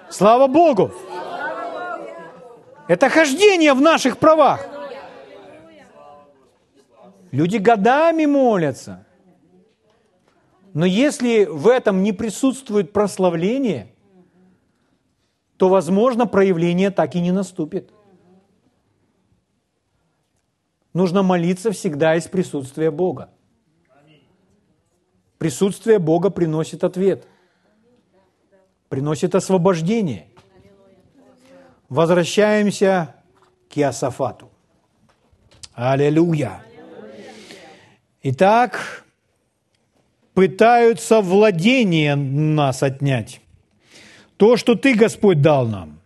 Слава 0.10 0.48
Богу! 0.48 0.92
Это 2.88 3.10
хождение 3.10 3.74
в 3.74 3.82
наших 3.82 4.18
правах. 4.18 4.66
Люди 7.32 7.58
годами 7.58 8.26
молятся. 8.26 9.06
Но 10.74 10.86
если 10.86 11.46
в 11.46 11.68
этом 11.68 12.02
не 12.04 12.14
присутствует 12.14 12.94
прославление, 12.94 13.94
то, 15.58 15.70
возможно, 15.70 16.26
проявление 16.26 16.90
так 16.90 17.16
и 17.16 17.22
не 17.22 17.32
наступит. 17.32 17.93
Нужно 20.94 21.24
молиться 21.24 21.72
всегда 21.72 22.16
из 22.16 22.28
присутствия 22.28 22.92
Бога. 22.92 23.30
Присутствие 25.38 26.00
Бога 26.00 26.30
приносит 26.30 26.84
ответ– 26.84 27.28
приносит 28.94 29.34
освобождение. 29.34 30.28
Возвращаемся 31.90 33.16
к 33.68 33.76
Иосафату. 33.80 34.52
Аллилуйя. 35.74 36.62
Итак, 38.22 39.04
пытаются 40.36 41.22
владение 41.22 42.14
нас 42.16 42.84
отнять. 42.84 43.42
То, 44.38 44.58
что 44.58 44.76
Ты, 44.76 44.94
Господь, 44.94 45.42
дал 45.42 45.68
нам. 45.68 46.00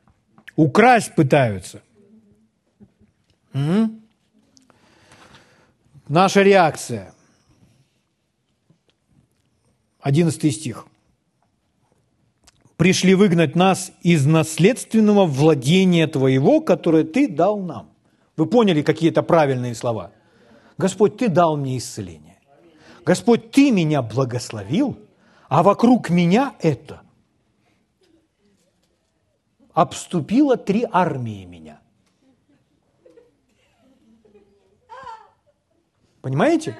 Украсть 0.56 1.14
пытаются. 1.14 1.82
Наша 6.10 6.42
реакция. 6.42 7.14
Одиннадцатый 10.00 10.52
стих 10.52 10.88
пришли 12.78 13.14
выгнать 13.14 13.56
нас 13.56 13.92
из 14.04 14.26
наследственного 14.26 15.26
владения 15.26 16.08
Твоего, 16.08 16.62
которое 16.62 17.04
Ты 17.04 17.28
дал 17.28 17.60
нам. 17.60 17.90
Вы 18.38 18.46
поняли 18.46 18.84
какие-то 18.84 19.22
правильные 19.22 19.76
слова? 19.76 20.12
Господь, 20.78 21.18
Ты 21.18 21.28
дал 21.28 21.58
мне 21.58 21.78
исцеление. 21.78 22.40
Господь, 23.06 23.52
Ты 23.52 23.72
меня 23.72 24.02
благословил, 24.02 24.98
а 25.50 25.62
вокруг 25.62 26.10
меня 26.10 26.56
это. 26.62 27.02
обступило 29.74 30.56
три 30.58 30.88
армии 30.90 31.46
меня. 31.46 31.82
Понимаете? 36.28 36.76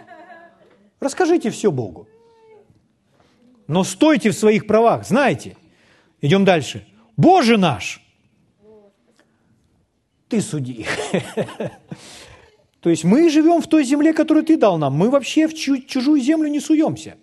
Расскажите 1.00 1.52
все 1.52 1.72
Богу. 1.72 2.06
Но 3.68 3.86
стойте 3.86 4.32
в 4.32 4.34
своих 4.34 4.68
правах, 4.68 5.08
знаете. 5.08 5.56
Идем 6.20 6.44
дальше. 6.44 6.86
Боже 7.16 7.58
наш, 7.58 8.02
ты 10.28 10.42
суди. 10.42 10.86
То 12.82 12.90
есть 12.90 13.06
мы 13.06 13.30
живем 13.30 13.62
в 13.62 13.68
той 13.68 13.86
земле, 13.86 14.12
которую 14.12 14.46
ты 14.46 14.58
дал 14.58 14.78
нам. 14.78 14.96
Мы 14.96 15.10
вообще 15.10 15.48
в 15.48 15.54
чужую 15.54 16.20
землю 16.20 16.50
не 16.50 16.60
суемся. 16.60 17.16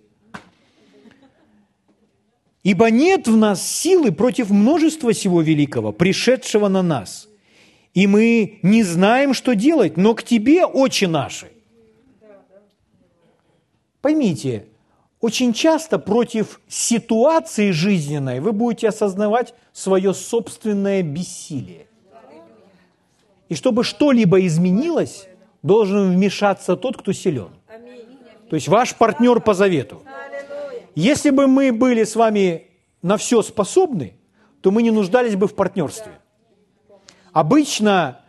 Ибо 2.63 2.91
нет 2.91 3.29
в 3.29 3.37
нас 3.37 3.63
силы 3.63 4.13
против 4.13 4.49
множества 4.49 5.13
всего 5.13 5.43
великого, 5.43 5.93
пришедшего 5.93 6.69
на 6.69 6.81
нас. 6.81 7.29
И 7.93 8.07
мы 8.07 8.61
не 8.63 8.83
знаем, 8.83 9.35
что 9.35 9.55
делать, 9.55 9.99
но 9.99 10.15
к 10.15 10.23
Тебе, 10.23 10.65
очи 10.65 11.05
наши. 11.05 11.54
Поймите, 14.05 14.67
очень 15.23 15.55
часто 15.55 15.99
против 15.99 16.61
ситуации 16.69 17.71
жизненной 17.71 18.41
вы 18.41 18.53
будете 18.53 18.89
осознавать 18.89 19.55
свое 19.73 20.13
собственное 20.13 21.03
бессилие. 21.03 21.87
И 23.49 23.55
чтобы 23.55 23.83
что-либо 23.83 24.45
изменилось, 24.47 25.27
должен 25.63 26.13
вмешаться 26.13 26.77
тот, 26.77 26.99
кто 26.99 27.15
силен. 27.15 27.49
То 28.51 28.57
есть 28.57 28.69
ваш 28.69 28.95
партнер 28.95 29.41
по 29.41 29.55
завету. 29.55 30.03
Если 30.95 31.31
бы 31.31 31.47
мы 31.47 31.73
были 31.73 32.05
с 32.05 32.15
вами 32.15 32.67
на 33.01 33.17
все 33.17 33.41
способны, 33.41 34.19
то 34.61 34.71
мы 34.71 34.83
не 34.83 34.91
нуждались 34.91 35.35
бы 35.35 35.47
в 35.47 35.55
партнерстве. 35.55 36.13
Обычно 37.33 38.21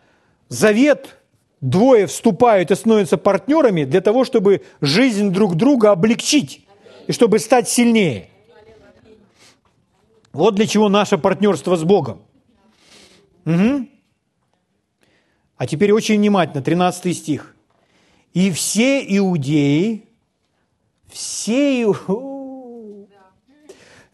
завет 0.48 1.15
двое 1.60 2.06
вступают 2.06 2.70
и 2.70 2.74
становятся 2.74 3.16
партнерами 3.16 3.84
для 3.84 4.00
того, 4.00 4.24
чтобы 4.24 4.62
жизнь 4.80 5.30
друг 5.30 5.54
друга 5.54 5.90
облегчить 5.90 6.66
и 7.06 7.12
чтобы 7.12 7.38
стать 7.38 7.68
сильнее. 7.68 8.28
Вот 10.32 10.54
для 10.54 10.66
чего 10.66 10.88
наше 10.88 11.16
партнерство 11.16 11.76
с 11.76 11.84
Богом. 11.84 12.22
Угу. 13.46 13.88
А 15.56 15.66
теперь 15.66 15.92
очень 15.92 16.18
внимательно, 16.18 16.62
13 16.62 17.16
стих. 17.16 17.54
«И 18.34 18.50
все 18.50 19.02
иудеи, 19.16 20.04
все 21.08 21.86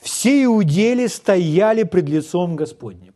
все 0.02 0.44
иудеи 0.44 1.06
стояли 1.06 1.84
пред 1.84 2.08
лицом 2.08 2.56
Господним. 2.56 3.14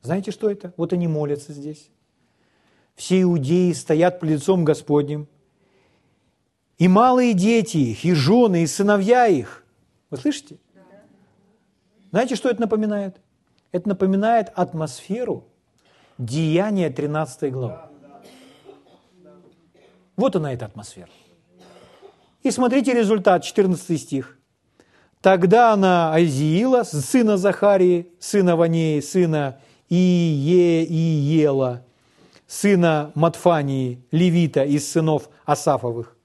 Знаете, 0.00 0.30
что 0.30 0.48
это? 0.48 0.72
Вот 0.76 0.92
они 0.92 1.08
молятся 1.08 1.52
здесь. 1.52 1.90
Все 2.96 3.22
иудеи 3.22 3.72
стоят 3.72 4.18
пред 4.18 4.32
лицом 4.32 4.64
Господним. 4.64 5.28
И 6.78 6.88
малые 6.88 7.34
дети 7.34 7.76
их, 7.78 8.04
и 8.04 8.12
жены, 8.12 8.62
и 8.62 8.66
сыновья 8.66 9.26
их. 9.26 9.64
Вы 10.10 10.16
слышите? 10.16 10.56
Знаете, 12.10 12.36
что 12.36 12.48
это 12.48 12.60
напоминает? 12.60 13.16
Это 13.72 13.88
напоминает 13.88 14.50
атмосферу 14.54 15.44
Деяния 16.18 16.90
13 16.90 17.52
главы. 17.52 17.78
Вот 20.16 20.34
она, 20.34 20.52
эта 20.52 20.64
атмосфера. 20.64 21.10
И 22.42 22.50
смотрите 22.50 22.94
результат, 22.94 23.44
14 23.44 24.00
стих. 24.00 24.38
Тогда 25.20 25.72
она 25.72 26.14
Азиила, 26.14 26.84
сына 26.84 27.36
Захарии, 27.36 28.08
сына 28.18 28.56
Ванеи, 28.56 29.00
сына 29.00 29.60
Ие, 29.88 30.84
Иела, 30.84 31.85
сына 32.46 33.12
Матфании, 33.14 34.02
Левита 34.10 34.64
из 34.64 34.90
сынов 34.90 35.28
Асафовых. 35.44 36.16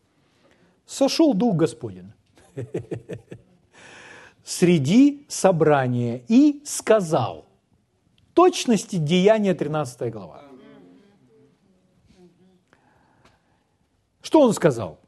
Сошел 0.85 1.33
Дух 1.33 1.55
Господень 1.55 2.11
среди 4.43 5.25
собрания 5.29 6.23
и 6.27 6.61
сказал, 6.65 7.45
точности 8.33 8.97
Деяния 8.97 9.53
13 9.53 10.11
глава. 10.11 10.41
Что 14.21 14.41
он 14.41 14.53
сказал? 14.53 15.01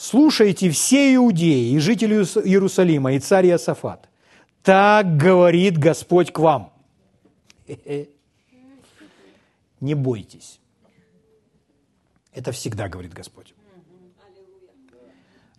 слушайте 0.00 0.70
все 0.70 1.14
иудеи 1.14 1.72
и 1.72 1.78
жители 1.78 2.14
Иерусалима, 2.14 3.12
и 3.12 3.18
царь 3.18 3.46
Иосафат. 3.48 4.08
Так 4.62 5.16
говорит 5.16 5.78
Господь 5.78 6.32
к 6.32 6.38
вам. 6.38 6.72
Не 9.80 9.94
бойтесь. 9.94 10.60
Это 12.32 12.52
всегда 12.52 12.88
говорит 12.88 13.12
Господь. 13.12 13.54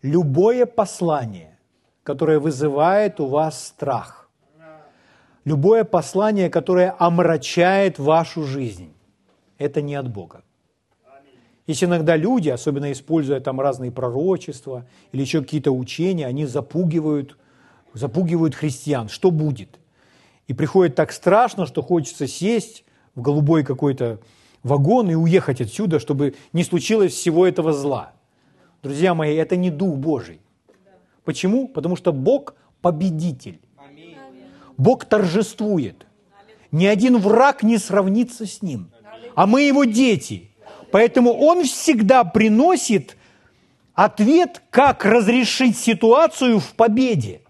Любое 0.02 0.66
послание, 0.66 1.58
которое 2.04 2.40
вызывает 2.40 3.20
у 3.20 3.28
вас 3.28 3.68
страх, 3.68 4.30
любое 5.46 5.84
послание, 5.84 6.50
которое 6.50 6.96
омрачает 6.98 8.00
вашу 8.00 8.44
жизнь, 8.44 8.94
это 9.58 9.82
не 9.82 9.96
от 9.96 10.12
Бога. 10.12 10.44
Есть 11.68 11.84
иногда 11.84 12.16
люди, 12.16 12.50
особенно 12.50 12.92
используя 12.92 13.40
там 13.40 13.62
разные 13.62 13.92
пророчества 13.92 14.88
или 15.12 15.22
еще 15.22 15.42
какие-то 15.42 15.72
учения, 15.72 16.26
они 16.26 16.46
запугивают, 16.46 17.38
запугивают 17.94 18.56
христиан. 18.56 19.08
Что 19.08 19.30
будет? 19.30 19.80
И 20.48 20.54
приходит 20.54 20.96
так 20.96 21.12
страшно, 21.12 21.66
что 21.66 21.82
хочется 21.84 22.28
сесть 22.28 22.84
в 23.16 23.22
голубой 23.22 23.64
какой-то 23.64 24.20
вагон 24.64 25.09
и 25.09 25.16
уехать 25.16 25.62
отсюда, 25.62 25.99
чтобы 25.99 26.36
не 26.53 26.64
случилось 26.64 27.14
всего 27.14 27.47
этого 27.47 27.74
зла. 27.74 28.14
Друзья 28.84 29.14
мои, 29.14 29.36
это 29.36 29.55
не 29.55 29.70
Дух 29.70 29.95
Божий. 29.97 30.39
Почему? 31.24 31.68
Потому 31.68 31.95
что 31.95 32.12
Бог 32.12 32.55
победитель. 32.82 33.59
Бог 34.78 35.05
торжествует. 35.05 36.05
Ни 36.72 36.86
один 36.86 37.18
враг 37.18 37.64
не 37.64 37.78
сравнится 37.78 38.45
с 38.45 38.62
Ним. 38.62 38.91
А 39.36 39.45
мы 39.45 39.62
Его 39.62 39.84
дети– 39.84 40.47
Поэтому 40.91 41.34
он 41.34 41.64
всегда 41.64 42.24
приносит 42.24 43.18
ответ, 43.93 44.62
как 44.70 45.05
разрешить 45.05 45.78
ситуацию 45.78 46.59
в 46.59 46.74
победе. 46.74 47.41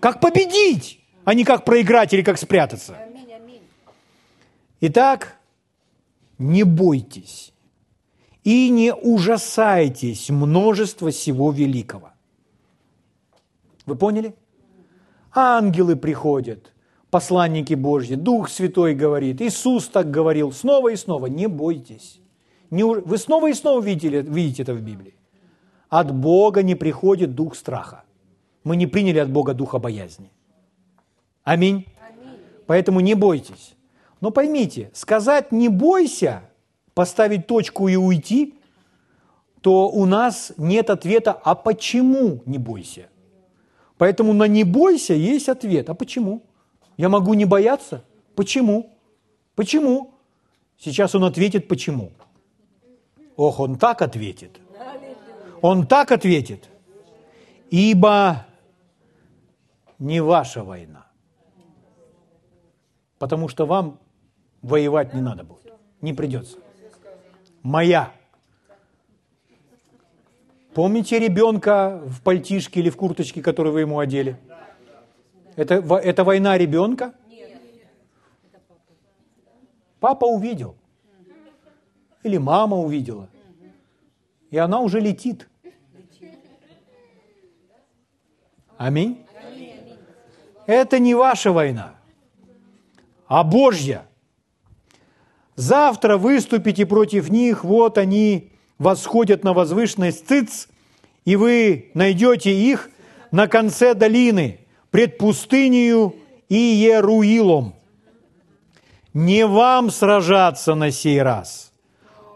Как 0.00 0.20
победить, 0.20 1.00
а 1.24 1.34
не 1.34 1.44
как 1.44 1.64
проиграть 1.64 2.12
или 2.12 2.22
как 2.22 2.36
спрятаться. 2.36 2.98
Итак, 4.86 5.38
не 6.36 6.62
бойтесь 6.62 7.54
и 8.42 8.68
не 8.68 8.92
ужасайтесь 8.92 10.28
множества 10.28 11.10
всего 11.10 11.52
великого. 11.52 12.10
Вы 13.86 13.96
поняли? 13.96 14.34
Ангелы 15.32 15.96
приходят, 15.96 16.74
посланники 17.08 17.72
Божьи, 17.72 18.14
Дух 18.14 18.50
Святой 18.50 18.94
говорит, 18.94 19.40
Иисус 19.40 19.88
так 19.88 20.10
говорил 20.10 20.52
снова 20.52 20.90
и 20.90 20.96
снова. 20.96 21.28
Не 21.28 21.46
бойтесь. 21.46 22.20
Вы 22.68 23.16
снова 23.16 23.48
и 23.48 23.54
снова 23.54 23.82
видите, 23.82 24.20
видите 24.20 24.64
это 24.64 24.74
в 24.74 24.82
Библии. 24.82 25.14
От 25.88 26.14
Бога 26.14 26.62
не 26.62 26.74
приходит 26.74 27.34
дух 27.34 27.56
страха. 27.56 28.04
Мы 28.64 28.76
не 28.76 28.86
приняли 28.86 29.18
от 29.20 29.30
Бога 29.30 29.54
духа 29.54 29.78
боязни. 29.78 30.30
Аминь. 31.42 31.86
Аминь. 32.06 32.38
Поэтому 32.66 33.00
не 33.00 33.14
бойтесь. 33.14 33.73
Но 34.24 34.30
поймите, 34.30 34.90
сказать 34.94 35.52
«не 35.52 35.68
бойся», 35.68 36.48
поставить 36.94 37.46
точку 37.46 37.88
и 37.88 37.96
уйти, 37.96 38.54
то 39.60 39.90
у 39.90 40.06
нас 40.06 40.54
нет 40.56 40.88
ответа 40.88 41.32
«а 41.44 41.54
почему 41.54 42.40
не 42.46 42.56
бойся?». 42.56 43.10
Поэтому 43.98 44.32
на 44.32 44.48
«не 44.48 44.64
бойся» 44.64 45.12
есть 45.12 45.50
ответ 45.50 45.90
«а 45.90 45.94
почему?». 45.94 46.42
Я 46.96 47.10
могу 47.10 47.34
не 47.34 47.44
бояться? 47.44 48.02
Почему? 48.34 48.96
Почему? 49.56 50.14
Сейчас 50.78 51.14
он 51.14 51.24
ответит 51.24 51.68
«почему?». 51.68 52.10
Ох, 53.36 53.60
он 53.60 53.76
так 53.76 54.00
ответит. 54.00 54.58
Он 55.60 55.86
так 55.86 56.12
ответит. 56.12 56.70
Ибо 57.68 58.46
не 59.98 60.22
ваша 60.22 60.64
война. 60.64 61.08
Потому 63.18 63.48
что 63.48 63.66
вам 63.66 63.98
воевать 64.64 65.14
не 65.14 65.20
надо 65.20 65.44
будет. 65.44 65.72
Не 66.00 66.12
придется. 66.12 66.58
Моя. 67.62 68.12
Помните 70.74 71.18
ребенка 71.18 72.02
в 72.04 72.20
пальтишке 72.22 72.80
или 72.80 72.90
в 72.90 72.96
курточке, 72.96 73.42
которую 73.42 73.74
вы 73.74 73.80
ему 73.80 73.98
одели? 73.98 74.36
Это, 75.56 75.74
это 75.74 76.24
война 76.24 76.58
ребенка? 76.58 77.14
Папа 80.00 80.24
увидел 80.24 80.76
или 82.22 82.38
мама 82.38 82.76
увидела. 82.76 83.28
И 84.50 84.56
она 84.56 84.80
уже 84.80 85.00
летит. 85.00 85.48
Аминь. 88.76 89.24
Это 90.66 90.98
не 90.98 91.14
ваша 91.14 91.52
война. 91.52 91.94
а 93.26 93.44
Божья. 93.44 94.06
Завтра 95.56 96.16
выступите 96.16 96.84
против 96.84 97.30
них, 97.30 97.64
вот 97.64 97.98
они 97.98 98.50
восходят 98.78 99.44
на 99.44 99.52
возвышенность 99.52 100.26
Циц, 100.26 100.68
и 101.24 101.36
вы 101.36 101.90
найдете 101.94 102.52
их 102.52 102.90
на 103.30 103.46
конце 103.46 103.94
долины, 103.94 104.60
пред 104.90 105.18
пустынею 105.18 106.16
Еруилом. 106.48 107.74
Не 109.12 109.46
вам 109.46 109.90
сражаться 109.90 110.74
на 110.74 110.90
сей 110.90 111.22
раз. 111.22 111.72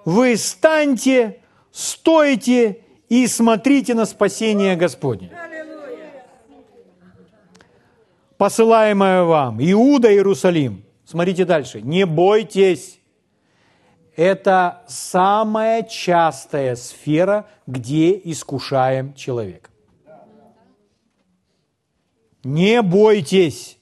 Вы 0.05 0.37
станьте, 0.37 1.41
стойте 1.73 2.79
и 3.09 3.27
смотрите 3.27 3.95
на 3.95 4.07
спасение 4.07 4.77
Господне. 4.77 5.31
Посылаемое 8.37 9.25
вам, 9.25 9.59
Иуда, 9.61 10.13
Иерусалим. 10.13 10.85
Смотрите 11.05 11.45
дальше. 11.45 11.81
Не 11.81 12.07
бойтесь. 12.07 13.01
Это 14.19 14.83
самая 14.89 15.85
частая 15.85 16.75
сфера, 16.75 17.47
где 17.69 18.21
искушаем 18.25 19.15
человека. 19.15 19.71
Не 22.43 22.83
бойтесь 22.83 23.79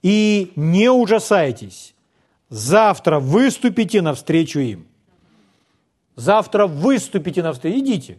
и 0.00 0.52
не 0.54 0.88
ужасайтесь. 0.88 1.96
Завтра 2.48 3.18
выступите 3.18 4.00
навстречу 4.00 4.60
им. 4.60 4.86
Завтра 6.14 6.68
выступите 6.68 7.42
навстречу. 7.42 7.80
Идите. 7.80 8.18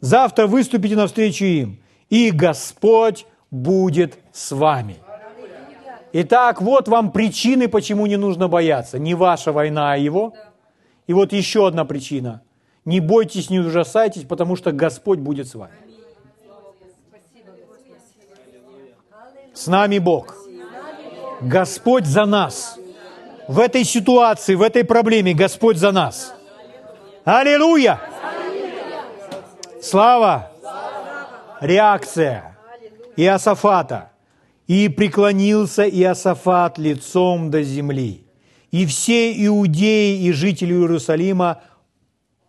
Завтра 0.00 0.46
выступите 0.46 0.94
навстречу 0.94 1.46
им. 1.46 1.80
И 2.10 2.32
Господь 2.32 3.24
будет 3.50 4.18
с 4.30 4.52
вами. 4.52 5.01
Итак, 6.14 6.60
вот 6.60 6.88
вам 6.88 7.10
причины, 7.10 7.68
почему 7.68 8.06
не 8.06 8.16
нужно 8.16 8.48
бояться. 8.48 8.98
Не 8.98 9.14
ваша 9.14 9.50
война, 9.52 9.92
а 9.92 9.96
его. 9.96 10.34
И 11.06 11.14
вот 11.14 11.32
еще 11.32 11.66
одна 11.66 11.84
причина. 11.84 12.42
Не 12.84 13.00
бойтесь, 13.00 13.48
не 13.48 13.60
ужасайтесь, 13.60 14.24
потому 14.24 14.56
что 14.56 14.72
Господь 14.72 15.18
будет 15.18 15.48
с 15.48 15.54
вами. 15.54 15.72
С 19.54 19.66
нами 19.66 19.98
Бог. 19.98 20.36
Господь 21.40 22.06
за 22.06 22.26
нас. 22.26 22.78
В 23.48 23.58
этой 23.58 23.84
ситуации, 23.84 24.54
в 24.54 24.62
этой 24.62 24.84
проблеме 24.84 25.34
Господь 25.34 25.76
за 25.76 25.92
нас. 25.92 26.34
Аллилуйя! 27.24 28.00
Слава! 29.80 30.50
Реакция 31.60 32.56
Иосафата. 33.16 34.11
«И 34.66 34.88
преклонился 34.88 35.88
Иосафат 35.88 36.78
лицом 36.78 37.50
до 37.50 37.62
земли, 37.62 38.24
и 38.70 38.86
все 38.86 39.32
иудеи 39.46 40.22
и 40.22 40.32
жители 40.32 40.72
Иерусалима 40.72 41.62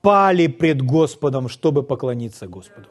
пали 0.02 0.48
пред 0.48 0.82
Господом, 0.82 1.50
чтобы 1.50 1.84
поклониться 1.84 2.48
Господу. 2.48 2.90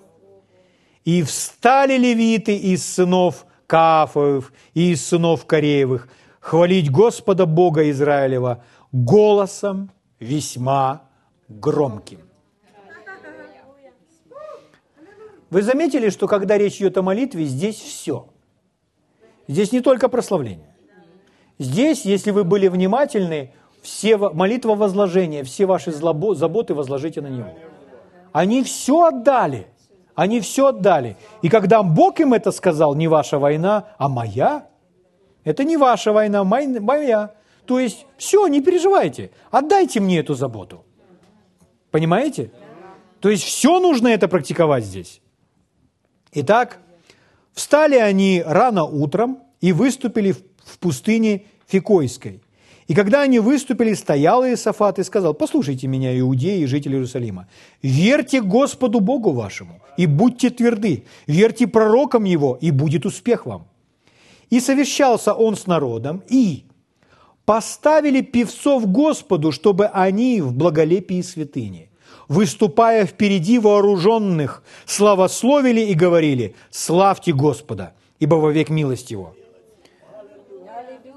И 1.05 1.23
встали 1.23 1.97
левиты 1.97 2.57
из 2.57 2.85
сынов 2.85 3.47
Каафовых 3.66 4.53
и 4.75 4.93
из 4.93 5.07
сынов 5.07 5.47
Кореевых 5.47 6.09
хвалить 6.41 6.91
Господа 6.91 7.47
Бога 7.47 7.91
Израилева 7.91 8.64
голосом 8.93 9.91
весьма 10.18 11.09
громким. 11.49 12.20
Вы 15.51 15.62
заметили, 15.62 16.09
что 16.09 16.29
когда 16.29 16.57
речь 16.57 16.77
идет 16.77 16.97
о 16.97 17.03
молитве, 17.03 17.45
здесь 17.45 17.77
все. 17.77 18.32
Здесь 19.49 19.72
не 19.72 19.80
только 19.80 20.09
прославление. 20.09 20.74
Здесь, 21.59 22.05
если 22.05 22.30
вы 22.30 22.45
были 22.45 22.68
внимательны, 22.68 23.53
все 23.82 24.16
молитва 24.16 24.74
возложения, 24.74 25.43
все 25.43 25.66
ваши 25.66 25.93
заботы 25.93 26.74
возложите 26.74 27.20
на 27.20 27.28
Него. 27.28 27.55
Они 28.32 28.62
все 28.62 29.07
отдали. 29.07 29.66
Они 30.14 30.40
все 30.40 30.66
отдали. 30.66 31.16
И 31.43 31.49
когда 31.49 31.82
Бог 31.82 32.20
им 32.20 32.34
это 32.34 32.51
сказал, 32.53 32.95
не 32.95 33.09
ваша 33.09 33.38
война, 33.38 33.88
а 33.99 34.09
моя, 34.09 34.68
это 35.45 35.64
не 35.64 35.76
ваша 35.76 36.12
война, 36.12 36.45
моя. 36.45 37.34
То 37.66 37.78
есть, 37.78 38.07
все, 38.18 38.47
не 38.49 38.61
переживайте, 38.61 39.30
отдайте 39.51 40.01
мне 40.01 40.18
эту 40.18 40.34
заботу. 40.34 40.84
Понимаете? 41.90 42.51
То 43.20 43.30
есть, 43.30 43.45
все 43.45 43.80
нужно 43.80 44.09
это 44.09 44.28
практиковать 44.28 44.84
здесь. 44.84 45.22
Итак, 46.32 46.78
встали 47.53 47.96
они 47.96 48.42
рано 48.44 48.84
утром 48.84 49.38
и 49.61 49.72
выступили 49.72 50.32
в 50.32 50.78
пустыне 50.78 51.44
Фикойской– 51.66 52.42
и 52.88 52.94
когда 52.94 53.22
они 53.22 53.38
выступили, 53.38 53.94
стоял 53.94 54.44
Иосафат 54.44 54.98
и 54.98 55.05
сказал, 55.05 55.34
послушайте 55.34 55.86
меня, 55.86 56.18
иудеи 56.18 56.61
и 56.61 56.66
жители 56.66 56.94
Иерусалима, 56.94 57.48
верьте 57.80 58.42
Господу 58.42 59.00
Богу 59.00 59.30
вашему 59.30 59.80
и 59.96 60.07
будьте 60.07 60.50
тверды, 60.50 61.05
верьте 61.26 61.66
пророкам 61.66 62.24
Его, 62.24 62.59
и 62.61 62.70
будет 62.70 63.07
успех 63.07 63.46
вам. 63.46 63.68
И 64.50 64.61
совещался 64.61 65.32
он 65.32 65.57
с 65.57 65.66
народом, 65.66 66.22
и 66.28 66.64
поставили 67.44 68.20
певцов 68.20 68.86
Господу, 68.86 69.53
чтобы 69.53 69.86
они 69.86 70.40
в 70.40 70.53
благолепии 70.53 71.22
святыни, 71.22 71.88
выступая 72.29 73.07
впереди 73.07 73.59
вооруженных, 73.59 74.62
славословили 74.87 75.81
и 75.81 75.95
говорили, 75.95 76.55
славьте 76.70 77.33
Господа, 77.33 77.95
ибо 78.18 78.37
вовек 78.37 78.70
милость 78.70 79.11
Его. 79.11 79.35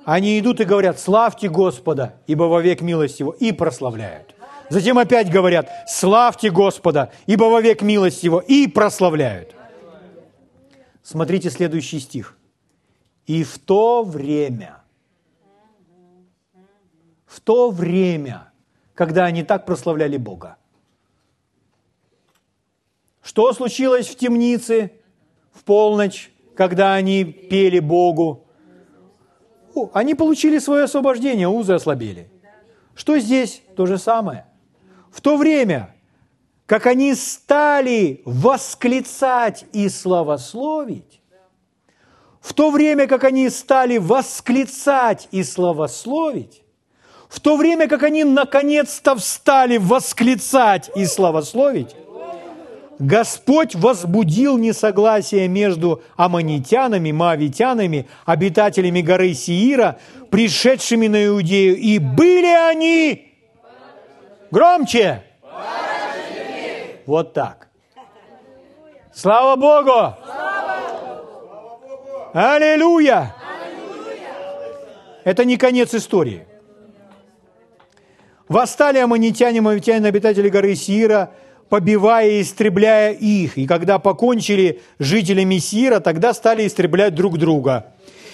Они 0.05 0.39
идут 0.39 0.59
и 0.61 0.65
говорят, 0.65 0.99
славьте 0.99 1.49
Господа, 1.49 2.15
ибо 2.27 2.43
вовек 2.43 2.81
милость 2.81 3.19
Его, 3.19 3.31
и 3.31 3.51
прославляют. 3.51 4.35
Затем 4.69 4.97
опять 4.97 5.31
говорят, 5.31 5.69
славьте 5.87 6.49
Господа, 6.49 7.11
ибо 7.25 7.45
вовек 7.45 7.81
милость 7.81 8.23
Его, 8.23 8.39
и 8.39 8.67
прославляют. 8.67 9.55
Смотрите 11.03 11.49
следующий 11.49 11.99
стих. 11.99 12.35
И 13.27 13.43
в 13.43 13.59
то 13.59 14.03
время, 14.03 14.77
в 17.25 17.39
то 17.41 17.69
время, 17.69 18.51
когда 18.93 19.25
они 19.25 19.43
так 19.43 19.65
прославляли 19.65 20.17
Бога, 20.17 20.57
что 23.25 23.51
случилось 23.53 24.07
в 24.07 24.15
темнице 24.15 24.91
в 25.51 25.63
полночь, 25.63 26.31
когда 26.55 26.93
они 26.93 27.23
пели 27.25 27.79
Богу? 27.79 28.45
они 29.93 30.13
получили 30.13 30.59
свое 30.59 30.83
освобождение, 30.83 31.49
узы 31.49 31.73
ослабели. 31.73 32.29
Что 32.93 33.17
здесь? 33.17 33.61
То 33.75 33.87
же 33.87 33.97
самое. 33.97 34.45
В 35.11 35.19
то 35.21 35.35
время, 35.37 35.93
как 36.65 36.85
они 36.85 37.13
стали 37.15 38.21
восклицать 38.25 39.65
и 39.73 39.89
славословить, 39.89 41.21
в 42.39 42.53
то 42.53 42.69
время, 42.69 43.07
как 43.07 43.23
они 43.23 43.49
стали 43.49 43.97
восклицать 43.97 45.27
и 45.31 45.43
славословить, 45.43 46.61
в 47.27 47.39
то 47.39 47.57
время, 47.57 47.89
как 47.89 48.03
они 48.03 48.23
наконец-то 48.23 49.15
встали 49.15 49.77
восклицать 49.77 50.91
и 50.95 51.05
славословить, 51.05 51.95
Господь 52.99 53.75
возбудил 53.75 54.57
несогласие 54.57 55.47
между 55.47 56.01
аммонитянами, 56.15 57.11
маавитянами, 57.11 58.07
обитателями 58.25 59.01
горы 59.01 59.33
Сиира, 59.33 59.99
пришедшими 60.31 61.07
на 61.07 61.25
Иудею, 61.25 61.75
и 61.75 61.99
были 61.99 62.47
они 62.47 63.33
громче. 64.49 65.23
Вот 67.05 67.33
так. 67.33 67.67
Слава 69.13 69.55
Богу! 69.55 70.15
Аллилуйя! 72.33 73.35
Это 75.23 75.43
не 75.43 75.57
конец 75.57 75.93
истории. 75.93 76.45
Восстали 78.47 78.99
аммонитяне, 78.99 79.59
мавитяне, 79.59 80.07
обитатели 80.07 80.47
горы 80.47 80.75
Сиира– 80.75 81.31
побивая 81.69 82.29
и 82.29 82.41
истребляя 82.41 83.13
их. 83.13 83.57
И 83.57 83.67
когда 83.67 83.99
покончили 83.99 84.81
жителями 84.99 85.57
Сира, 85.57 85.99
тогда 85.99 86.33
стали 86.33 86.67
истреблять 86.67 87.15
друг 87.15 87.37
друга. 87.37 87.93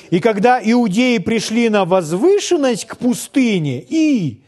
И 0.10 0.20
когда 0.20 0.60
иудеи 0.64 1.18
пришли 1.20 1.70
на 1.70 1.86
возвышенность 1.86 2.86
к 2.86 2.98
пустыне 2.98 3.82
и 3.82 4.44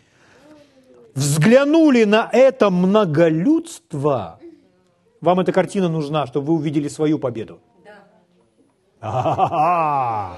взглянули 1.16 2.04
на 2.04 2.30
это 2.32 2.70
многолюдство, 2.70 4.40
вам 5.22 5.40
эта 5.40 5.54
картина 5.54 5.88
нужна, 5.88 6.28
чтобы 6.28 6.48
вы 6.48 6.54
увидели 6.56 6.90
свою 6.90 7.18
победу. 7.18 7.62
Да. 9.02 10.38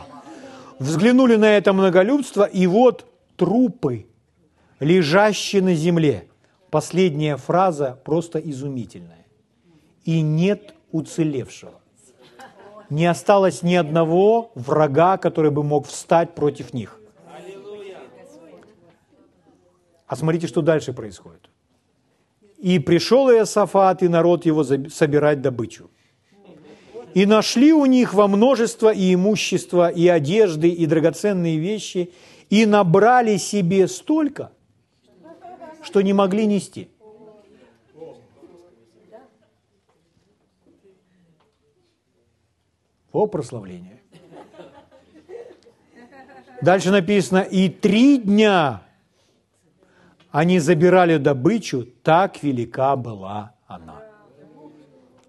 Взглянули 0.78 1.38
на 1.38 1.58
это 1.58 1.74
многолюдство, 1.74 2.44
и 2.44 2.68
вот 2.68 3.06
трупы, 3.36 4.06
лежащие 4.80 5.62
на 5.64 5.74
земле– 5.74 6.28
Последняя 6.76 7.38
фраза 7.38 7.98
просто 8.04 8.38
изумительная. 8.38 9.26
И 10.04 10.20
нет 10.20 10.74
уцелевшего. 10.92 11.80
не 12.90 13.06
осталось 13.06 13.64
ни 13.64 13.76
одного 13.76 14.52
врага, 14.56 15.16
который 15.16 15.52
бы 15.52 15.64
мог 15.64 15.88
встать 15.88 16.36
против 16.36 16.74
них. 16.74 17.00
А 20.06 20.18
смотрите, 20.18 20.48
что 20.48 20.62
дальше 20.62 20.92
происходит. 20.92 21.50
«И 22.58 22.80
пришел 22.80 23.30
Иосафат, 23.30 24.04
и 24.04 24.10
народ 24.10 24.46
его 24.46 24.66
собирать 24.66 25.42
добычу. 25.42 25.90
И 27.14 27.26
нашли 27.26 27.72
у 27.72 27.86
них 27.86 28.14
во 28.14 28.28
множество 28.28 28.92
и 28.92 29.14
имущество, 29.14 29.88
и 29.88 30.10
одежды, 30.10 30.68
и 30.68 30.86
драгоценные 30.86 31.58
вещи, 31.58 32.12
и 32.50 32.66
набрали 32.66 33.38
себе 33.38 33.88
столько, 33.88 34.52
что 35.86 36.02
не 36.02 36.14
могли 36.14 36.46
нести». 36.48 36.90
О, 43.12 43.28
прославление. 43.28 44.02
Дальше 46.62 46.92
написано, 46.92 47.40
и 47.40 47.70
три 47.70 48.18
дня 48.18 48.82
они 50.32 50.60
забирали 50.60 51.18
добычу, 51.18 51.86
так 52.04 52.44
велика 52.44 52.98
была 52.98 53.54
она. 53.68 54.02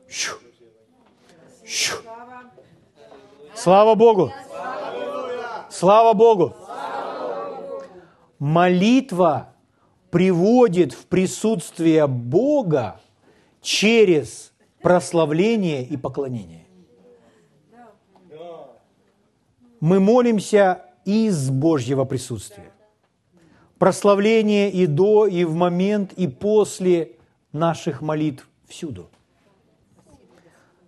Щу. 0.09 0.37
Щу. 1.65 1.97
Слава 3.55 3.95
Богу! 3.95 4.33
Слава 5.71 6.13
Богу! 6.13 6.55
Молитва 8.39 9.55
приводит 10.11 10.93
в 10.93 11.07
присутствие 11.07 12.07
Бога 12.07 13.01
через 13.61 14.53
прославление 14.83 15.85
и 15.85 15.97
поклонение. 15.97 16.67
Мы 19.81 20.01
молимся 20.01 20.85
из 21.05 21.51
Божьего 21.51 22.05
присутствия 22.05 22.73
прославление 23.79 24.71
и 24.71 24.87
до, 24.87 25.27
и 25.27 25.45
в 25.45 25.55
момент, 25.55 26.13
и 26.15 26.27
после 26.27 27.13
наших 27.53 28.01
молитв 28.01 28.49
всюду. 28.67 29.09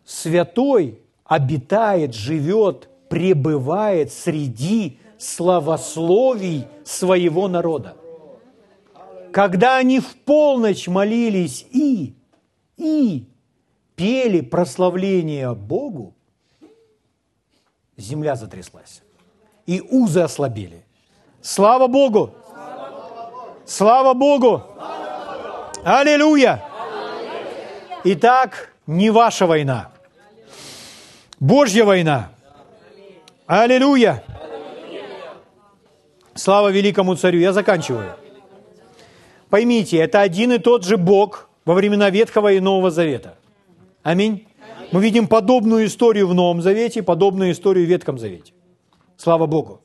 Святой 0.05 1.01
обитает, 1.25 2.15
живет, 2.15 2.89
пребывает 3.09 4.13
среди 4.13 4.99
славословий 5.19 6.67
своего 6.85 7.49
народа. 7.49 7.97
Когда 9.39 9.77
они 9.77 10.01
в 10.01 10.17
полночь 10.17 10.89
молились 10.89 11.65
и, 11.71 12.17
и 12.77 13.25
пели 13.95 14.41
прославление 14.41 15.55
Богу, 15.55 16.17
земля 17.97 18.35
затряслась, 18.35 19.01
и 19.65 19.81
узы 19.81 20.23
ослабели. 20.23 20.85
Слава 21.41 21.87
Богу! 21.87 22.35
Слава 23.65 24.13
Богу! 24.13 24.61
Аллилуйя! 25.85 26.65
Итак, 28.03 28.73
не 28.89 29.11
ваша 29.11 29.47
война. 29.47 29.93
Божья 31.39 31.85
война. 31.85 32.33
Аллилуйя! 33.47 34.25
Слава 36.35 36.73
великому 36.73 37.15
царю. 37.15 37.39
Я 37.39 37.53
заканчиваю. 37.53 38.17
Поймите, 39.51 39.97
это 39.99 40.21
один 40.21 40.53
и 40.53 40.59
тот 40.59 40.85
же 40.85 40.97
Бог 40.97 41.49
во 41.65 41.75
времена 41.75 42.11
Ветхого 42.11 42.53
и 42.53 42.61
Нового 42.61 42.91
Завета. 42.91 43.39
Аминь. 44.03 44.47
Мы 44.93 45.03
видим 45.03 45.27
подобную 45.27 45.87
историю 45.87 46.29
в 46.29 46.35
Новом 46.35 46.63
Завете, 46.63 47.03
подобную 47.03 47.53
историю 47.53 47.87
в 47.87 47.89
Ветхом 47.89 48.19
Завете. 48.19 48.53
Слава 49.17 49.47
Богу. 49.47 49.83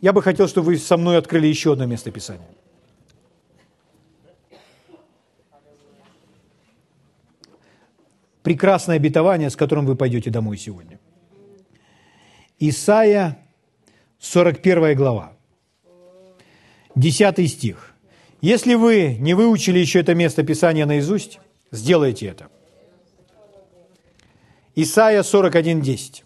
Я 0.00 0.12
бы 0.12 0.22
хотел, 0.22 0.48
чтобы 0.48 0.66
вы 0.66 0.78
со 0.78 0.96
мной 0.96 1.18
открыли 1.18 1.46
еще 1.46 1.72
одно 1.72 1.86
место 1.86 2.10
Писания. 2.10 2.48
Прекрасное 8.42 8.96
обетование, 8.96 9.50
с 9.50 9.56
которым 9.56 9.86
вы 9.86 9.96
пойдете 9.96 10.30
домой 10.30 10.56
сегодня. 10.56 11.00
Исайя, 12.58 13.38
41 14.20 14.94
глава, 14.96 15.35
10 16.96 17.50
стих. 17.50 17.94
Если 18.40 18.74
вы 18.74 19.16
не 19.20 19.34
выучили 19.34 19.78
еще 19.78 20.00
это 20.00 20.14
место 20.14 20.42
Писания 20.42 20.86
наизусть, 20.86 21.38
сделайте 21.70 22.26
это. 22.26 22.48
Исайя 24.74 25.22
41, 25.22 25.80
10. 25.80 26.24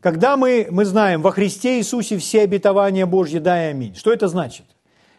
Когда 0.00 0.36
мы, 0.36 0.68
мы 0.70 0.84
знаем, 0.84 1.22
во 1.22 1.32
Христе 1.32 1.78
Иисусе 1.78 2.18
все 2.18 2.42
обетования 2.42 3.04
Божьи, 3.04 3.38
да 3.38 3.66
и 3.66 3.70
аминь. 3.70 3.94
Что 3.96 4.12
это 4.12 4.28
значит? 4.28 4.64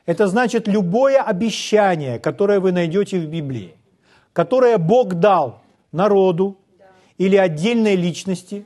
Это 0.06 0.28
значит 0.28 0.68
любое 0.68 1.22
обещание, 1.22 2.18
которое 2.18 2.60
вы 2.60 2.72
найдете 2.72 3.20
в 3.20 3.26
Библии, 3.28 3.76
которое 4.32 4.78
Бог 4.78 5.16
дал 5.16 5.62
народу 5.92 6.58
или 7.18 7.36
отдельной 7.36 7.96
личности 7.96 8.66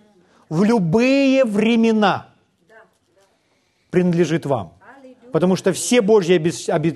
в 0.53 0.63
любые 0.63 1.45
времена 1.45 2.27
принадлежит 3.89 4.45
вам. 4.45 4.73
Потому 5.31 5.55
что 5.55 5.73
все 5.73 6.01
Божьи 6.01 6.35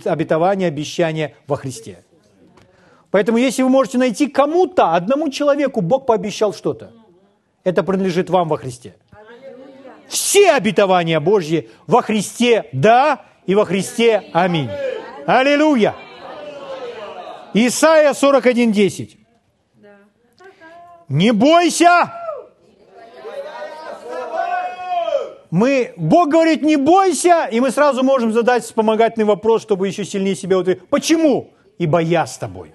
обетования, 0.06 0.68
обещания 0.68 1.36
во 1.48 1.56
Христе. 1.56 2.04
Поэтому 3.10 3.38
если 3.40 3.64
вы 3.64 3.70
можете 3.70 3.98
найти 3.98 4.28
кому-то, 4.28 4.94
одному 4.94 5.30
человеку 5.30 5.82
Бог 5.82 6.06
пообещал 6.06 6.54
что-то, 6.54 6.92
это 7.64 7.84
принадлежит 7.84 8.30
вам 8.30 8.48
во 8.48 8.58
Христе 8.58 8.96
все 10.08 10.52
обетования 10.52 11.20
Божьи 11.20 11.70
во 11.86 12.02
Христе 12.02 12.70
«да» 12.72 13.26
и 13.46 13.56
во 13.56 13.66
Христе 13.66 14.24
«аминь». 14.34 14.70
Аллилуйя! 15.26 15.96
Исайя 17.54 18.12
41.10. 18.12 19.18
Не 21.10 21.32
бойся! 21.32 22.27
Мы, 25.58 25.92
Бог 25.98 26.30
говорит, 26.30 26.62
не 26.62 26.76
бойся, 26.76 27.46
и 27.52 27.60
мы 27.60 27.72
сразу 27.72 28.04
можем 28.04 28.32
задать 28.32 28.64
вспомогательный 28.64 29.26
вопрос, 29.26 29.64
чтобы 29.64 29.88
еще 29.88 30.06
сильнее 30.06 30.36
себя 30.36 30.60
утвердить. 30.60 30.88
Почему? 30.88 31.50
Ибо 31.80 31.98
я 31.98 32.28
с 32.28 32.38
тобой. 32.38 32.74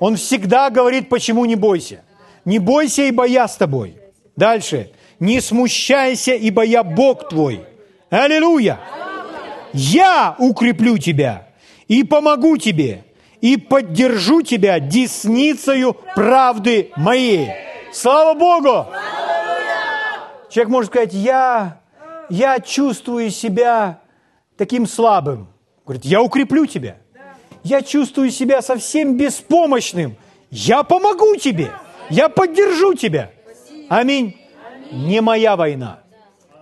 Он 0.00 0.16
всегда 0.16 0.70
говорит, 0.70 1.08
почему 1.08 1.44
не 1.44 1.54
бойся. 1.54 2.02
Не 2.44 2.58
бойся, 2.58 3.02
ибо 3.02 3.24
я 3.26 3.46
с 3.46 3.56
тобой. 3.56 3.96
Дальше 4.34 4.90
не 5.20 5.40
смущайся, 5.40 6.32
ибо 6.32 6.64
я 6.64 6.82
Бог 6.82 7.28
твой. 7.28 7.60
Аллилуйя! 8.10 8.80
Я 9.72 10.34
укреплю 10.40 10.98
тебя 10.98 11.46
и 11.86 12.02
помогу 12.02 12.56
тебе, 12.56 13.04
и 13.40 13.56
поддержу 13.56 14.42
тебя 14.42 14.80
десницею 14.80 15.96
правды 16.16 16.90
моей. 16.96 17.50
Слава 17.92 18.34
Богу! 18.36 18.88
Человек 20.52 20.70
может 20.70 20.90
сказать, 20.90 21.14
я, 21.14 21.80
я 22.28 22.60
чувствую 22.60 23.30
себя 23.30 24.00
таким 24.58 24.86
слабым. 24.86 25.48
Говорит, 25.86 26.04
я 26.04 26.20
укреплю 26.20 26.66
тебя. 26.66 26.98
Я 27.62 27.80
чувствую 27.80 28.30
себя 28.30 28.60
совсем 28.60 29.16
беспомощным. 29.16 30.14
Я 30.50 30.82
помогу 30.82 31.36
тебе. 31.36 31.72
Я 32.10 32.28
поддержу 32.28 32.92
тебя. 32.92 33.30
Аминь 33.88 34.36
не 34.90 35.22
моя 35.22 35.56
война, 35.56 36.00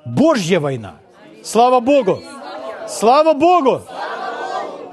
Божья 0.05 0.61
война. 0.61 0.99
Слава 1.43 1.81
Богу! 1.81 2.23
Слава 2.87 3.33
Богу! 3.33 3.83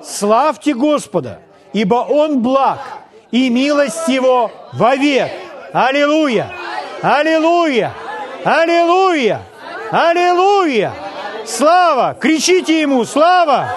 Славьте 0.04 0.74
Господа, 0.74 1.42
ибо 1.72 1.98
Он 1.98 2.42
благ, 2.42 2.80
и 3.30 3.52
милость 3.52 4.08
Его 4.08 4.50
вовек. 4.74 5.30
Аллилуйя! 5.72 6.52
Аллилуйя! 7.04 7.94
Аллилуйя! 8.44 9.42
Аллилуйя! 9.92 10.92
Слава! 11.46 12.16
Кричите 12.20 12.82
Ему! 12.82 13.06
Слава! 13.06 13.70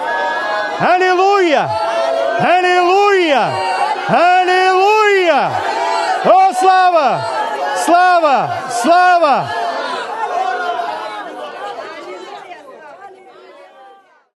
Аллилуйя! 0.79 1.69
Аллилуйя! 2.39 3.51
Аллилуйя! 4.07 5.51
О, 6.25 6.53
слава! 6.53 7.21
Слава! 7.85 8.51
Слава! 8.81 9.60